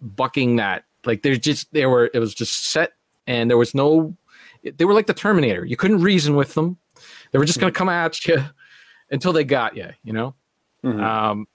[0.00, 0.84] bucking that.
[1.04, 2.92] Like there's just there were it was just set,
[3.26, 4.16] and there was no.
[4.62, 5.64] They were like the Terminator.
[5.64, 6.76] You couldn't reason with them.
[7.36, 8.42] They were just gonna come at you
[9.10, 9.90] until they got you.
[10.04, 10.34] You know.
[10.82, 11.02] Mhm.
[11.02, 11.46] Um,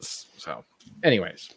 [0.00, 0.64] so,
[1.04, 1.50] anyways,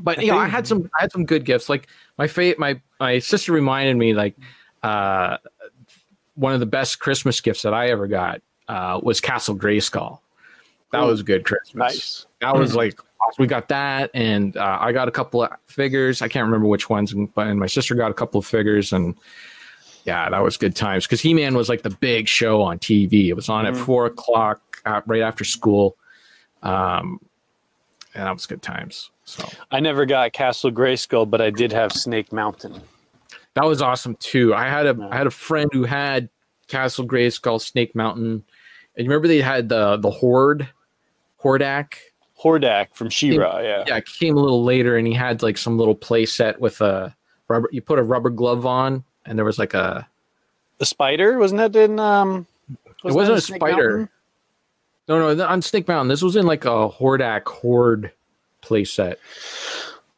[0.00, 1.68] but I you know, I had some, I had some good gifts.
[1.68, 1.86] Like
[2.18, 4.34] my fa- my my sister reminded me, like,
[4.82, 5.36] uh,
[6.34, 10.18] one of the best Christmas gifts that I ever got uh, was Castle Grayskull.
[10.90, 11.76] That Ooh, was a good Christmas.
[11.76, 12.26] nice.
[12.40, 12.98] That was like
[13.38, 16.22] we got that, and uh, I got a couple of figures.
[16.22, 18.92] I can't remember which ones, and, but and my sister got a couple of figures,
[18.92, 19.14] and
[20.04, 23.28] yeah, that was good times because He Man was like the big show on TV.
[23.28, 23.84] It was on at Mhm.
[23.84, 25.96] four o'clock uh, right after school,
[26.62, 27.20] um,
[28.14, 29.10] and that was good times.
[29.24, 32.80] So I never got Castle Grayskull, but I did have Snake Mountain.
[33.54, 34.54] that was awesome too.
[34.54, 35.08] I had a Yeah.
[35.10, 36.28] I had a friend who had
[36.68, 38.42] Castle Grayskull, Snake Mountain,
[38.96, 40.68] and you remember they had the the Horde,
[41.42, 41.94] Hordak.
[42.42, 43.84] Hordak from She-Ra, yeah.
[43.86, 47.14] yeah, came a little later, and he had like some little play set with a
[47.46, 47.68] rubber.
[47.70, 50.08] You put a rubber glove on, and there was like a.
[50.78, 51.98] The spider wasn't that in?
[52.00, 52.46] Um,
[53.04, 53.88] it wasn't a Snake spider.
[53.90, 54.08] Mountain?
[55.08, 56.08] No, no, on Snake Mountain.
[56.08, 58.12] This was in like a Hordak Horde
[58.60, 59.18] play set.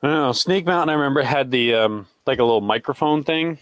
[0.02, 0.32] I don't know.
[0.32, 3.58] Snake Mountain, I remember had the um, like a little microphone thing,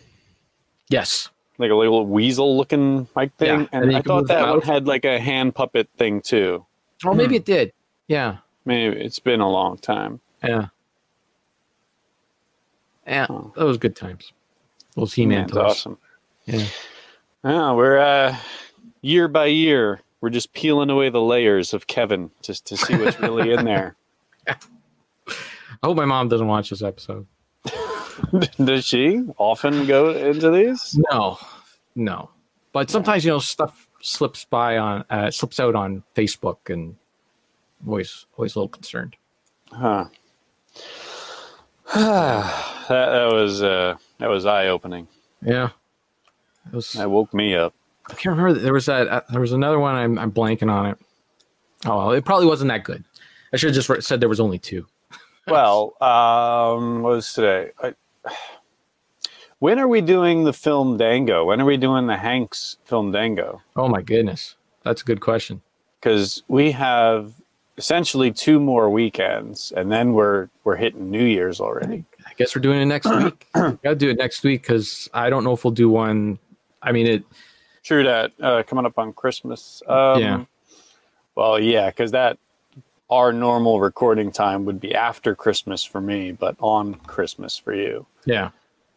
[0.89, 1.29] Yes,
[1.59, 5.05] like a little weasel-looking mic thing, Yeah, and and I thought that one had like
[5.05, 6.67] a hand puppet thing too.
[7.05, 7.73] oh, maybe it did.
[8.09, 10.21] Yeah, Maybe it's been a long time.
[10.43, 10.67] yeah,
[13.07, 13.27] yeah.
[13.27, 13.43] Huh.
[13.57, 14.33] That was good times.
[14.95, 15.57] Those That's toys.
[15.57, 15.99] awesome.
[16.47, 16.67] Yeah.
[17.45, 18.37] Yeah, we're uh,
[19.01, 23.19] year by year, we're just peeling away the layers of Kevin just to see what's
[23.21, 23.97] really in there.
[24.49, 27.27] I hope my mom doesn't watch this episode.
[28.65, 30.99] Does she often go into these?
[31.11, 31.39] No,
[31.97, 32.31] no.
[32.73, 36.97] But sometimes you know stuff slips by on uh, slips out on Facebook, and
[37.83, 39.17] I'm always always a little concerned.
[39.73, 40.07] Huh.
[41.95, 45.09] that, that was uh, that was eye opening.
[45.45, 45.71] Yeah,
[46.67, 46.93] it was.
[46.93, 47.75] That woke me up.
[48.09, 48.53] I can't remember.
[48.53, 49.09] There was that.
[49.09, 49.97] Uh, there was another one.
[49.97, 50.99] I'm, I'm blanking on it.
[51.85, 53.03] Oh well, it probably wasn't that good.
[53.53, 54.87] I should have just re- said there was only two.
[55.49, 57.73] Well, um, what was today?
[57.83, 57.95] I,
[59.59, 61.45] when are we doing the Fandango?
[61.45, 63.61] When are we doing the Hanks Fandango?
[63.75, 64.55] Oh my goodness,
[64.85, 65.61] that's a good question.
[65.99, 67.33] Because we have
[67.77, 72.05] essentially two more weekends, and then we're we're hitting New Year's already.
[72.27, 73.47] I guess we're doing it next week.
[73.55, 76.39] Got to do it next week because I don't know if we'll do one.
[76.83, 77.25] I mean, it.
[77.83, 78.33] True that.
[78.41, 79.83] Uh, coming up on Christmas.
[79.87, 80.45] Um, Yeah.
[81.35, 82.39] Well, yeah, because that
[83.11, 88.07] our normal recording time would be after Christmas for me, but on Christmas for you.
[88.25, 88.51] Yeah,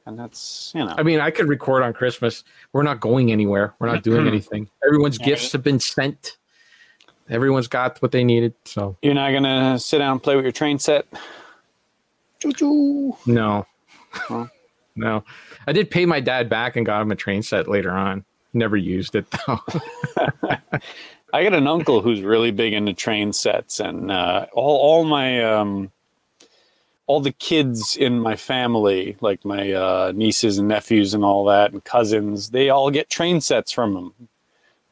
[0.06, 0.94] and that's you know.
[0.98, 2.44] I mean, I could record on Christmas.
[2.74, 3.74] We're not going anywhere.
[3.80, 4.70] We're not doing anything.
[4.86, 6.38] Everyone's gifts have been sent.
[7.30, 8.54] Everyone's got what they needed.
[8.66, 11.08] So You're not gonna sit down and play with your train set.
[12.54, 13.18] Choo-choo.
[13.26, 13.66] no,
[14.12, 14.46] Huh.
[14.96, 15.24] no.
[15.68, 18.24] I did pay my dad back and got him a train set later on.
[18.54, 19.60] Never used it though.
[21.34, 25.44] I got an uncle who's really big into train sets, and uh, all all my
[25.44, 25.92] um,
[27.08, 31.74] all the kids in my family, like my uh, nieces and nephews and all that,
[31.74, 34.14] and cousins, they all get train sets from him.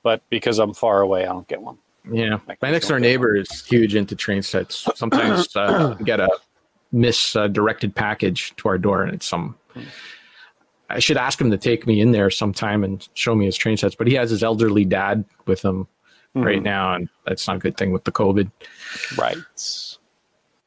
[0.02, 1.78] But because I'm far away, I don't get one.
[2.12, 4.86] yeah, my next door neighbor is huge into train sets.
[4.96, 6.28] Sometimes uh, get a
[6.94, 9.56] misdirected package to our door, and it's some.
[10.90, 13.76] I should ask him to take me in there sometime and show me his train
[13.78, 15.88] sets, but he has his elderly dad with him
[16.36, 16.64] right Mhm.
[16.64, 18.52] now, and that's not a good thing with the COVID.
[19.18, 19.38] Right.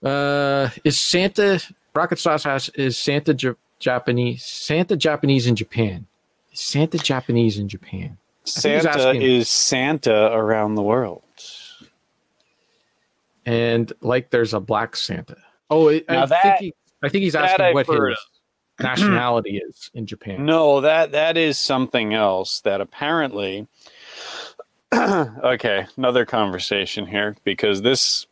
[0.02, 1.60] Uh, is Santa
[1.94, 4.44] Rocket Sauce has is Santa J- Japanese?
[4.44, 6.06] Santa Japanese in Japan?
[6.52, 8.18] Is Santa Japanese in Japan?
[8.44, 11.22] Santa is Santa around the world.
[13.44, 15.36] And like, there's a black Santa.
[15.70, 18.18] Oh, I, Now I that- think he, I think he's asking what his
[18.80, 20.44] nationality is in Japan.
[20.46, 23.66] No, that that is something else that apparently
[24.94, 28.26] okay, another conversation here because this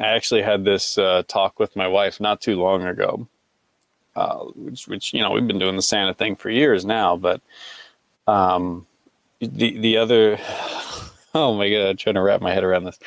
[0.00, 3.26] I actually had this uh, talk with my wife not too long ago.
[4.14, 7.40] Uh, which, which you know we've been doing the Santa thing for years now, but
[8.26, 8.86] um,
[9.40, 10.38] the the other
[11.34, 12.98] oh my god, I'm trying to wrap my head around this.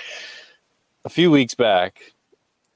[1.03, 2.13] A few weeks back,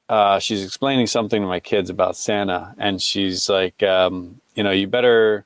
[0.09, 4.71] uh, she's explaining something to my kids about Santa, and she's like, um, you know,
[4.71, 5.45] you better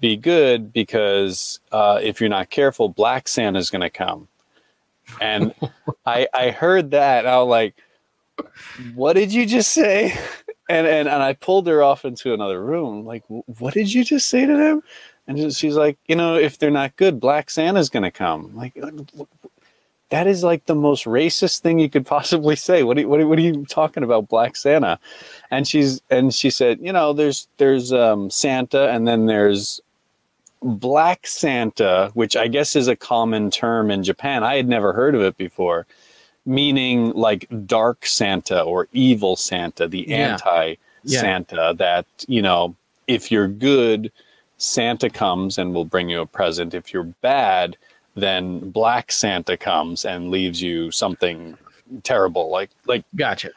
[0.00, 4.28] be good because uh, if you're not careful, Black Santa's going to come.
[5.20, 5.54] And
[6.06, 7.74] I I heard that, and I was like,
[8.94, 10.16] what did you just say?
[10.70, 13.06] And and and I pulled her off into another room.
[13.06, 14.82] Like, what did you just say to them?
[15.26, 18.54] And she's like, you know, if they're not good, Black Santa's going to come.
[18.54, 18.76] Like,
[20.10, 22.82] that is like the most racist thing you could possibly say.
[22.82, 24.98] What are, you- what, are, what are you talking about, Black Santa?
[25.50, 29.80] And she's and she said, you know, there's there's um, Santa, and then there's
[30.62, 34.42] Black Santa, which I guess is a common term in Japan.
[34.42, 35.86] I had never heard of it before,
[36.46, 40.32] meaning like dark Santa or evil Santa, the Yeah.
[40.32, 40.74] anti
[41.04, 41.74] Santa.
[41.76, 42.74] That you know,
[43.06, 44.10] if you're good,
[44.58, 46.74] Santa comes and will bring you a present.
[46.74, 47.76] If you're bad,
[48.22, 51.56] then Black Santa comes and leaves you something
[52.02, 52.50] terrible.
[52.50, 53.50] Like like Gotcha.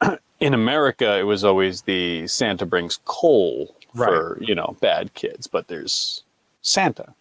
[0.40, 5.68] in America, it was always the Santa brings coal for you know bad kids, but
[5.68, 6.22] there's
[6.62, 7.14] Santa,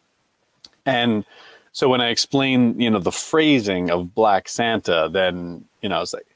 [0.85, 1.25] and
[1.71, 5.99] so when I explain you know the phrasing of Black Santa, then you know I
[5.99, 6.27] was like,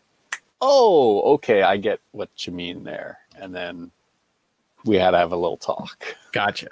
[0.62, 3.92] oh, okay, I get what you mean there, and then
[4.86, 6.16] we had to have a little talk.
[6.32, 6.70] Gotcha.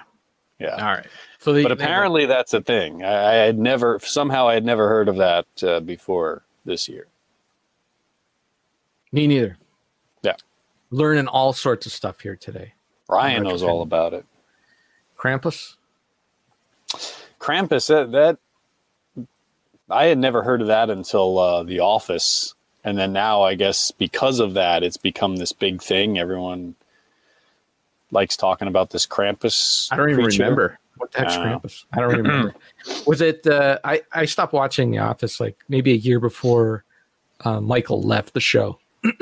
[0.60, 0.76] Yeah.
[0.76, 1.08] All right.
[1.40, 3.04] So the, But apparently that's a thing.
[3.04, 7.08] I, I had never somehow I had never heard of that uh, before this year.
[9.12, 9.58] me neither.
[10.22, 10.36] Yeah.
[10.92, 12.74] Learning all sorts of stuff here today.
[13.08, 14.26] Ryan Retro knows all about it.
[15.18, 15.76] Krampus.
[17.40, 19.26] Krampus that, that
[19.90, 22.54] I had never heard of that until uh, The Office,
[22.84, 26.20] and then now I guess because of that, it's become this big thing.
[26.20, 26.76] Everyone
[28.12, 29.88] likes talking about this Krampus.
[29.92, 30.44] I don't even creature.
[30.44, 31.86] remember what the heck's Uh, Krampus.
[31.94, 32.56] I don't remember.
[33.08, 33.46] Was it?
[33.48, 36.84] Uh, I I stopped watching The Office like maybe a year before
[37.46, 38.80] uh, Michael left the show.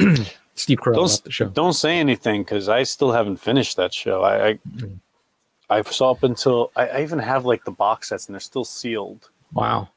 [0.56, 1.46] Steve Carell Don't, left the show.
[1.50, 4.24] don't say anything because I still haven't finished that show.
[4.24, 5.00] I I, Mm.
[5.70, 8.64] I saw up until I, I even have like the box sets and they're still
[8.66, 9.30] sealed.
[9.54, 9.90] Wow.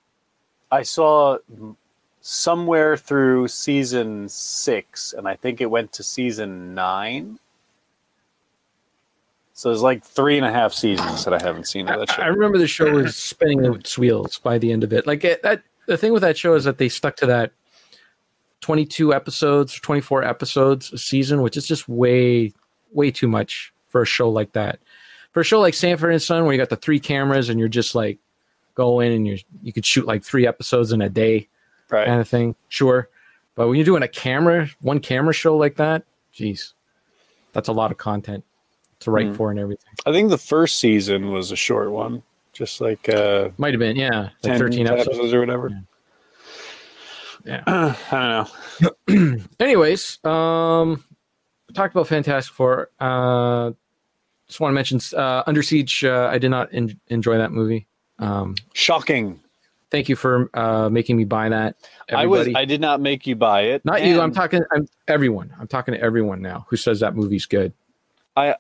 [0.73, 1.39] I saw
[2.21, 7.39] somewhere through season six, and I think it went to season nine.
[9.61, 12.23] So there's like three and a half seasons that I haven't seen of that show.
[12.23, 15.07] I remember the show was spinning its wheels by the end of it.
[15.07, 17.53] Like it, that, the thing with that show is that they stuck to that
[18.63, 22.55] 22 episodes, 24 episodes a season, which is just way,
[22.93, 24.79] way too much for a show like that.
[25.33, 27.69] For a show like Sanford and Son, where you got the three cameras and you're
[27.69, 28.19] just like
[28.75, 31.49] going and you you could shoot like three episodes in a day,
[31.91, 32.07] right.
[32.07, 32.55] kind of thing.
[32.71, 33.11] Sure,
[33.57, 36.73] but when you're doing a camera, one camera show like that, geez,
[37.53, 38.43] that's a lot of content
[39.01, 39.37] to write Mm.
[39.37, 39.93] for and everything.
[40.07, 42.23] I think the first season was a short one,
[42.53, 45.33] just like uh, Might have been, yeah, like 13 episodes.
[45.33, 45.71] or whatever.
[47.45, 47.63] Yeah.
[48.13, 48.47] I
[49.09, 49.37] don't know.
[49.61, 51.03] anyways um
[51.75, 53.71] talked about fantastic four uh
[54.47, 57.87] just want to mention uh under siege uh, i did not en- enjoy that movie
[58.19, 59.41] um Shocking.
[59.91, 61.77] thank you for uh making me buy that
[62.13, 62.49] I was.
[62.55, 63.85] I did not make you buy it.
[63.87, 67.47] not you i'm talking i'm everyone i'm talking to everyone now who says that movie's
[67.47, 67.73] good
[68.37, 68.55] I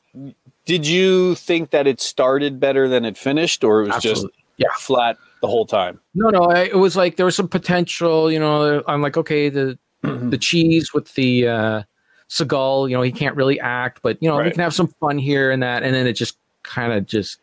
[0.66, 4.22] did you think that it started better than it finished, or it was Absolutely.
[4.22, 4.68] just Yeah.
[4.78, 6.00] flat the whole time?
[6.14, 8.30] No, no, I, it was like there was some potential.
[8.30, 11.82] You know, I'm like, okay, the the cheese with the uh,
[12.28, 12.90] Seagal.
[12.90, 15.50] You know, he can't really act, but you know, we can have some fun here
[15.50, 15.82] and that.
[15.82, 17.38] And then it just kind of just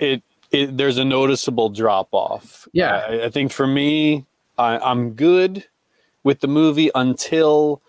[0.00, 2.68] It, it there's a noticeable drop off.
[2.72, 3.04] Yeah.
[3.08, 4.24] I, I think for me,
[4.58, 5.64] I, I'm good
[6.22, 7.82] with the movie until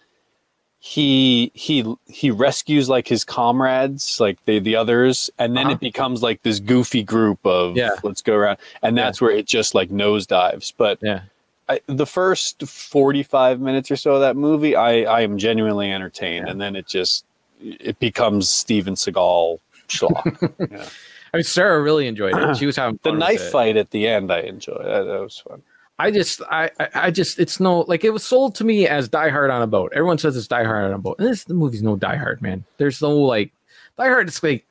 [0.87, 5.73] he he he rescues like his comrades, like the the others, and then Uh-huh.
[5.73, 7.89] it becomes like this goofy group of Yeah.
[8.03, 10.71] let's go around, and that's where it just like nosedives.
[10.77, 11.21] But yeah.
[11.67, 16.45] I, the first 45 minutes or so of that movie, I, I am genuinely entertained.
[16.45, 16.51] Yeah.
[16.51, 17.25] And then it just,
[17.59, 19.57] it becomes Steven Seagal
[19.87, 20.53] schlock.
[20.71, 20.87] yeah.
[21.33, 22.57] I mean, Sarah really enjoyed it.
[22.57, 24.85] She was having The knife fight at the end, I enjoyed.
[24.85, 25.63] That, that was fun.
[25.97, 29.29] I just, I, I, just, it's no like it was sold to me as Die
[29.29, 29.93] Hard on a boat.
[29.93, 32.41] Everyone says it's Die Hard on a boat, and this the movie's no Die Hard,
[32.41, 32.65] man.
[32.77, 33.53] There's no like
[33.97, 34.27] Die Hard.
[34.27, 34.65] It's like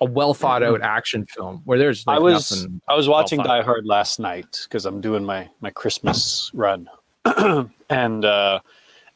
[0.00, 2.66] a well thought out action film where there's like I was.
[2.88, 3.46] I was watching fun.
[3.46, 6.88] Die Hard last night because I'm doing my my Christmas run,
[7.88, 8.60] and uh,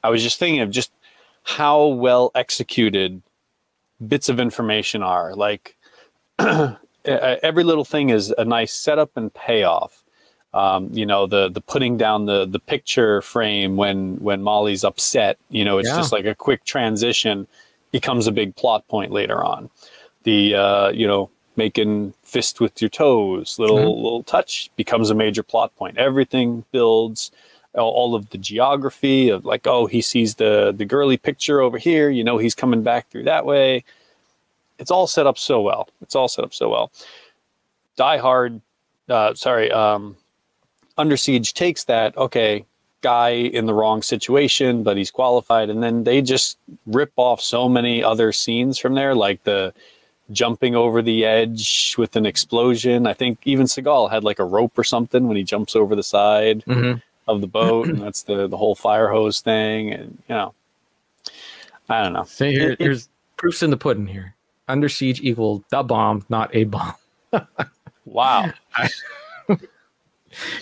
[0.04, 0.92] I was just thinking of just
[1.42, 3.22] how well executed
[4.06, 5.34] bits of information are.
[5.34, 5.76] Like
[7.04, 9.99] every little thing is a nice setup and payoff.
[10.52, 15.38] Um, you know the the putting down the the picture frame when when Molly's upset.
[15.48, 15.96] You know it's Yeah.
[15.96, 17.46] just like a quick transition
[17.92, 19.70] becomes a big plot point later on.
[20.24, 24.02] The uh, you know making fist with your toes little Mhm.
[24.02, 25.98] little touch becomes a major plot point.
[25.98, 27.30] Everything builds
[27.76, 31.78] all- all of the geography of like oh he sees the the girly picture over
[31.78, 32.10] here.
[32.10, 33.84] You know he's coming back through that way.
[34.80, 35.88] It's all set up so well.
[36.02, 36.90] It's all set up so well.
[37.96, 38.60] Die Hard,
[39.08, 40.16] uh, sorry, um,
[41.00, 42.64] Under Siege takes that, okay,
[43.00, 45.70] guy in the wrong situation, but he's qualified.
[45.70, 49.72] And then they just rip off so many other scenes from there, like the
[50.30, 53.06] jumping over the edge with an explosion.
[53.06, 56.02] I think even Seagal had like a rope or something when he jumps over the
[56.02, 57.00] side Mhm.
[57.26, 59.92] of the boat, and that's the, the whole fire hose thing.
[59.92, 60.52] And, you know,
[61.88, 62.24] I don't know.
[62.24, 63.08] See, here, It- it- here's
[63.38, 64.34] proofs in the pudding here.
[64.68, 66.94] Under siege equal the bomb, not a bomb.
[68.06, 68.52] Wow.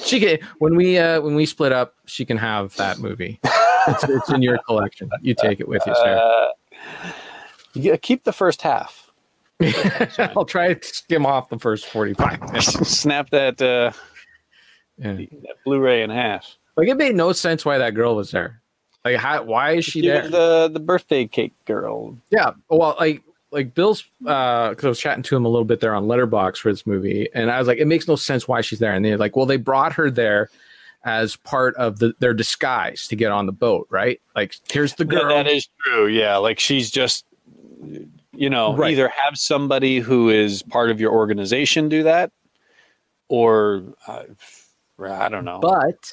[0.05, 3.39] She can when we uh when we split up, she can have that movie.
[3.87, 5.11] It's, it's in your collection.
[5.21, 6.17] You take it with you, Sarah.
[6.19, 6.49] Uh,
[7.75, 9.11] yeah, keep the first half.
[10.37, 12.67] I'll try to skim off the first forty-five minutes.
[12.89, 13.93] Snap that, uh,
[14.99, 15.13] Yeah.
[15.15, 16.57] that Blu-ray in half.
[16.77, 18.63] Like it made no sense why that girl was there.
[19.05, 20.29] Like, how, why is she She there?
[20.29, 22.17] the the birthday cake girl.
[22.31, 22.53] Yeah.
[22.69, 25.95] Well, like like Bill's uh because I was chatting to him a little bit there
[25.95, 28.79] on Letterboxd for this movie, and I was like, it makes no sense why she's
[28.79, 28.93] there.
[28.93, 30.51] And they're like, well, they brought her there
[31.05, 34.21] as part of the, their disguise to get on the boat, right?
[34.35, 35.29] Like, here's the Yeah, girl.
[35.29, 36.09] that is true.
[36.09, 37.25] Yeah, like she's just,
[38.33, 38.91] you know, Right.
[38.93, 42.33] either have somebody who is part of your organization do that,
[43.29, 44.25] or uh,
[45.01, 45.61] I don't know.
[45.61, 46.13] but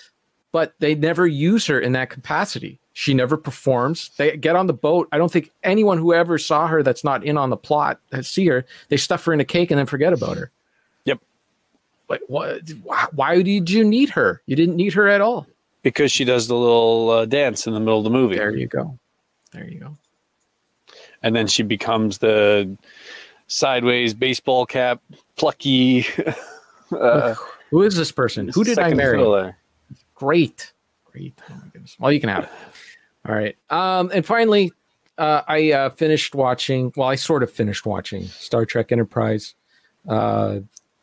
[0.55, 2.79] but they never use her in that capacity.
[2.93, 4.11] She never performs.
[4.15, 5.09] They get on the boat.
[5.11, 8.25] I don't think anyone who ever saw her that's not in on the plot that
[8.25, 10.51] see her, they stuff her in a cake and then forget about her.
[11.03, 11.19] Yep.
[12.07, 12.61] Like what?
[13.11, 14.41] Why, did you need her?
[14.45, 15.45] You didn't need her at all.
[15.83, 18.67] because she does the little uh, dance in the middle of the movie, There you
[18.67, 18.97] go.
[19.51, 19.97] There you go.
[21.21, 22.77] and then she becomes the
[23.47, 25.01] sideways baseball cap,
[25.35, 26.05] plucky.
[26.97, 27.35] uh,
[27.71, 28.47] Who is this person?
[28.53, 29.53] Who did I marry?
[30.15, 30.73] Great.
[31.11, 31.39] Great.
[31.49, 31.95] Oh my goodness.
[31.99, 32.49] Well, you can have it.
[33.27, 33.55] All right.
[33.69, 34.71] Um, and finally,
[35.17, 36.91] uh, I uh, finished watching.
[36.95, 39.55] Well, I sort of finished watching Star Trek Enterprise,
[40.09, 40.59] uh,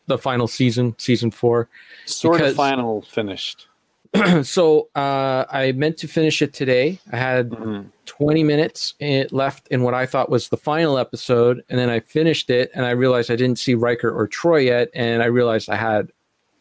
[0.07, 1.69] the final season, season four.
[2.07, 3.69] Sort Because- of final finished.
[4.43, 6.99] so uh, I meant to finish it today.
[7.11, 7.87] I had Mhm.
[8.05, 12.01] 20 minutes in, left in what I thought was the final episode, and then I
[12.01, 15.71] finished it, and I realized I didn't see Riker or Troi yet, and I realized
[15.71, 16.13] I had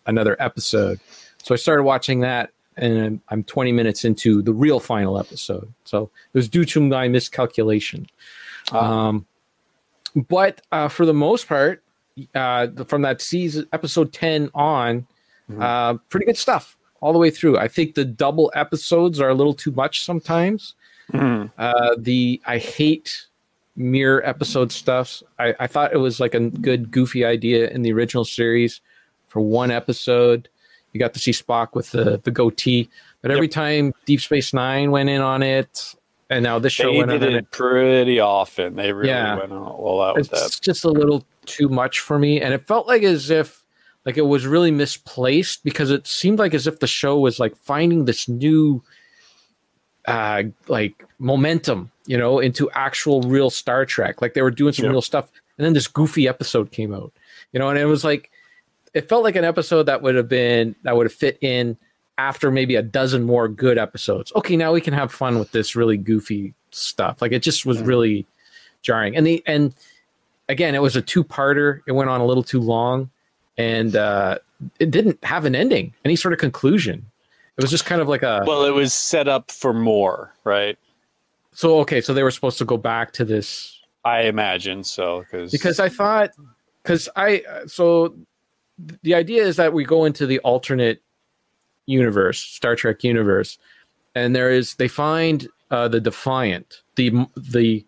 [0.06, 1.02] another episode.
[1.44, 5.72] So I started watching that, and I'm, I'm 20 minutes into the real final episode.
[5.86, 6.04] So
[6.34, 8.08] it was due to my miscalculation.
[8.72, 9.26] Um,
[10.30, 11.84] but uh, for the most part,
[12.36, 15.08] uh, from that season, episode 10 on,
[15.50, 15.62] Mhm.
[15.62, 17.58] uh, pretty good stuff all the way through.
[17.58, 20.76] I think the double episodes are a little too much sometimes.
[21.12, 21.52] Mhm.
[21.58, 23.26] Uh, the I hate
[23.76, 25.22] mirror episode stuff.
[25.40, 28.80] I, I thought it was like a good goofy idea in the original series
[29.28, 30.48] for one episode.
[30.94, 32.90] You got to see Spock with the, the goatee,
[33.22, 33.52] but every Yep.
[33.52, 35.96] time Deep Space Nine went in on it,
[36.30, 38.76] and now this show They went in did on it it, pretty often.
[38.76, 39.38] They really Yeah.
[39.38, 40.46] went all out with that.
[40.46, 43.64] it's just a little too much for me, and it felt like as if
[44.06, 47.56] like it was really misplaced because it seemed like as if the show was like
[47.56, 48.82] finding this new
[50.08, 54.22] uh, like momentum, you know, into actual real Star Trek.
[54.22, 54.92] Like they were doing some Yeah.
[54.92, 57.14] real stuff, and then this goofy episode came out,
[57.54, 58.32] you know, and it was like
[58.94, 61.78] it felt like an episode that would have been that would have fit in
[62.18, 64.32] after maybe a dozen more good episodes.
[64.36, 67.22] Okay, now we can have fun with this really goofy stuff.
[67.22, 68.26] Like it just was really
[68.82, 69.16] jarring.
[69.16, 69.74] And the and
[70.50, 71.82] again, it was a two-parter.
[71.88, 73.10] It went on a little too long
[73.58, 74.38] and uh
[74.80, 77.06] it didn't have an ending, any sort of conclusion.
[77.58, 80.78] It was just kind of like a Well, it was set up for more, right?
[81.54, 85.52] so okay, so they were supposed to go back to this I imagine so because
[85.52, 86.32] because I thought
[86.82, 88.16] because I so
[89.04, 91.02] the idea is that we go into the alternate
[91.86, 93.58] universe, Star Trek universe,
[94.16, 97.86] and there is they find uh, the Defiant, the the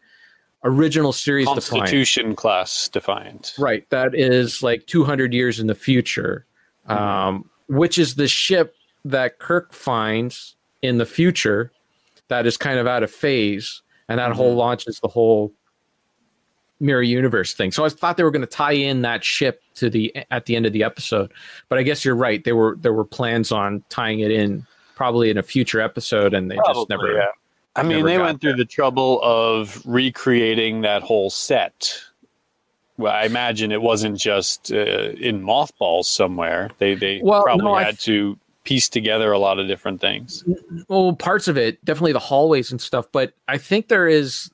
[0.63, 3.53] original series Defiant, Constitution class defiant.
[3.59, 3.89] right?
[3.89, 6.45] That is like 200 years in the future,
[6.87, 11.71] um, which is the ship that Kirk finds in the future
[12.29, 15.53] that is kind of out of phase, and that whole launches the whole
[16.83, 17.71] mirror universe thing.
[17.71, 20.55] So I thought they were going to tie in that ship to the at the
[20.55, 21.31] end of the episode,
[21.69, 22.43] but I guess you're right.
[22.43, 24.65] There were there were plans on tying it in
[24.95, 27.13] probably in a future episode, and they just never.
[27.13, 27.27] yeah.
[27.75, 31.99] I mean, they went through the trouble of recreating that whole set.
[32.97, 34.75] Well, I imagine it wasn't just uh,
[35.17, 36.69] in mothballs somewhere.
[36.77, 40.43] They they Well, probably no, had to piece together a lot of different things.
[40.87, 44.49] well parts of it definitely the hallways and stuff but i think there is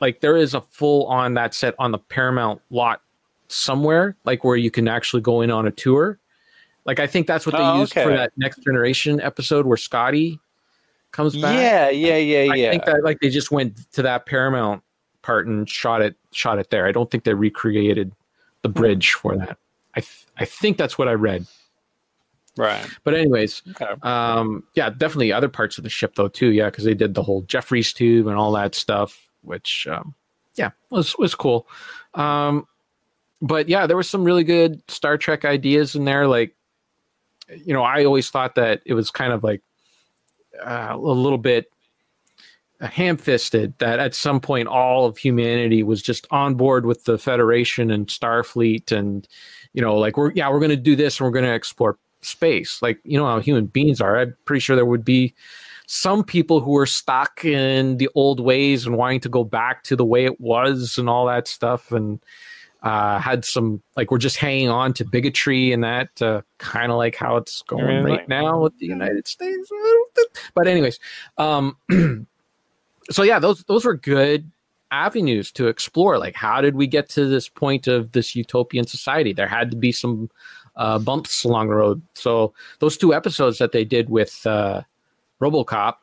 [0.00, 3.02] like there is a full on that set on the paramount lot
[3.48, 6.18] somewhere like where you can actually go in on a tour
[6.84, 10.38] like i think that's what they Oh, used for that next generation episode where scotty
[11.10, 12.68] comes back Yeah, yeah, yeah, i yeah.
[12.68, 14.82] I think that like they just went to that paramount
[15.22, 18.12] part and shot it shot it there i don't think they recreated
[18.62, 19.58] the bridge for that
[19.96, 21.44] i th- i think that's what i read
[22.56, 22.86] right.
[23.04, 23.92] but anyways Okay.
[24.02, 26.50] um, yeah, definitely other parts of the ship though too.
[26.52, 30.14] Yeah, because they did the whole Jefferies tube and all that stuff, which um,
[30.56, 31.66] yeah was was cool.
[32.14, 32.66] Um,
[33.42, 36.26] but yeah, there was some really good Star Trek ideas in there.
[36.26, 36.54] Like,
[37.64, 39.62] you know, I always thought that it was kind of like
[40.62, 41.70] uh, a little bit
[42.80, 47.90] ham-fisted that at some point all of humanity was just on board with the Federation
[47.90, 49.26] and Starfleet, and
[49.72, 51.98] you know, like we're yeah we're going to do this and we're going to explore
[52.22, 52.80] space.
[52.82, 54.18] Like you know how human beings are.
[54.18, 55.34] I'm pretty sure there would be
[55.92, 59.96] some people who are stuck in the old ways and wanting to go back to
[59.96, 62.20] the way it was and all that stuff and
[62.84, 66.96] uh, had some like we're just hanging on to bigotry and that uh, kind of
[66.96, 69.68] like how it's going mean, right now with the United States.
[69.72, 71.00] I don't think- But anyways,
[71.38, 71.76] um,
[73.10, 74.48] so yeah, those those were good
[74.92, 76.18] avenues to explore.
[76.18, 79.32] Like, how did we get to this point of this utopian society?
[79.32, 80.30] There had to be some
[80.76, 82.00] uh, bumps along the road.
[82.14, 84.82] So those two episodes that they did with uh,
[85.40, 85.94] RoboCop,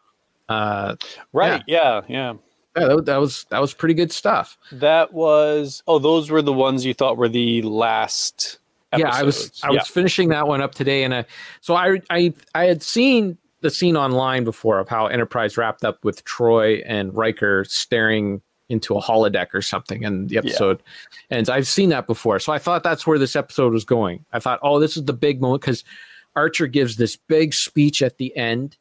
[0.49, 0.95] uh,
[1.33, 1.63] Right.
[1.67, 2.01] Yeah.
[2.07, 2.33] Yeah.
[2.77, 4.57] yeah, that, that was that was pretty good stuff.
[4.71, 5.83] That was.
[5.87, 8.59] Oh, those were the ones you thought were the last.
[8.95, 9.61] Yeah, I was episodes.
[9.63, 11.25] I was finishing that one up today, and I
[11.59, 16.03] so I I I had seen the scene online before of how Enterprise wrapped up
[16.05, 20.81] with Troi and Riker staring into a holodeck or something in the episode,
[21.29, 22.39] and I've seen that before.
[22.39, 24.23] So I thought that's where this episode was going.
[24.31, 25.83] I thought, oh, this is the big moment because
[26.35, 28.77] Archer gives this big speech at the end.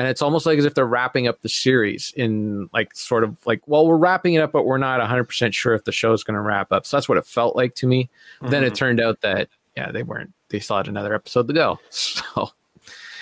[0.00, 3.36] And it's almost like as if they're wrapping up the series in like sort of
[3.44, 6.24] like, well, we're wrapping it up, but we're not 100% sure if the show is
[6.24, 6.86] going to wrap up.
[6.86, 8.08] So that's what it felt like to me.
[8.40, 8.76] Then it Mhm.
[8.76, 10.32] turned out that yeah, they weren't.
[10.48, 11.78] They still had another episode to go.
[11.90, 12.50] So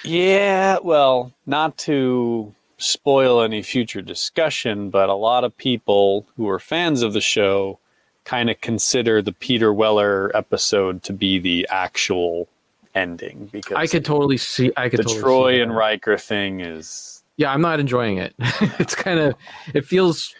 [0.05, 6.61] Yeah, well, not to spoil any future discussion, but a lot of people who are
[6.61, 7.81] fans of the show
[8.25, 12.47] kind of consider the Peter Weller episode to be the actual
[12.95, 14.73] ending because I could totally see.
[14.77, 15.75] I could the totally Troi and.
[15.75, 18.35] Riker thing is Yeah, I'm not enjoying it.
[18.79, 19.35] it's kind of.
[19.75, 20.35] It feels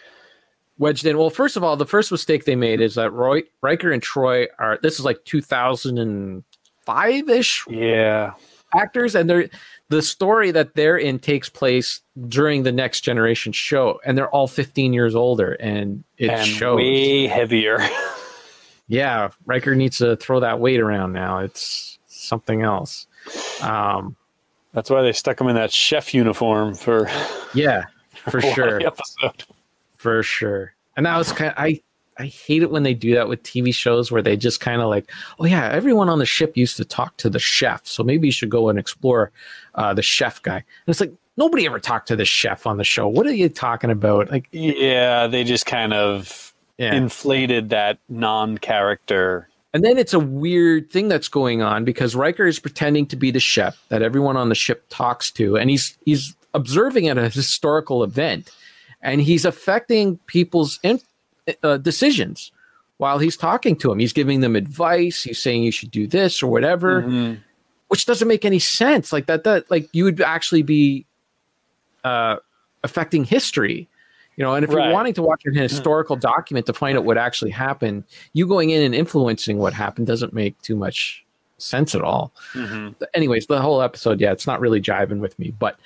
[0.77, 1.17] wedged in.
[1.17, 4.47] Well, first of all, the first mistake they made is that Roy Riker and Troi
[4.57, 4.79] are.
[4.81, 8.33] This is like 2005 ish yeah.
[8.73, 9.49] actors, and they're
[9.89, 14.47] the story that they're in takes place during the Next Generation show, and they're all
[14.47, 16.77] 15 years older, and it and shows.
[16.77, 17.79] way heavier.
[18.87, 21.39] yeah, Riker needs to throw that weight around now.
[21.39, 23.07] It's something else.
[23.61, 24.15] Um,
[24.73, 27.09] That's why they stuck him in that chef uniform for
[27.53, 27.85] yeah,
[28.29, 29.43] for a lot of sure, episode.
[29.97, 30.73] for sure.
[30.97, 31.51] And that was kind.
[31.51, 31.81] Of, I
[32.17, 34.89] I hate it when they do that with TV shows where they just kind of
[34.89, 35.09] like,
[35.39, 38.31] oh yeah, everyone on the ship used to talk to the chef, so maybe you
[38.31, 39.31] should go and explore
[39.75, 40.57] uh, the chef guy.
[40.57, 43.07] And it's like nobody ever talked to the chef on the show.
[43.07, 44.29] What are you talking about?
[44.29, 46.93] Like, Yeah, they just kind of yeah.
[46.93, 49.48] inflated that non-character.
[49.73, 53.29] And then it's a weird thing that's going on because Riker is pretending to be
[53.29, 57.29] the chef that everyone on the ship talks to, and he's he's observing at a
[57.29, 58.49] historical event,
[59.03, 60.99] and he's affecting people's in,
[61.61, 62.51] uh, decisions
[62.97, 63.99] while he's talking to them.
[63.99, 65.21] He's giving them advice.
[65.23, 67.39] He's saying you should do this or whatever, Mhm.
[67.89, 69.13] which doesn't make any sense.
[69.13, 71.05] Like that, that like you would actually be
[72.03, 72.37] uh,
[72.83, 73.87] affecting history.
[74.39, 74.85] You know, and if Right.
[74.85, 78.69] you're wanting to watch an historical document to find out what actually happened, you going
[78.69, 81.25] in and influencing what happened doesn't make too much
[81.57, 82.31] sense at all.
[82.53, 82.95] Mhm.
[83.13, 85.77] Anyways, the whole episode, yeah, it's not really jiving with me, but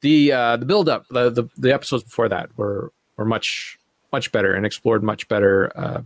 [0.00, 3.78] the uh, the build up, the, the the episodes before that were were much
[4.12, 6.00] much better and explored much better uh,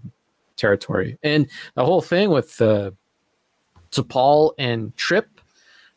[0.57, 1.17] territory.
[1.23, 1.47] And
[1.77, 2.91] the whole thing with uh,
[3.93, 5.29] T'Pol and Trip,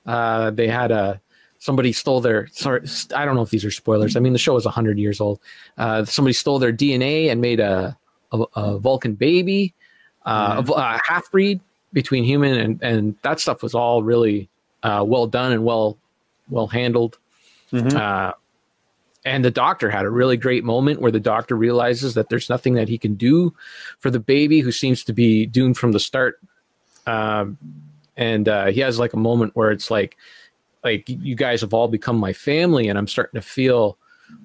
[0.06, 1.20] uh, they had a
[1.68, 2.48] somebody stole their.
[2.54, 2.82] Sorry,
[3.14, 4.16] I don't know if these are spoilers.
[4.16, 5.42] I mean, the show is hundred years old.
[5.78, 7.98] Uh, somebody stole their DNA and made a
[8.32, 9.74] a, a Vulcan baby,
[10.26, 11.60] uh, a, a half breed
[11.92, 14.48] between human and and that stuff was all really
[14.84, 15.98] uh, well done and well
[16.50, 17.18] well handled.
[17.74, 17.94] Mhm.
[17.94, 18.32] Uh,
[19.26, 22.76] and the doctor had a really great moment where the doctor realizes that there's nothing
[22.76, 23.54] that he can do
[24.00, 26.40] for the baby who seems to be doomed from the start.
[27.06, 27.58] Um,
[28.16, 30.16] and uh, he has like a moment where it's like,
[30.92, 33.98] like you guys have all become my family, and I'm starting to feel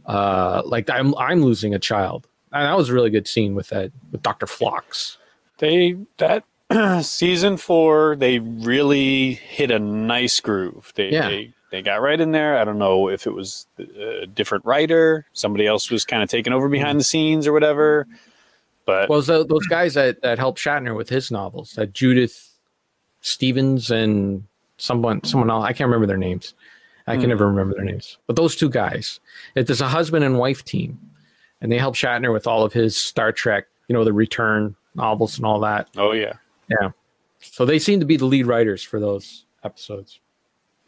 [0.06, 2.26] uh, like I'm I'm losing a child.
[2.52, 5.18] And that was a really good scene with that with Doctor Phlox.
[5.58, 6.44] They that
[7.02, 10.92] season four, they really hit a nice groove.
[10.96, 11.28] They, Yeah.
[11.28, 12.58] they they got right in there.
[12.58, 16.52] I don't know if it was a different writer, somebody else was kind of taking
[16.52, 18.06] over behind the scenes or whatever.
[18.84, 22.50] But Well, so those guys that, that helped Shatner with his novels, that Judith
[23.22, 24.44] Stevens and
[24.82, 26.54] someone someone else, I can't remember their names.
[27.06, 27.28] I can Hmm.
[27.30, 28.18] never remember their names.
[28.26, 29.20] But those two guys,
[29.54, 30.98] it, there's a husband and wife team,
[31.60, 35.36] and they help Shatner with all of his Star Trek, you know, the Return novels
[35.36, 35.88] and all that.
[35.96, 36.34] oh yeah,
[36.68, 36.90] yeah,
[37.40, 40.20] So they seem to be the lead writers for those episodes.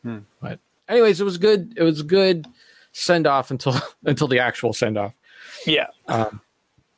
[0.02, 0.18] Hmm.
[0.40, 0.58] But
[0.88, 1.74] anyways, it was good.
[1.76, 2.46] It was good
[2.92, 5.14] send off until until the actual send off.
[5.66, 5.86] yeah.
[6.08, 6.40] Um,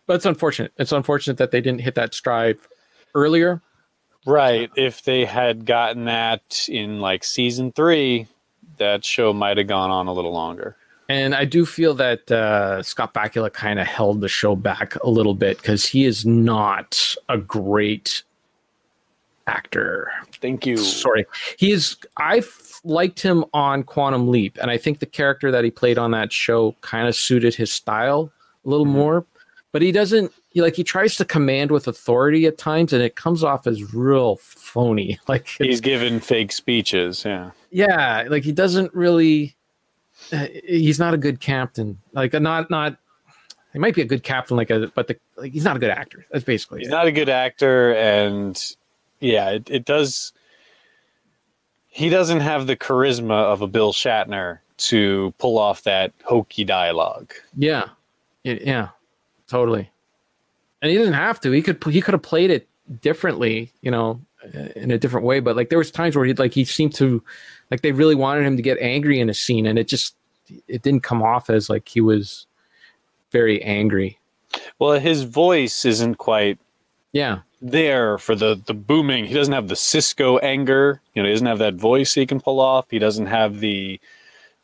[0.07, 0.73] but it's unfortunate.
[0.79, 2.59] It's unfortunate that they didn't hit that stride
[3.15, 3.61] earlier.
[4.27, 4.71] Right.
[4.77, 8.27] If they had gotten that in like season three,
[8.79, 10.77] that show might have gone on a little longer.
[11.09, 15.09] And I do feel that uh, Scott Bakula kind of held the show back a
[15.09, 18.25] little bit because he is not a great
[19.47, 20.11] actor.
[20.41, 20.77] Thank you.
[20.77, 21.25] Sorry,
[21.57, 21.97] he is.
[22.17, 22.43] I
[22.85, 26.33] liked him on Quantum Leap, and I think the character that he played on that
[26.33, 28.33] show kind of suited his style
[28.65, 28.91] a little Mhm.
[28.91, 29.27] more.
[29.73, 30.33] But he doesn't.
[30.57, 33.93] He like he tries to command with authority at times, and it comes off as
[33.93, 35.19] real phony.
[35.29, 37.27] Like He's given fake speeches.
[37.27, 37.51] Yeah.
[37.71, 39.55] yeah like he doesn't really
[40.33, 42.97] uh, he's not a good captain like a not not
[43.75, 45.91] he might be a good captain like a but the like he's not a good
[45.91, 46.91] actor that's basically He's it.
[46.91, 48.59] not a good actor, and
[49.21, 50.33] yeah, it, it does.
[51.87, 57.35] He doesn't have the charisma of a Bill Shatner to pull off that hokey dialogue.
[57.59, 57.89] yeah
[58.43, 58.89] It- yeah
[59.49, 59.91] totally
[60.83, 62.69] and he didn't have to he could he could have played it
[63.01, 64.21] differently you know
[64.77, 67.23] in a different way but like there was times where he like he seemed to
[67.71, 70.15] like they really wanted him to get angry in a scene and it just
[70.69, 72.47] it didn't come off as like he was
[73.33, 74.19] very angry
[74.79, 76.59] Well, his voice isn't quite
[77.13, 79.25] yeah there for the the booming.
[79.25, 81.01] He doesn't have the Sisko anger.
[81.15, 82.87] You know, he doesn't have that voice he can pull off.
[82.91, 84.01] He doesn't have the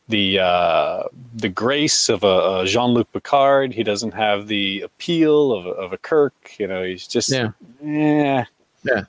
[0.09, 1.05] the uh,
[1.35, 3.73] the grace of a, a Jean Luc Picard.
[3.73, 6.35] He doesn't have the appeal of a, of a Kirk.
[6.59, 8.45] You know, he's just Yeah.
[8.85, 9.05] yeah.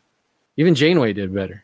[0.57, 1.63] Even Janeway did better.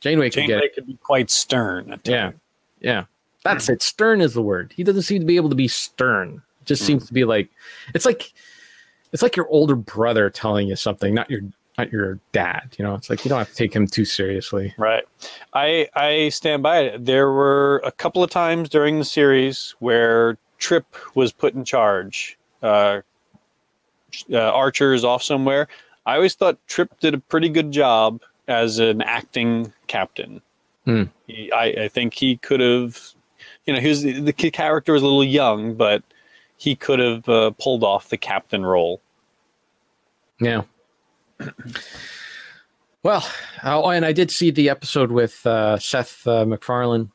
[0.00, 2.00] Janeway could get Janeway could be quite stern.
[2.04, 2.32] Yeah,
[2.80, 3.04] yeah.
[3.44, 3.82] That's it.
[3.82, 4.72] Stern is the word.
[4.76, 6.42] He doesn't seem to be able to be stern.
[6.62, 6.86] It just Mm.
[6.86, 7.48] seems to be like
[7.94, 8.32] it's like
[9.12, 11.40] it's like your older brother telling you something, not your
[11.78, 12.74] not your dad.
[12.76, 14.74] You know, it's like you don't have to take him too seriously.
[14.76, 15.04] Right.
[15.54, 17.04] I I stand by it.
[17.04, 20.84] There were a couple of times during the series where Trip
[21.14, 22.36] was put in charge.
[22.62, 23.02] Uh,
[24.32, 25.68] uh, Archer is off somewhere.
[26.04, 30.40] I always thought Trip did a pretty good job as an acting captain.
[30.84, 31.04] Hmm.
[31.26, 32.98] He, I, I think he could have,
[33.66, 36.02] you know, he was the kid character was a little young, but
[36.56, 39.00] he could have uh, pulled off the captain role.
[40.40, 40.62] Yeah.
[43.04, 43.24] Well,
[43.62, 47.10] oh, and I did see the episode with uh, Seth uh, MacFarlane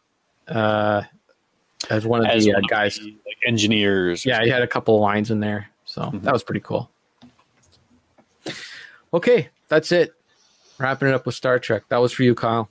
[0.48, 1.02] uh,
[1.90, 2.96] as one of as the uh, one of guys.
[2.98, 4.26] the, like, engineers.
[4.26, 6.22] Yeah, he had a couple of lines in there, so Mhm.
[6.24, 6.90] that was pretty cool.
[9.14, 10.14] Okay, that's it.
[10.78, 11.84] Wrapping it up with Star Trek.
[11.90, 12.70] That was for you, Kyle.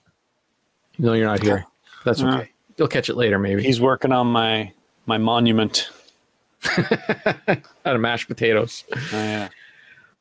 [0.97, 1.67] You know you're not here.
[2.05, 2.35] That's Yeah.
[2.39, 2.51] okay.
[2.79, 3.63] You'll catch it later, maybe.
[3.63, 4.73] He's working on my
[5.05, 5.91] my monument.
[6.79, 8.85] Out of mashed potatoes.
[8.93, 9.49] Oh, yeah.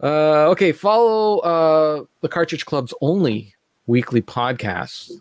[0.01, 3.53] Uh, okay, follow uh, the Cartridge Club's only
[3.85, 5.11] weekly podcast.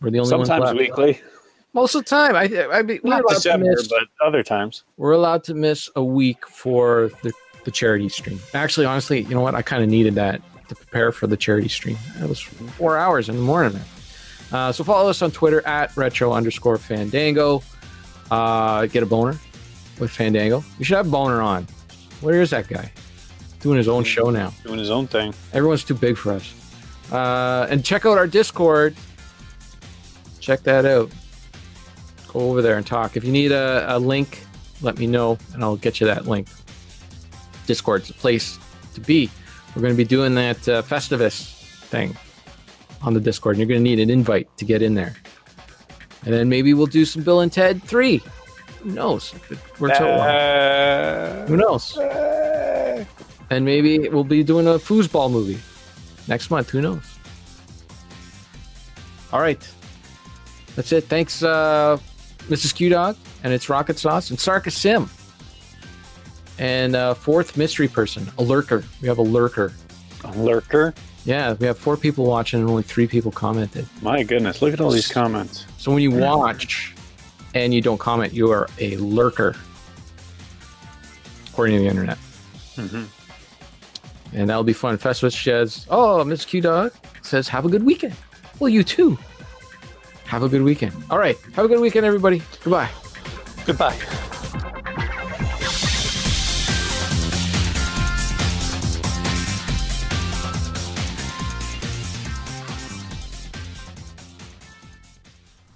[0.00, 1.20] We're the only Sometimes weekly.
[1.72, 4.84] Most of the time, I, I mean, we're Not allowed, to miss, but other times.
[4.98, 7.32] we're allowed to miss a week for the,
[7.64, 8.38] the charity stream.
[8.52, 9.54] Actually, honestly, you know what?
[9.54, 11.96] I kind of needed that to prepare for the charity stream.
[12.20, 13.80] It was four hours in the morning.
[14.52, 17.62] Uh, so follow us on Twitter at retro underscore fandango.
[18.30, 19.38] Uh, get a boner
[19.98, 20.62] with Fandango.
[20.78, 21.66] You should have boner on.
[22.20, 22.92] Where is that guy?
[23.62, 24.52] Doing his own show now.
[24.64, 25.32] Doing his own thing.
[25.52, 26.52] Everyone's too big for us.
[27.10, 28.96] Uh, and check out our Discord.
[30.40, 31.10] Check that out.
[32.28, 33.16] Go over there and talk.
[33.16, 34.44] If you need a, a link,
[34.80, 36.48] let me know and I'll get you that link.
[37.66, 38.58] Discord's the place
[38.94, 39.30] to be.
[39.76, 41.54] We're going to be doing that uh, Festivus
[41.86, 42.16] thing
[43.02, 43.56] on the Discord.
[43.56, 45.14] And you're going to need an invite to get in there.
[46.24, 48.20] And then maybe we'll do some Bill and Ted 3.
[48.82, 49.32] Who knows?
[49.34, 51.42] If it works out well.
[51.42, 51.96] Uh, Who knows?
[53.52, 55.58] And maybe we'll be doing a foosball movie
[56.26, 56.70] next month.
[56.70, 57.02] Who knows?
[59.30, 59.60] All right.
[60.74, 61.04] That's it.
[61.04, 61.98] Thanks, uh,
[62.48, 62.74] Mrs.
[62.74, 65.10] Q Dog, and it's Rocket Sauce, and Sarka Sim.
[66.58, 68.84] And uh, fourth mystery person, a lurker.
[69.02, 69.74] We have a lurker.
[70.24, 70.94] a lurker.
[71.26, 73.86] Yeah, we have four people watching and only three people commented.
[74.00, 75.66] My goodness, look at all these comments.
[75.76, 76.94] So when you watch
[77.54, 79.54] and you don't comment, you are a lurker,
[81.50, 82.16] according to the internet.
[82.76, 83.04] Mhm.
[84.34, 84.96] And that'll be fun.
[84.98, 86.92] Festus says, Oh, Miss Q Dog
[87.22, 88.14] says, Have a good weekend.
[88.58, 89.18] Well, you too.
[90.24, 90.94] Have a good weekend.
[91.10, 91.36] All right.
[91.54, 92.42] Have a good weekend, everybody.
[92.64, 92.88] Goodbye.
[93.66, 93.96] Goodbye.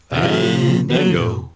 [0.09, 1.51] Fandango.